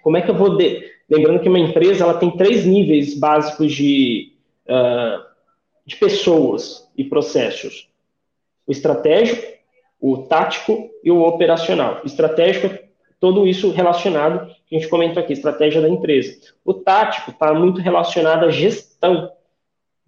como 0.03 0.17
é 0.17 0.23
que 0.23 0.31
eu 0.31 0.35
vou. 0.35 0.57
De... 0.57 0.91
Lembrando 1.07 1.41
que 1.41 1.49
uma 1.51 1.59
empresa 1.59 2.03
ela 2.03 2.15
tem 2.15 2.31
três 2.31 2.65
níveis 2.65 3.15
básicos 3.15 3.75
de, 3.75 4.33
uh, 4.67 5.23
de 5.85 5.97
pessoas 5.97 6.91
e 6.97 7.05
processos: 7.05 7.91
o 8.67 8.73
estratégico, 8.73 9.43
o 10.01 10.23
tático 10.23 10.89
e 11.05 11.11
o 11.11 11.21
operacional. 11.21 12.01
O 12.05 12.07
estratégico 12.07 12.69
é 12.69 12.85
tudo 13.21 13.47
isso 13.47 13.71
relacionado, 13.71 14.41
a 14.41 14.75
gente 14.75 14.89
comentou 14.89 15.23
aqui, 15.23 15.35
estratégia 15.35 15.83
da 15.83 15.91
empresa. 15.91 16.41
O 16.65 16.73
tático 16.73 17.33
está 17.33 17.53
muito 17.53 17.83
relacionado 17.83 18.47
à 18.47 18.51
gestão. 18.51 19.31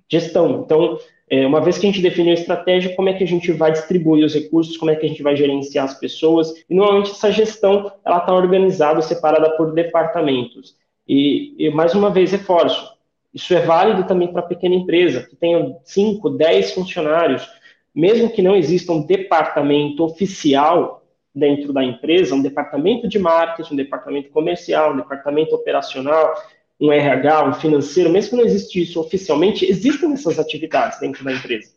Gestão. 0.09 0.63
Então, 0.65 0.99
é, 1.29 1.47
uma 1.47 1.61
vez 1.61 1.79
que 1.79 1.87
a 1.87 1.91
gente 1.91 2.03
definiu 2.03 2.33
a 2.33 2.35
estratégia, 2.35 2.95
como 2.95 3.09
é 3.09 3.15
que 3.15 3.25
a 3.25 3.27
gente 3.27 3.51
vai 3.53 3.73
distribuir 3.73 4.25
os 4.25 4.35
recursos, 4.35 4.77
como 4.77 4.91
é 4.91 4.97
que 4.97 5.07
a 5.07 5.09
gente 5.09 5.23
vai 5.23 5.35
gerenciar 5.35 5.87
as 5.87 5.99
pessoas. 5.99 6.53
E 6.69 6.75
normalmente 6.75 7.13
essa 7.13 7.33
gestão 7.33 7.91
ela 8.05 8.19
está 8.19 8.35
organizada, 8.35 9.01
separada 9.01 9.57
por 9.57 9.73
departamentos. 9.73 10.77
E, 11.09 11.55
e 11.59 11.71
mais 11.71 11.95
uma 11.95 12.11
vez 12.11 12.33
reforço, 12.33 12.93
Isso 13.33 13.53
é 13.55 13.61
válido 13.61 14.07
também 14.07 14.29
para 14.29 14.43
pequena 14.43 14.75
empresa, 14.75 15.27
que 15.29 15.35
tenha 15.35 15.75
5, 15.83 16.31
10 16.31 16.73
funcionários. 16.73 17.49
Mesmo 17.95 18.31
que 18.31 18.43
não 18.43 18.55
exista 18.55 18.93
um 18.93 19.05
departamento 19.05 20.05
oficial 20.05 21.03
dentro 21.35 21.73
da 21.73 21.83
empresa, 21.83 22.35
um 22.35 22.43
departamento 22.43 23.09
de 23.09 23.19
marketing, 23.19 23.75
um 23.75 23.77
departamento 23.77 24.31
comercial, 24.31 24.93
um 24.93 24.97
departamento 24.97 25.55
operacional, 25.55 26.35
um 26.85 26.93
RH, 26.93 27.49
um 27.49 27.55
financeiro, 27.55 28.11
mesmo 28.11 28.31
que 28.31 28.37
não 28.37 28.45
exista 28.45 28.79
isso 28.79 29.01
oficialmente, 29.01 29.65
existem 29.65 30.13
essas 30.13 30.39
atividades 30.39 31.01
dentro 31.01 31.25
da 31.25 31.33
empresa. 31.33 31.73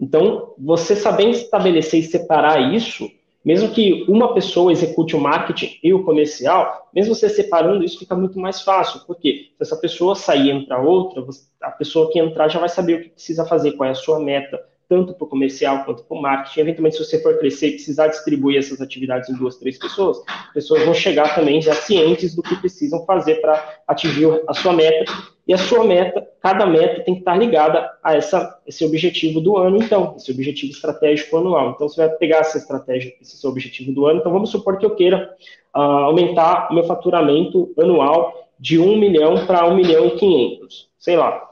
Então, 0.00 0.54
você 0.58 0.96
saber 0.96 1.30
estabelecer 1.30 2.00
e 2.00 2.02
separar 2.02 2.74
isso, 2.74 3.08
mesmo 3.44 3.70
que 3.70 4.04
uma 4.08 4.34
pessoa 4.34 4.72
execute 4.72 5.14
o 5.14 5.20
marketing 5.20 5.78
e 5.82 5.92
o 5.92 6.04
comercial, 6.04 6.88
mesmo 6.92 7.14
você 7.14 7.28
separando 7.28 7.84
isso 7.84 7.98
fica 7.98 8.16
muito 8.16 8.38
mais 8.38 8.62
fácil, 8.62 9.00
porque 9.06 9.50
se 9.56 9.62
essa 9.62 9.76
pessoa 9.76 10.14
sair 10.14 10.46
e 10.46 10.50
entrar 10.50 10.80
outra, 10.80 11.24
a 11.60 11.70
pessoa 11.70 12.10
que 12.10 12.18
entrar 12.18 12.48
já 12.48 12.58
vai 12.58 12.68
saber 12.68 12.94
o 12.94 13.02
que 13.02 13.10
precisa 13.10 13.44
fazer, 13.44 13.72
qual 13.72 13.88
é 13.88 13.92
a 13.92 13.96
sua 13.96 14.18
meta, 14.18 14.60
tanto 14.92 15.14
para 15.14 15.24
o 15.24 15.28
comercial 15.28 15.86
quanto 15.86 16.04
para 16.04 16.14
o 16.14 16.20
marketing. 16.20 16.60
Eventualmente, 16.60 16.96
se 16.98 17.04
você 17.06 17.22
for 17.22 17.38
crescer 17.38 17.68
e 17.68 17.72
precisar 17.72 18.08
distribuir 18.08 18.58
essas 18.58 18.78
atividades 18.78 19.30
em 19.30 19.34
duas, 19.34 19.56
três 19.56 19.78
pessoas, 19.78 20.18
pessoas 20.52 20.84
vão 20.84 20.92
chegar 20.92 21.34
também 21.34 21.62
já 21.62 21.74
cientes 21.74 22.34
do 22.34 22.42
que 22.42 22.54
precisam 22.56 23.02
fazer 23.06 23.36
para 23.36 23.78
atingir 23.88 24.26
a 24.46 24.52
sua 24.52 24.74
meta. 24.74 25.10
E 25.48 25.54
a 25.54 25.56
sua 25.56 25.82
meta, 25.82 26.28
cada 26.40 26.66
meta 26.66 27.02
tem 27.02 27.14
que 27.14 27.20
estar 27.20 27.36
ligada 27.36 27.90
a 28.02 28.14
essa, 28.14 28.60
esse 28.66 28.84
objetivo 28.84 29.40
do 29.40 29.56
ano, 29.56 29.78
então, 29.78 30.14
esse 30.16 30.30
objetivo 30.30 30.72
estratégico 30.72 31.38
anual. 31.38 31.70
Então, 31.70 31.88
você 31.88 32.06
vai 32.06 32.14
pegar 32.16 32.38
essa 32.40 32.58
estratégia, 32.58 33.14
esse 33.20 33.38
seu 33.38 33.48
objetivo 33.48 33.92
do 33.92 34.06
ano. 34.06 34.20
Então, 34.20 34.30
vamos 34.30 34.50
supor 34.50 34.76
que 34.76 34.84
eu 34.84 34.94
queira 34.94 35.34
uh, 35.74 35.80
aumentar 35.80 36.68
o 36.70 36.74
meu 36.74 36.84
faturamento 36.84 37.72
anual 37.78 38.50
de 38.60 38.78
1 38.78 38.98
milhão 38.98 39.46
para 39.46 39.66
1 39.66 39.74
milhão 39.74 40.06
e 40.06 40.10
500. 40.12 40.90
Sei 40.98 41.16
lá, 41.16 41.50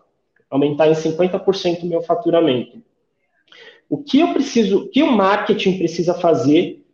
aumentar 0.51 0.89
em 0.89 0.93
50% 0.93 1.83
o 1.83 1.87
meu 1.87 2.03
faturamento. 2.03 2.90
O 3.91 3.99
que 3.99 4.21
eu 4.21 4.33
preciso, 4.33 4.85
o 4.85 4.89
que 4.89 5.03
o 5.03 5.11
marketing 5.11 5.77
precisa 5.77 6.15
fazer 6.15 6.85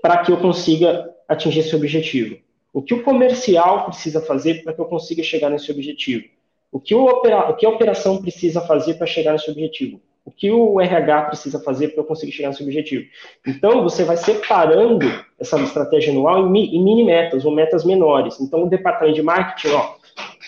para 0.00 0.18
que 0.18 0.30
eu 0.30 0.36
consiga 0.36 1.12
atingir 1.28 1.58
esse 1.58 1.74
objetivo? 1.74 2.38
O 2.72 2.80
que 2.80 2.94
o 2.94 3.02
comercial 3.02 3.86
precisa 3.86 4.20
fazer 4.20 4.62
para 4.62 4.72
que 4.72 4.80
eu 4.80 4.84
consiga 4.84 5.20
chegar 5.24 5.50
nesse 5.50 5.68
objetivo? 5.72 6.26
O 6.70 6.78
que, 6.78 6.94
o, 6.94 7.06
opera, 7.06 7.50
o 7.50 7.56
que 7.56 7.66
a 7.66 7.68
operação 7.68 8.22
precisa 8.22 8.60
fazer 8.60 8.94
para 8.94 9.06
chegar 9.06 9.32
nesse 9.32 9.50
objetivo? 9.50 10.00
O 10.24 10.30
que 10.30 10.48
o 10.48 10.80
RH 10.80 11.22
precisa 11.22 11.58
fazer 11.58 11.88
para 11.88 12.02
eu 12.02 12.06
conseguir 12.06 12.30
chegar 12.30 12.50
nesse 12.50 12.62
objetivo? 12.62 13.04
Então, 13.44 13.82
você 13.82 14.04
vai 14.04 14.16
separando 14.16 15.06
essa 15.40 15.60
estratégia 15.60 16.12
anual 16.12 16.54
em, 16.54 16.76
em 16.76 16.84
mini 16.84 17.02
metas 17.02 17.44
ou 17.44 17.50
metas 17.50 17.84
menores. 17.84 18.38
Então, 18.40 18.62
o 18.62 18.70
departamento 18.70 19.16
de 19.16 19.22
marketing, 19.22 19.74
ó, 19.74 19.96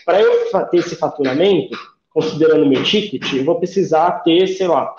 para 0.05 0.21
eu 0.21 0.51
ter 0.71 0.77
esse 0.77 0.95
faturamento, 0.95 1.77
considerando 2.11 2.67
meu 2.67 2.85
ticket, 2.85 3.33
eu 3.33 3.45
vou 3.45 3.57
precisar 3.57 4.23
ter, 4.23 4.47
sei 4.47 4.69
lá, 4.69 4.95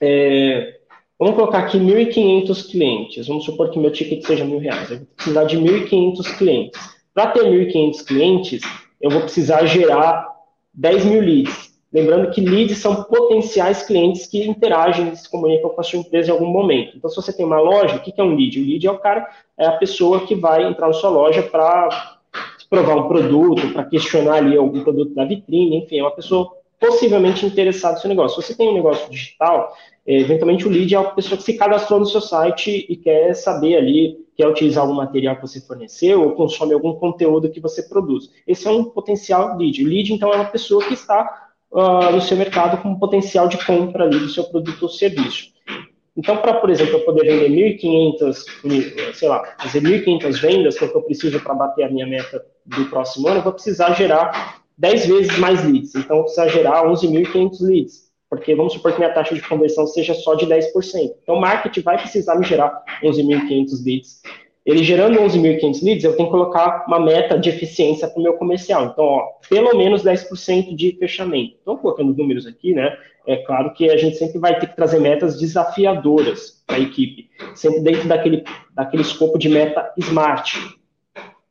é, 0.00 0.78
vamos 1.18 1.34
colocar 1.34 1.58
aqui 1.58 1.78
1.500 1.78 2.70
clientes. 2.70 3.26
Vamos 3.26 3.44
supor 3.44 3.70
que 3.70 3.78
meu 3.78 3.90
ticket 3.90 4.24
seja 4.24 4.44
mil 4.44 4.58
reais. 4.58 4.90
Eu 4.90 4.98
vou 4.98 5.06
precisar 5.16 5.44
de 5.44 5.58
1.500 5.58 6.38
clientes. 6.38 6.96
Para 7.14 7.30
ter 7.30 7.44
1.500 7.44 8.04
clientes, 8.04 8.62
eu 9.00 9.10
vou 9.10 9.22
precisar 9.22 9.64
gerar 9.66 10.28
10 10.74 11.04
mil 11.06 11.20
leads. 11.20 11.76
Lembrando 11.92 12.30
que 12.30 12.40
leads 12.40 12.78
são 12.78 13.04
potenciais 13.04 13.82
clientes 13.82 14.26
que 14.26 14.46
interagem 14.46 15.08
e 15.08 15.16
se 15.16 15.30
comunicam 15.30 15.70
com 15.70 15.80
a 15.80 15.84
sua 15.84 16.00
empresa 16.00 16.28
em 16.28 16.32
algum 16.32 16.46
momento. 16.46 16.96
Então, 16.96 17.08
se 17.08 17.16
você 17.16 17.32
tem 17.32 17.46
uma 17.46 17.60
loja, 17.60 17.96
o 17.96 18.00
que 18.00 18.12
é 18.16 18.22
um 18.22 18.34
lead? 18.34 18.60
O 18.60 18.66
lead 18.66 18.86
é 18.86 18.90
o 18.90 18.98
cara, 18.98 19.26
é 19.56 19.66
a 19.66 19.72
pessoa 19.72 20.26
que 20.26 20.34
vai 20.34 20.64
entrar 20.64 20.88
na 20.88 20.92
sua 20.92 21.08
loja 21.08 21.42
para 21.42 22.18
provar 22.68 22.96
um 22.96 23.08
produto, 23.08 23.72
para 23.72 23.84
questionar 23.84 24.34
ali 24.34 24.56
algum 24.56 24.82
produto 24.82 25.14
da 25.14 25.24
vitrine, 25.24 25.78
enfim, 25.78 26.00
é 26.00 26.02
uma 26.02 26.10
pessoa 26.10 26.52
possivelmente 26.80 27.44
interessado 27.46 27.94
no 27.94 28.00
seu 28.00 28.08
negócio. 28.08 28.40
Se 28.40 28.48
você 28.48 28.56
tem 28.56 28.68
um 28.68 28.74
negócio 28.74 29.10
digital, 29.10 29.74
é, 30.06 30.20
eventualmente 30.20 30.66
o 30.66 30.70
lead 30.70 30.94
é 30.94 30.98
a 30.98 31.04
pessoa 31.04 31.36
que 31.36 31.42
se 31.42 31.54
cadastrou 31.54 31.98
no 31.98 32.06
seu 32.06 32.20
site 32.20 32.86
e 32.88 32.96
quer 32.96 33.34
saber 33.34 33.76
ali, 33.76 34.16
quer 34.36 34.46
utilizar 34.46 34.84
algum 34.84 34.94
material 34.94 35.36
que 35.36 35.42
você 35.42 35.60
forneceu 35.60 36.22
ou 36.22 36.32
consome 36.32 36.74
algum 36.74 36.94
conteúdo 36.94 37.50
que 37.50 37.60
você 37.60 37.82
produz. 37.82 38.30
Esse 38.46 38.68
é 38.68 38.70
um 38.70 38.84
potencial 38.84 39.56
lead. 39.56 39.82
O 39.82 39.88
lead, 39.88 40.12
então, 40.12 40.32
é 40.32 40.36
uma 40.36 40.44
pessoa 40.44 40.84
que 40.84 40.94
está 40.94 41.48
uh, 41.72 42.12
no 42.12 42.20
seu 42.20 42.36
mercado 42.36 42.80
com 42.82 42.90
um 42.90 42.98
potencial 42.98 43.48
de 43.48 43.64
compra 43.64 44.04
ali 44.04 44.18
do 44.18 44.28
seu 44.28 44.44
produto 44.44 44.82
ou 44.82 44.88
serviço. 44.88 45.56
Então, 46.16 46.38
para, 46.38 46.54
por 46.54 46.70
exemplo, 46.70 46.94
eu 46.94 47.04
poder 47.04 47.24
vender 47.24 47.78
1.500, 47.78 49.14
sei 49.14 49.28
lá, 49.28 49.42
fazer 49.60 49.82
1.500 49.82 50.40
vendas, 50.40 50.78
que 50.78 50.84
é 50.84 50.86
o 50.86 50.90
que 50.90 50.96
eu 50.96 51.02
preciso 51.02 51.40
para 51.40 51.54
bater 51.54 51.84
a 51.84 51.90
minha 51.90 52.06
meta 52.06 52.42
do 52.64 52.86
próximo 52.86 53.28
ano, 53.28 53.38
eu 53.40 53.42
vou 53.42 53.52
precisar 53.52 53.92
gerar 53.92 54.62
10 54.78 55.06
vezes 55.06 55.38
mais 55.38 55.64
leads. 55.64 55.94
Então, 55.94 56.22
precisa 56.22 56.48
gerar 56.48 56.84
11.500 56.84 57.60
leads, 57.60 58.10
porque 58.28 58.54
vamos 58.54 58.72
supor 58.72 58.92
que 58.92 58.98
minha 58.98 59.12
taxa 59.12 59.34
de 59.34 59.42
conversão 59.42 59.86
seja 59.86 60.14
só 60.14 60.34
de 60.34 60.46
10%. 60.46 60.70
Então, 61.22 61.36
o 61.36 61.40
marketing 61.40 61.80
vai 61.80 61.98
precisar 61.98 62.36
me 62.36 62.46
gerar 62.46 62.82
11.500 63.02 63.84
leads. 63.84 64.22
Ele 64.66 64.82
gerando 64.82 65.20
11.500 65.20 65.84
leads, 65.84 66.04
eu 66.04 66.16
tenho 66.16 66.28
que 66.28 66.32
colocar 66.32 66.84
uma 66.88 66.98
meta 66.98 67.38
de 67.38 67.48
eficiência 67.48 68.08
para 68.08 68.18
o 68.18 68.22
meu 68.22 68.34
comercial. 68.34 68.86
Então, 68.86 69.04
ó, 69.04 69.24
pelo 69.48 69.78
menos 69.78 70.02
10% 70.02 70.74
de 70.74 70.96
fechamento. 70.98 71.56
Então, 71.62 71.76
colocando 71.76 72.12
números 72.12 72.46
aqui, 72.46 72.74
né? 72.74 72.96
É 73.26 73.36
claro 73.36 73.72
que 73.72 73.88
a 73.90 73.96
gente 73.96 74.16
sempre 74.16 74.38
vai 74.38 74.58
ter 74.58 74.66
que 74.66 74.76
trazer 74.76 75.00
metas 75.00 75.38
desafiadoras 75.38 76.62
para 76.66 76.76
a 76.76 76.80
equipe, 76.80 77.28
sempre 77.54 77.80
dentro 77.80 78.08
daquele, 78.08 78.44
daquele 78.74 79.02
escopo 79.02 79.38
de 79.38 79.48
meta 79.48 79.92
SMART, 79.98 80.54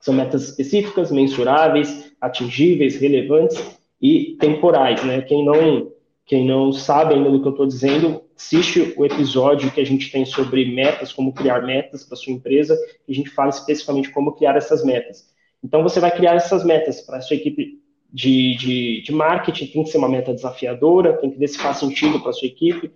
são 0.06 0.14
metas 0.14 0.44
específicas, 0.44 1.12
mensuráveis, 1.12 2.12
atingíveis, 2.22 2.96
relevantes 2.96 3.60
e 4.00 4.38
temporais. 4.40 5.04
Né? 5.04 5.22
Quem, 5.24 5.44
não, 5.44 5.92
quem 6.28 6.46
não 6.46 6.72
sabe 6.72 7.16
ainda 7.16 7.32
do 7.32 7.42
que 7.42 7.48
eu 7.48 7.52
estou 7.52 7.66
dizendo, 7.66 8.22
assiste 8.38 8.94
o 8.98 9.04
episódio 9.04 9.72
que 9.72 9.82
a 9.82 9.86
gente 9.86 10.12
tem 10.12 10.24
sobre 10.24 10.64
metas, 10.66 11.12
como 11.12 11.34
criar 11.34 11.64
metas 11.64 12.04
para 12.04 12.16
sua 12.16 12.34
empresa, 12.34 12.78
e 13.08 13.14
a 13.14 13.16
gente 13.16 13.32
fala 13.32 13.50
especificamente 13.50 14.12
como 14.12 14.34
criar 14.34 14.56
essas 14.56 14.86
metas. 14.86 15.26
Então, 15.64 15.82
você 15.82 16.00
vai 16.00 16.12
criar 16.12 16.36
essas 16.36 16.64
metas 16.64 17.02
para 17.02 17.18
a 17.18 17.22
sua 17.22 17.38
equipe 17.38 17.82
de, 18.14 18.56
de, 18.58 19.02
de 19.02 19.12
marketing, 19.12 19.66
tem 19.66 19.84
que 19.84 19.90
ser 19.90 19.98
uma 19.98 20.08
meta 20.08 20.36
desafiadora, 20.36 21.14
tem 21.14 21.32
que 21.32 21.40
ver 21.40 21.48
se 21.48 21.58
faz 21.58 21.78
sentido 21.78 22.20
para 22.20 22.30
a 22.30 22.34
sua 22.34 22.48
equipe, 22.48 22.92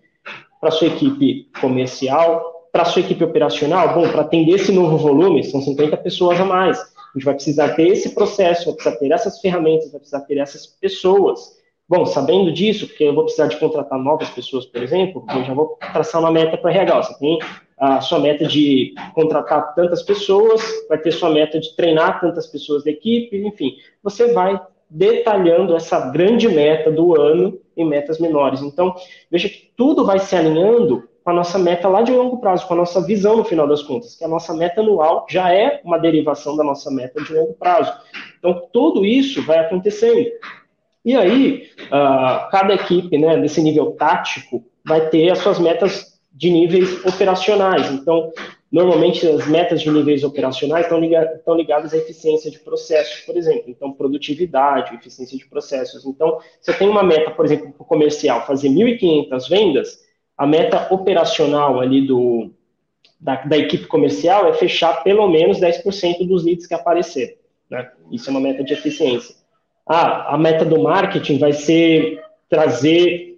para 0.60 0.70
a 0.70 0.72
sua 0.72 0.88
equipe 0.89 1.49
comercial, 1.60 2.68
para 2.72 2.84
a 2.84 2.86
sua 2.86 3.01
equipe 3.01 3.24
operacional, 3.24 3.95
bom, 3.95 4.07
para 4.10 4.22
atender 4.22 4.53
esse 4.53 4.72
novo 4.72 4.95
volume, 4.95 5.43
são 5.43 5.60
50 5.60 5.97
pessoas 5.97 6.39
a 6.39 6.45
mais. 6.45 6.78
A 7.10 7.18
gente 7.18 7.26
vai 7.26 7.34
precisar 7.34 7.70
ter 7.76 7.88
esse 7.88 8.14
processo, 8.14 8.66
vai 8.66 8.74
precisar 8.76 8.95
ter 8.97 9.12
essas 9.12 9.39
ferramentas, 9.39 9.91
vai 9.91 9.99
precisar 9.99 10.22
ter 10.22 10.38
essas 10.38 10.66
pessoas. 10.66 11.57
Bom, 11.88 12.05
sabendo 12.05 12.53
disso, 12.53 12.88
porque 12.88 13.05
eu 13.05 13.16
vou 13.16 13.24
precisar 13.24 13.47
de 13.47 13.57
contratar 13.57 13.97
novas 13.97 14.30
pessoas, 14.30 14.66
por 14.66 14.84
exemplo, 14.84 15.26
eu 15.36 15.43
já 15.43 15.53
vou 15.55 15.76
traçar 15.91 16.22
uma 16.22 16.32
meta 16.32 16.55
para 16.55 16.70
RH. 16.70 17.01
Você 17.01 17.18
tem 17.18 17.39
a 17.80 17.99
sua 17.99 18.20
meta 18.20 18.45
de 18.45 18.93
contratar 19.16 19.74
tantas 19.74 20.03
pessoas, 20.03 20.62
vai 20.88 20.99
ter 20.99 21.12
sua 21.12 21.32
meta 21.32 21.60
de 21.60 21.76
treinar 21.76 22.22
tantas 22.22 22.45
pessoas 22.45 22.84
da 22.84 22.91
equipe, 22.91 23.36
enfim. 23.38 23.76
Você 24.03 24.32
vai 24.34 24.62
detalhando 24.88 25.76
essa 25.76 26.12
grande 26.12 26.47
meta 26.47 26.91
do 26.91 27.20
ano 27.20 27.60
em 27.76 27.86
metas 27.86 28.20
menores. 28.20 28.62
Então, 28.62 28.93
veja 29.32 29.49
que 29.49 29.72
tudo 29.76 30.05
vai 30.05 30.20
se 30.20 30.36
alinhando 30.36 31.09
com 31.30 31.34
a 31.34 31.36
nossa 31.36 31.60
meta 31.60 31.88
lá 31.88 32.02
de 32.02 32.12
longo 32.12 32.40
prazo, 32.40 32.66
com 32.68 32.74
a 32.74 32.78
nossa 32.78 33.06
visão 33.06 33.38
no 33.38 33.44
final 33.44 33.68
das 33.68 33.84
contas, 33.84 34.16
que 34.16 34.24
a 34.24 34.28
nossa 34.28 34.52
meta 34.52 34.82
anual 34.82 35.28
já 35.30 35.54
é 35.54 35.80
uma 35.84 36.00
derivação 36.00 36.58
da 36.58 36.64
nossa 36.64 36.90
meta 36.90 37.22
de 37.22 37.32
longo 37.32 37.54
prazo. 37.54 37.94
Então, 38.40 38.68
tudo 38.74 39.06
isso 39.06 39.46
vai 39.46 39.60
acontecendo. 39.60 40.28
E 41.06 41.16
aí, 41.16 41.70
uh, 41.84 42.50
cada 42.50 42.74
equipe, 42.74 43.16
né, 43.16 43.38
desse 43.38 43.62
nível 43.62 43.92
tático, 43.92 44.66
vai 44.84 45.08
ter 45.10 45.30
as 45.30 45.38
suas 45.38 45.60
metas 45.60 46.20
de 46.34 46.50
níveis 46.50 47.06
operacionais. 47.06 47.92
Então, 47.92 48.32
normalmente 48.72 49.28
as 49.28 49.48
metas 49.48 49.84
de 49.84 49.92
níveis 49.92 50.24
operacionais 50.24 50.86
estão, 50.86 51.00
ligadas, 51.00 51.40
ligadas 51.56 51.94
à 51.94 51.98
eficiência 51.98 52.50
de 52.50 52.58
processos, 52.58 53.20
por 53.22 53.38
exemplo. 53.38 53.66
Então, 53.68 53.92
produtividade, 53.92 54.96
eficiência 54.96 55.38
de 55.38 55.46
processos. 55.46 56.04
Então, 56.08 56.40
se 56.60 56.72
eu 56.72 56.78
tenho 56.78 56.90
uma 56.90 57.04
meta, 57.04 57.30
por 57.30 57.46
exemplo, 57.46 57.72
para 57.72 57.84
o 57.84 57.86
comercial, 57.86 58.48
fazer 58.48 58.70
1.500 58.70 59.48
vendas, 59.48 60.09
a 60.40 60.48
meta 60.48 60.88
operacional 60.90 61.82
ali 61.82 62.08
do, 62.08 62.50
da, 63.20 63.44
da, 63.44 63.58
equipe 63.58 63.88
comercial 63.88 64.48
é 64.48 64.54
fechar 64.54 65.04
pelo 65.04 65.28
menos 65.28 65.60
10% 65.60 66.26
dos 66.26 66.46
leads 66.46 66.66
que 66.66 66.74
aparecer. 66.74 67.38
Né? 67.70 67.92
Isso 68.10 68.30
é 68.30 68.32
uma 68.32 68.40
meta 68.40 68.64
de 68.64 68.72
eficiência. 68.72 69.36
Ah, 69.86 70.34
a 70.34 70.38
meta 70.38 70.64
do 70.64 70.82
marketing 70.82 71.40
vai 71.40 71.52
ser 71.52 72.24
trazer, 72.48 73.38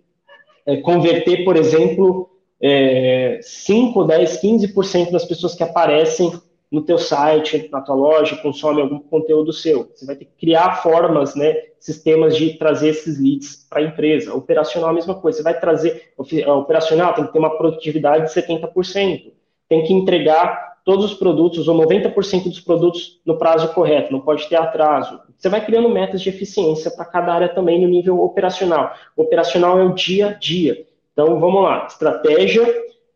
é, 0.63 0.77
converter, 0.77 1.43
por 1.43 1.57
exemplo, 1.57 2.29
é, 2.61 3.39
5, 3.41 4.03
10, 4.03 4.39
15% 4.39 5.11
das 5.11 5.25
pessoas 5.25 5.55
que 5.55 5.63
aparecem 5.63 6.31
no 6.71 6.81
teu 6.81 6.97
site, 6.97 7.67
na 7.69 7.81
tua 7.81 7.95
loja, 7.95 8.37
consome 8.37 8.81
algum 8.81 8.99
conteúdo 8.99 9.51
seu. 9.51 9.91
Você 9.93 10.05
vai 10.05 10.15
ter 10.15 10.25
que 10.25 10.31
criar 10.39 10.81
formas, 10.81 11.35
né, 11.35 11.53
sistemas 11.79 12.35
de 12.35 12.53
trazer 12.53 12.89
esses 12.89 13.19
leads 13.21 13.67
para 13.69 13.81
a 13.81 13.83
empresa. 13.83 14.33
Operacional, 14.33 14.91
a 14.91 14.93
mesma 14.93 15.15
coisa. 15.15 15.39
Você 15.39 15.43
vai 15.43 15.59
trazer, 15.59 16.13
operacional 16.17 17.13
tem 17.13 17.25
que 17.25 17.33
ter 17.33 17.39
uma 17.39 17.57
produtividade 17.57 18.25
de 18.25 18.33
70%. 18.33 19.33
Tem 19.67 19.83
que 19.83 19.93
entregar 19.93 20.71
todos 20.85 21.05
os 21.05 21.13
produtos 21.13 21.67
ou 21.67 21.75
90% 21.77 22.45
dos 22.45 22.59
produtos 22.59 23.19
no 23.25 23.37
prazo 23.37 23.73
correto, 23.73 24.11
não 24.11 24.21
pode 24.21 24.47
ter 24.47 24.55
atraso. 24.55 25.19
Você 25.37 25.49
vai 25.49 25.63
criando 25.63 25.89
metas 25.89 26.21
de 26.21 26.29
eficiência 26.29 26.89
para 26.89 27.05
cada 27.05 27.33
área 27.33 27.49
também 27.49 27.81
no 27.81 27.87
nível 27.87 28.21
operacional. 28.21 28.93
O 29.15 29.23
operacional 29.23 29.77
é 29.77 29.83
o 29.83 29.93
dia 29.93 30.27
a 30.29 30.33
dia. 30.33 30.85
Então, 31.13 31.39
vamos 31.39 31.61
lá. 31.63 31.85
Estratégia 31.87 32.65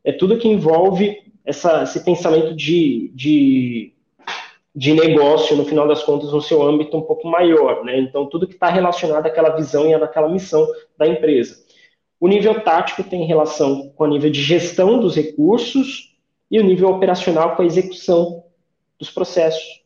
é 0.04 0.12
tudo 0.12 0.38
que 0.38 0.48
envolve 0.48 1.25
essa, 1.46 1.84
esse 1.84 2.04
pensamento 2.04 2.56
de, 2.56 3.12
de, 3.14 3.94
de 4.76 4.94
negócio, 4.94 5.56
no 5.56 5.66
final 5.66 5.88
das 5.88 6.04
contas, 6.04 6.32
no 6.32 6.42
seu 6.42 6.64
âmbito 6.64 6.98
um 6.98 7.02
pouco 7.02 7.28
maior. 7.28 7.84
Né? 7.86 8.00
Então, 8.00 8.26
tudo 8.26 8.48
que 8.48 8.56
está 8.56 8.70
relacionado 8.70 9.26
àquela 9.26 9.56
visão 9.56 9.88
e 9.88 9.94
àquela 9.94 10.28
missão 10.28 10.68
da 10.98 11.08
empresa. 11.08 11.64
O 12.20 12.28
nível 12.28 12.62
tático 12.62 13.04
tem 13.04 13.26
relação 13.26 13.90
com 13.96 14.06
o 14.06 14.08
nível 14.08 14.32
de 14.32 14.42
gestão 14.42 15.00
dos 15.00 15.16
recursos 15.16 16.16
e 16.50 16.60
o 16.60 16.64
nível 16.64 16.90
operacional 16.90 17.56
com 17.56 17.62
a 17.62 17.66
execução 17.66 18.44
dos 18.98 19.12
processos. 19.12 19.84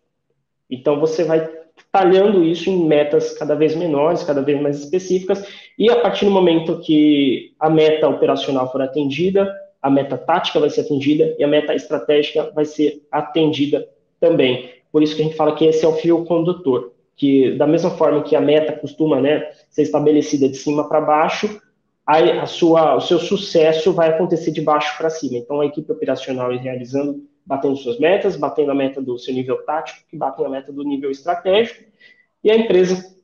Então, 0.69 0.99
você 0.99 1.23
vai 1.23 1.49
talhando 1.91 2.43
isso 2.43 2.69
em 2.69 2.85
metas 2.85 3.37
cada 3.37 3.55
vez 3.55 3.75
menores, 3.75 4.23
cada 4.23 4.41
vez 4.41 4.61
mais 4.61 4.79
específicas, 4.79 5.43
e 5.77 5.89
a 5.89 5.99
partir 5.99 6.25
do 6.25 6.31
momento 6.31 6.79
que 6.79 7.53
a 7.59 7.69
meta 7.69 8.07
operacional 8.07 8.71
for 8.71 8.81
atendida, 8.81 9.51
a 9.81 9.89
meta 9.89 10.17
tática 10.17 10.59
vai 10.59 10.69
ser 10.69 10.81
atendida 10.81 11.35
e 11.37 11.43
a 11.43 11.47
meta 11.47 11.73
estratégica 11.73 12.51
vai 12.53 12.65
ser 12.65 13.05
atendida 13.11 13.87
também. 14.19 14.69
Por 14.91 15.03
isso 15.03 15.15
que 15.15 15.21
a 15.21 15.25
gente 15.25 15.37
fala 15.37 15.55
que 15.55 15.65
esse 15.65 15.85
é 15.85 15.87
o 15.87 15.93
fio 15.93 16.25
condutor, 16.25 16.93
que 17.15 17.51
da 17.55 17.67
mesma 17.67 17.91
forma 17.91 18.23
que 18.23 18.35
a 18.35 18.41
meta 18.41 18.73
costuma 18.73 19.19
né, 19.21 19.49
ser 19.69 19.83
estabelecida 19.83 20.49
de 20.49 20.57
cima 20.57 20.87
para 20.87 21.01
baixo, 21.01 21.61
a, 22.05 22.47
sua, 22.47 22.95
o 22.95 23.01
seu 23.01 23.19
sucesso 23.19 23.93
vai 23.93 24.09
acontecer 24.09 24.49
de 24.49 24.61
baixo 24.61 24.97
para 24.97 25.11
cima. 25.11 25.37
Então, 25.37 25.61
a 25.61 25.65
equipe 25.65 25.91
operacional 25.91 26.51
realizando, 26.51 27.23
batendo 27.45 27.75
suas 27.75 27.99
metas, 27.99 28.35
batendo 28.35 28.71
a 28.71 28.75
meta 28.75 28.99
do 28.99 29.17
seu 29.19 29.31
nível 29.31 29.63
tático, 29.63 29.99
que 30.09 30.17
batem 30.17 30.43
a 30.43 30.49
meta 30.49 30.71
do 30.71 30.83
nível 30.83 31.11
estratégico, 31.11 31.83
e 32.43 32.49
a 32.49 32.57
empresa 32.57 33.15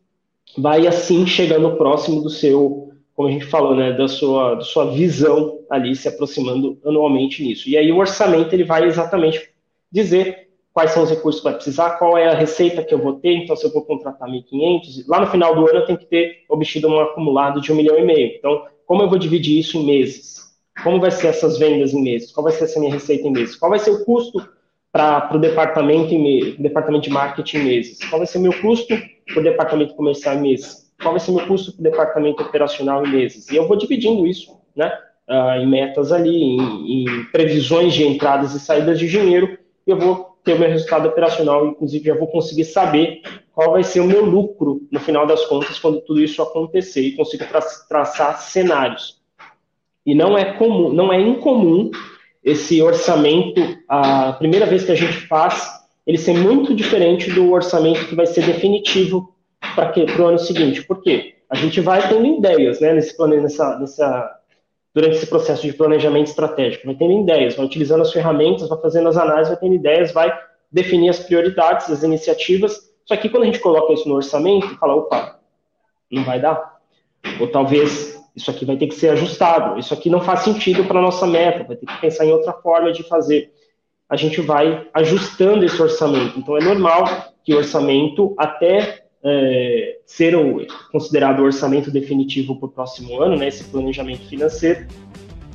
vai 0.56 0.86
assim 0.86 1.26
chegando 1.26 1.78
próximo 1.78 2.22
do 2.22 2.30
seu, 2.30 2.85
como 3.16 3.30
a 3.30 3.32
gente 3.32 3.46
falou, 3.46 3.76
né, 3.76 3.94
da 3.94 4.08
sua, 4.08 4.56
da 4.56 4.62
sua 4.62 4.92
visão 4.92 5.60
ali, 5.70 5.96
se 5.96 6.08
aproximando 6.08 6.78
anualmente 6.86 7.42
nisso. 7.42 7.70
E 7.70 7.78
aí 7.78 7.92
o 7.92 7.98
orçamento 7.98 8.54
ele 8.54 8.66
vai 8.66 8.86
exatamente 8.86 9.50
dizer 9.90 10.50
quais 10.74 10.92
são 10.92 11.04
os 11.04 11.10
recursos 11.10 11.40
que 11.42 11.46
vai 11.46 11.56
precisar, 11.56 11.92
qual 11.92 12.18
é 12.18 12.28
a 12.28 12.36
receita 12.36 12.84
que 12.84 12.94
eu 12.94 13.00
vou 13.00 13.14
ter, 13.14 13.32
então 13.32 13.56
se 13.56 13.66
eu 13.66 13.72
vou 13.72 13.86
contratar 13.86 14.30
1.500, 14.30 15.06
lá 15.08 15.22
no 15.22 15.28
final 15.28 15.56
do 15.56 15.62
ano 15.62 15.80
eu 15.80 15.86
tenho 15.86 15.98
que 15.98 16.06
ter 16.06 16.44
obtido 16.50 16.90
um 16.90 17.00
acumulado 17.00 17.62
de 17.62 17.72
um 17.72 17.76
milhão 17.76 17.98
e 17.98 18.04
meio. 18.04 18.36
Então, 18.36 18.66
como 18.86 19.02
eu 19.02 19.10
vou 19.10 19.18
dividir 19.18 19.58
isso 19.58 19.78
em 19.78 19.86
meses? 19.86 20.36
Como 20.84 21.00
vai 21.00 21.12
ser 21.12 21.28
essas 21.28 21.58
vendas 21.58 21.94
em 21.94 22.04
meses? 22.04 22.34
Qual 22.34 22.44
vai 22.44 22.52
ser 22.52 22.66
essa 22.66 22.80
minha 22.80 22.92
receita 22.92 23.26
em 23.26 23.32
meses? 23.32 23.56
Qual 23.56 23.70
vai 23.70 23.80
ser 23.80 23.92
o 23.92 24.04
custo 24.04 24.46
para 24.92 25.30
o 25.34 25.40
departamento, 25.40 26.14
em 26.14 26.62
departamento 26.62 27.06
de 27.06 27.10
marketing 27.10 27.58
em 27.58 27.64
meses? 27.64 28.00
Qual 28.10 28.20
vai 28.20 28.28
ser 28.28 28.40
o 28.40 28.42
meu 28.42 28.62
custo 28.62 28.94
para 29.26 29.40
o 29.40 29.44
departamento 29.44 29.96
comercial 29.96 30.36
em 30.36 30.42
meses? 30.42 30.85
Qual 31.02 31.14
vai 31.14 31.20
ser 31.20 31.32
meu 31.32 31.46
custo 31.48 31.74
para 31.74 31.82
o 31.82 31.84
departamento 31.84 32.44
operacional 32.44 33.06
em 33.06 33.12
meses? 33.12 33.50
E 33.50 33.56
eu 33.56 33.68
vou 33.68 33.78
dividindo 33.78 34.26
isso 34.26 34.60
né, 34.76 34.92
uh, 35.30 35.62
em 35.62 35.68
metas 35.68 36.12
ali, 36.12 36.36
em, 36.36 37.04
em 37.04 37.26
previsões 37.26 37.94
de 37.94 38.06
entradas 38.06 38.54
e 38.54 38.60
saídas 38.60 38.98
de 39.00 39.08
dinheiro, 39.08 39.58
eu 39.86 39.98
vou 39.98 40.36
ter 40.44 40.54
o 40.54 40.60
meu 40.60 40.70
resultado 40.70 41.08
operacional, 41.08 41.66
inclusive 41.68 42.06
já 42.06 42.16
vou 42.16 42.28
conseguir 42.28 42.66
saber 42.66 43.22
qual 43.54 43.72
vai 43.72 43.84
ser 43.84 44.00
o 44.00 44.06
meu 44.06 44.24
lucro 44.24 44.82
no 44.92 45.00
final 45.00 45.26
das 45.26 45.46
contas 45.46 45.80
quando 45.80 46.02
tudo 46.02 46.22
isso 46.22 46.42
acontecer 46.42 47.02
e 47.02 47.16
consigo 47.16 47.46
tra 47.46 47.62
traçar 47.90 48.40
cenários. 48.40 49.20
E 50.06 50.14
não 50.14 50.38
é 50.38 50.54
comum, 50.54 50.94
não 50.94 51.12
é 51.12 51.20
incomum 51.20 51.90
esse 52.44 52.80
orçamento, 52.80 53.60
a 53.90 54.34
primeira 54.34 54.68
vez 54.68 54.84
que 54.84 54.92
a 54.92 54.96
gente 54.96 55.28
faz, 55.28 55.68
ele 56.06 56.18
ser 56.18 56.38
muito 56.38 56.76
diferente 56.76 57.32
do 57.32 57.52
orçamento 57.52 58.08
que 58.08 58.14
vai 58.14 58.28
ser 58.28 58.46
definitivo 58.46 59.35
para 59.76 60.22
o 60.22 60.26
ano 60.26 60.40
seguinte. 60.40 60.84
Por 60.84 61.02
quê? 61.02 61.36
A 61.50 61.56
gente 61.56 61.82
vai 61.82 62.08
tendo 62.08 62.26
ideias, 62.26 62.80
né, 62.80 62.94
nesse 62.94 63.16
plane, 63.16 63.40
nessa, 63.40 63.78
nessa, 63.78 64.40
durante 64.94 65.18
esse 65.18 65.28
processo 65.28 65.62
de 65.62 65.74
planejamento 65.74 66.28
estratégico, 66.28 66.88
vai 66.88 66.96
tendo 66.96 67.22
ideias, 67.22 67.56
vai 67.56 67.66
utilizando 67.66 68.02
as 68.02 68.12
ferramentas, 68.12 68.68
vai 68.68 68.80
fazendo 68.80 69.10
as 69.10 69.18
análises, 69.18 69.50
vai 69.50 69.60
tendo 69.60 69.76
ideias, 69.76 70.12
vai 70.12 70.36
definir 70.72 71.10
as 71.10 71.20
prioridades, 71.20 71.90
as 71.92 72.02
iniciativas 72.02 72.96
só 73.06 73.16
que 73.16 73.30
quando 73.30 73.44
a 73.44 73.46
gente 73.46 73.60
coloca 73.60 73.94
isso 73.94 74.10
no 74.10 74.16
orçamento, 74.16 74.78
fala, 74.78 74.96
opa, 74.96 75.40
não 76.12 76.24
vai 76.24 76.40
dar. 76.40 76.80
Ou 77.40 77.48
talvez 77.48 78.20
isso 78.36 78.50
aqui 78.50 78.66
vai 78.66 78.76
ter 78.78 78.88
que 78.88 78.96
ser 78.96 79.10
ajustado. 79.10 79.80
Isso 79.80 79.94
aqui 79.94 80.10
não 80.10 80.22
faz 80.22 80.40
sentido 80.42 80.84
para 80.86 81.00
a 81.00 81.02
nossa 81.02 81.28
meta, 81.28 81.64
vai 81.64 81.76
ter 81.76 81.86
que 81.86 82.02
pensar 82.02 82.26
em 82.26 82.32
outra 82.32 82.52
forma 82.52 82.92
de 82.92 83.04
fazer. 83.04 83.54
A 84.10 84.16
gente 84.16 84.42
vai 84.42 84.88
ajustando 84.94 85.64
esse 85.64 85.80
orçamento. 85.80 86.38
Então 86.40 86.58
é 86.58 86.64
normal 86.64 87.06
que 87.44 87.54
o 87.54 87.58
orçamento, 87.58 88.34
até 88.38 89.05
é, 89.26 89.98
ser 90.06 90.36
o, 90.36 90.66
considerado 90.92 91.40
o 91.40 91.46
orçamento 91.46 91.90
definitivo 91.90 92.56
para 92.58 92.68
o 92.68 92.70
próximo 92.70 93.20
ano, 93.22 93.36
né, 93.36 93.48
esse 93.48 93.64
planejamento 93.64 94.30
financeiro, 94.30 94.86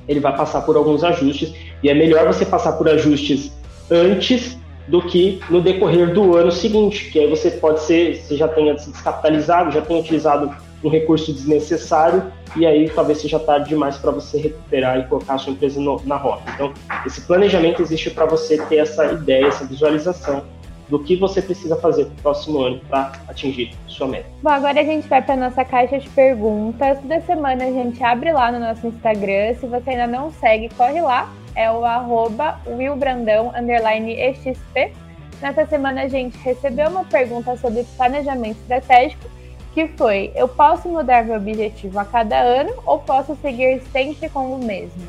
ele 0.09 0.18
vai 0.18 0.37
passar 0.37 0.62
por 0.62 0.77
alguns 0.77 1.05
ajustes. 1.05 1.55
E 1.83 1.89
é 1.89 1.95
melhor 1.95 2.27
você 2.27 2.45
passar 2.45 2.73
por 2.73 2.89
ajustes 2.89 3.53
antes 3.89 4.59
do 4.89 5.01
que 5.01 5.41
no 5.49 5.61
decorrer 5.61 6.12
do 6.12 6.37
ano 6.37 6.51
seguinte, 6.51 7.11
que 7.12 7.21
aí 7.21 7.31
você 7.31 7.53
pode 7.53 7.81
ser, 7.83 8.16
você 8.16 8.37
já 8.37 8.49
tenha 8.49 8.77
se 8.77 8.91
descapitalizado, 8.91 9.71
já 9.71 9.81
tenha 9.81 10.01
utilizado 10.01 10.53
um 10.83 10.89
recurso 10.89 11.33
desnecessário 11.33 12.25
e 12.57 12.66
aí 12.66 12.91
talvez 12.91 13.18
seja 13.18 13.39
tarde 13.39 13.68
demais 13.68 13.97
para 13.99 14.11
você 14.11 14.39
recuperar 14.39 14.99
e 14.99 15.05
colocar 15.05 15.35
a 15.35 15.39
sua 15.39 15.53
empresa 15.53 15.81
no, 15.81 16.01
na 16.05 16.16
rota. 16.16 16.43
Então, 16.55 16.73
esse 17.07 17.21
planejamento 17.21 17.81
existe 17.81 18.11
para 18.11 18.27
você 18.27 18.59
ter 18.64 18.79
essa 18.79 19.12
ideia, 19.12 19.47
essa 19.47 19.64
visualização 19.64 20.43
do 20.91 20.99
que 20.99 21.16
você 21.16 21.41
precisa 21.41 21.76
fazer 21.76 22.07
para 22.07 22.14
o 22.14 22.22
próximo 22.22 22.61
ano 22.61 22.80
para 22.88 23.12
atingir 23.28 23.70
sua 23.86 24.09
meta. 24.09 24.26
Bom, 24.43 24.51
agora 24.51 24.80
a 24.80 24.84
gente 24.84 25.09
vai 25.09 25.22
para 25.22 25.36
nossa 25.36 25.64
caixa 25.64 25.99
de 25.99 26.09
perguntas. 26.11 26.99
Toda 27.01 27.20
semana 27.22 27.64
a 27.64 27.70
gente 27.70 28.03
abre 28.03 28.32
lá 28.32 28.51
no 28.51 28.59
nosso 28.59 28.86
Instagram. 28.86 29.55
Se 29.55 29.66
você 29.66 29.91
ainda 29.91 30.07
não 30.07 30.32
segue, 30.32 30.68
corre 30.76 31.01
lá 31.01 31.30
é 31.55 31.70
o 31.70 31.84
arroba 31.84 32.59
willbrandão, 32.66 33.53
underline 33.57 34.14
XP. 34.34 34.93
Nessa 35.41 35.66
semana 35.66 36.03
a 36.03 36.09
gente 36.09 36.36
recebeu 36.38 36.88
uma 36.88 37.05
pergunta 37.05 37.57
sobre 37.57 37.84
planejamento 37.97 38.59
estratégico, 38.59 39.24
que 39.72 39.86
foi, 39.88 40.32
eu 40.34 40.49
posso 40.49 40.88
mudar 40.88 41.24
meu 41.24 41.36
objetivo 41.36 41.99
a 41.99 42.05
cada 42.05 42.38
ano 42.38 42.72
ou 42.84 42.99
posso 42.99 43.36
seguir 43.36 43.80
sempre 43.93 44.28
com 44.28 44.55
o 44.55 44.64
mesmo? 44.64 45.03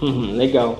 Legal. 0.36 0.76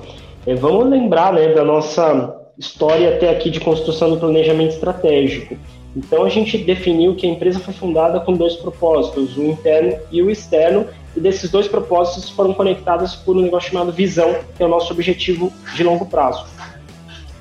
É, 0.46 0.54
vamos 0.54 0.88
lembrar 0.88 1.32
né, 1.32 1.48
da 1.48 1.64
nossa 1.64 2.45
história 2.58 3.14
até 3.14 3.30
aqui 3.30 3.50
de 3.50 3.60
construção 3.60 4.10
do 4.10 4.18
planejamento 4.18 4.72
estratégico. 4.72 5.56
Então 5.94 6.24
a 6.24 6.28
gente 6.28 6.58
definiu 6.58 7.14
que 7.14 7.26
a 7.26 7.30
empresa 7.30 7.58
foi 7.58 7.72
fundada 7.72 8.20
com 8.20 8.34
dois 8.34 8.54
propósitos, 8.54 9.36
o 9.36 9.42
interno 9.42 9.98
e 10.10 10.22
o 10.22 10.30
externo, 10.30 10.86
e 11.16 11.20
desses 11.20 11.50
dois 11.50 11.66
propósitos 11.66 12.28
foram 12.30 12.52
conectados 12.52 13.16
por 13.16 13.36
um 13.36 13.40
negócio 13.40 13.70
chamado 13.70 13.90
visão, 13.92 14.36
que 14.54 14.62
é 14.62 14.66
o 14.66 14.68
nosso 14.68 14.92
objetivo 14.92 15.50
de 15.74 15.82
longo 15.82 16.04
prazo. 16.04 16.44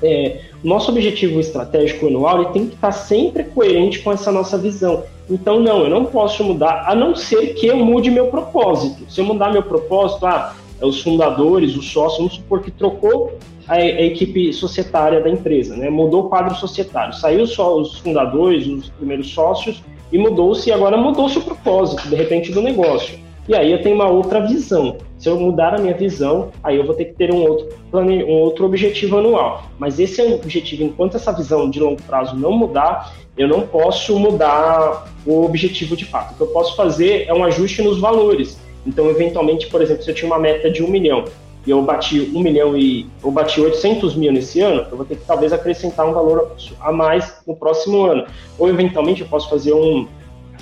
É, 0.02 0.40
o 0.62 0.68
nosso 0.68 0.90
objetivo 0.90 1.40
estratégico 1.40 2.06
anual 2.06 2.42
ele 2.42 2.50
tem 2.50 2.66
que 2.66 2.74
estar 2.74 2.92
sempre 2.92 3.44
coerente 3.44 4.00
com 4.00 4.12
essa 4.12 4.32
nossa 4.32 4.56
visão. 4.56 5.04
Então, 5.28 5.60
não, 5.60 5.84
eu 5.84 5.90
não 5.90 6.04
posso 6.04 6.44
mudar, 6.44 6.84
a 6.86 6.94
não 6.94 7.14
ser 7.14 7.54
que 7.54 7.66
eu 7.66 7.76
mude 7.76 8.10
meu 8.10 8.28
propósito. 8.28 9.10
Se 9.10 9.20
eu 9.20 9.24
mudar 9.24 9.52
meu 9.52 9.62
propósito, 9.62 10.24
ah, 10.26 10.54
é 10.80 10.86
os 10.86 11.02
fundadores, 11.02 11.76
os 11.76 11.90
sócios, 11.90 12.18
vamos 12.18 12.34
supor 12.34 12.62
que 12.62 12.70
trocou 12.70 13.38
a, 13.68 13.74
a, 13.74 14.02
equipe 14.02 14.52
societária 14.52 15.20
da 15.20 15.28
empresa, 15.28 15.76
né? 15.76 15.90
mudou 15.90 16.26
o 16.26 16.28
quadro 16.28 16.54
societário, 16.54 17.14
saiu 17.14 17.46
só 17.46 17.76
os 17.76 17.98
fundadores, 17.98 18.66
os 18.66 18.88
primeiros 18.90 19.32
sócios, 19.32 19.82
e 20.12 20.18
mudou-se, 20.18 20.70
agora 20.70 20.96
mudou-se 20.96 21.38
o 21.38 21.42
propósito, 21.42 22.08
de 22.08 22.14
repente, 22.14 22.52
do 22.52 22.62
negócio. 22.62 23.18
E 23.48 23.54
aí 23.54 23.70
eu 23.70 23.80
tenho 23.80 23.94
uma 23.94 24.08
outra 24.08 24.40
visão. 24.40 24.96
Se 25.18 25.28
eu 25.28 25.38
mudar 25.38 25.74
a 25.74 25.78
minha 25.78 25.94
visão, 25.94 26.50
aí 26.64 26.76
eu 26.76 26.84
vou 26.84 26.94
ter 26.94 27.06
que 27.06 27.14
ter 27.14 27.32
um 27.32 27.42
outro, 27.42 27.68
plane... 27.90 28.24
um 28.24 28.40
outro 28.40 28.66
objetivo 28.66 29.18
anual. 29.18 29.64
Mas 29.78 30.00
esse 30.00 30.20
é 30.20 30.34
objetivo, 30.34 30.82
enquanto 30.82 31.16
essa 31.16 31.32
visão 31.32 31.70
de 31.70 31.78
longo 31.78 32.02
prazo 32.02 32.36
não 32.36 32.52
mudar, 32.52 33.14
eu 33.38 33.46
não 33.46 33.60
posso 33.62 34.18
mudar 34.18 35.06
o 35.24 35.44
objetivo 35.44 35.96
de 35.96 36.04
fato. 36.04 36.32
O 36.32 36.36
que 36.36 36.40
eu 36.42 36.46
posso 36.48 36.74
fazer 36.74 37.26
é 37.28 37.34
um 37.34 37.44
ajuste 37.44 37.82
nos 37.82 38.00
valores. 38.00 38.58
Então, 38.84 39.08
eventualmente, 39.10 39.68
por 39.68 39.80
exemplo, 39.80 40.02
se 40.02 40.10
eu 40.10 40.14
tinha 40.14 40.26
uma 40.26 40.38
meta 40.38 40.70
de 40.70 40.82
um 40.82 40.88
milhão 40.88 41.24
e 41.66 41.70
eu 41.70 41.82
bati 41.82 42.30
um 42.34 42.40
milhão 42.40 42.76
e 42.76 43.06
eu 43.22 43.30
bati 43.30 43.60
800 43.60 44.14
mil 44.14 44.32
nesse 44.32 44.60
ano, 44.60 44.86
eu 44.90 44.96
vou 44.96 45.04
ter 45.04 45.16
que 45.16 45.24
talvez 45.24 45.52
acrescentar 45.52 46.06
um 46.06 46.12
valor 46.12 46.52
a 46.80 46.92
mais 46.92 47.40
no 47.46 47.56
próximo 47.56 48.04
ano. 48.04 48.24
Ou 48.58 48.68
eventualmente 48.68 49.22
eu 49.22 49.26
posso 49.26 49.50
fazer 49.50 49.72
um, 49.72 50.06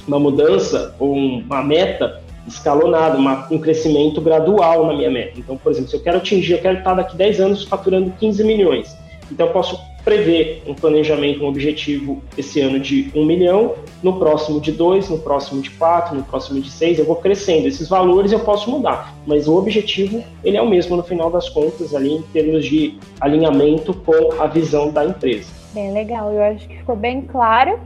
uma 0.09 0.19
mudança 0.19 0.95
ou 0.99 1.13
uma 1.13 1.63
meta 1.63 2.23
escalonada, 2.47 3.19
uma, 3.19 3.47
um 3.51 3.59
crescimento 3.59 4.21
gradual 4.21 4.87
na 4.87 4.95
minha 4.95 5.11
meta. 5.11 5.39
Então, 5.39 5.57
por 5.57 5.73
exemplo, 5.73 5.91
se 5.91 5.97
eu 5.97 6.03
quero 6.03 6.19
atingir, 6.19 6.55
eu 6.55 6.61
quero 6.61 6.79
estar 6.79 6.95
daqui 6.95 7.17
10 7.17 7.41
anos 7.41 7.65
faturando 7.65 8.11
15 8.19 8.43
milhões. 8.45 8.97
Então 9.31 9.47
eu 9.47 9.53
posso 9.53 9.79
prever 10.05 10.63
um 10.67 10.75
planejamento, 10.75 11.43
um 11.43 11.49
objetivo 11.49 12.23
esse 12.37 12.61
ano 12.61 12.79
de 12.79 13.11
um 13.15 13.25
milhão, 13.25 13.75
no 14.03 14.19
próximo 14.19 14.61
de 14.61 14.71
dois, 14.71 15.09
no 15.09 15.19
próximo 15.19 15.63
de 15.63 15.71
quatro, 15.71 16.15
no 16.15 16.23
próximo 16.23 16.61
de 16.61 16.71
seis, 16.71 16.99
eu 16.99 17.07
vou 17.07 17.17
crescendo. 17.17 17.67
Esses 17.67 17.89
valores 17.89 18.31
eu 18.31 18.41
posso 18.41 18.71
mudar, 18.71 19.15
mas 19.27 19.49
o 19.49 19.57
objetivo 19.57 20.23
ele 20.45 20.57
é 20.57 20.63
o 20.63 20.69
mesmo 20.69 20.97
no 20.97 21.03
final 21.03 21.31
das 21.31 21.49
contas 21.49 21.95
ali 21.95 22.13
em 22.13 22.23
termos 22.23 22.67
de 22.67 22.99
alinhamento 23.21 23.95
com 23.95 24.41
a 24.41 24.47
visão 24.47 24.91
da 24.91 25.05
empresa. 25.05 25.51
Bem 25.73 25.93
legal, 25.93 26.31
eu 26.33 26.43
acho 26.43 26.69
que 26.69 26.77
ficou 26.77 26.95
bem 26.95 27.23
claro. 27.23 27.81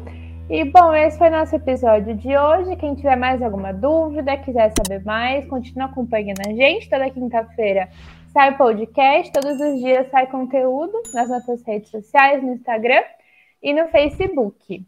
E 0.51 0.65
bom, 0.65 0.95
esse 0.95 1.19
foi 1.19 1.29
nosso 1.29 1.55
episódio 1.55 2.15
de 2.15 2.37
hoje. 2.37 2.75
Quem 2.77 2.95
tiver 2.95 3.17
mais 3.17 3.43
alguma 3.43 3.71
dúvida, 3.71 4.35
quiser 4.39 4.73
saber 4.77 5.05
mais, 5.05 5.47
continue 5.47 5.85
acompanhando 5.85 6.41
a 6.41 6.55
gente. 6.55 6.89
Toda 6.89 7.09
quinta-feira 7.11 7.89
sai 8.39 8.57
podcast, 8.57 9.33
todos 9.33 9.61
os 9.61 9.81
dias 9.81 10.09
sai 10.13 10.29
conteúdo 10.29 10.93
nas 11.13 11.29
nossas 11.29 11.61
redes 11.65 11.91
sociais, 11.91 12.41
no 12.41 12.53
Instagram 12.53 13.03
e 13.61 13.75
no 13.75 13.89
Facebook. 13.89 14.87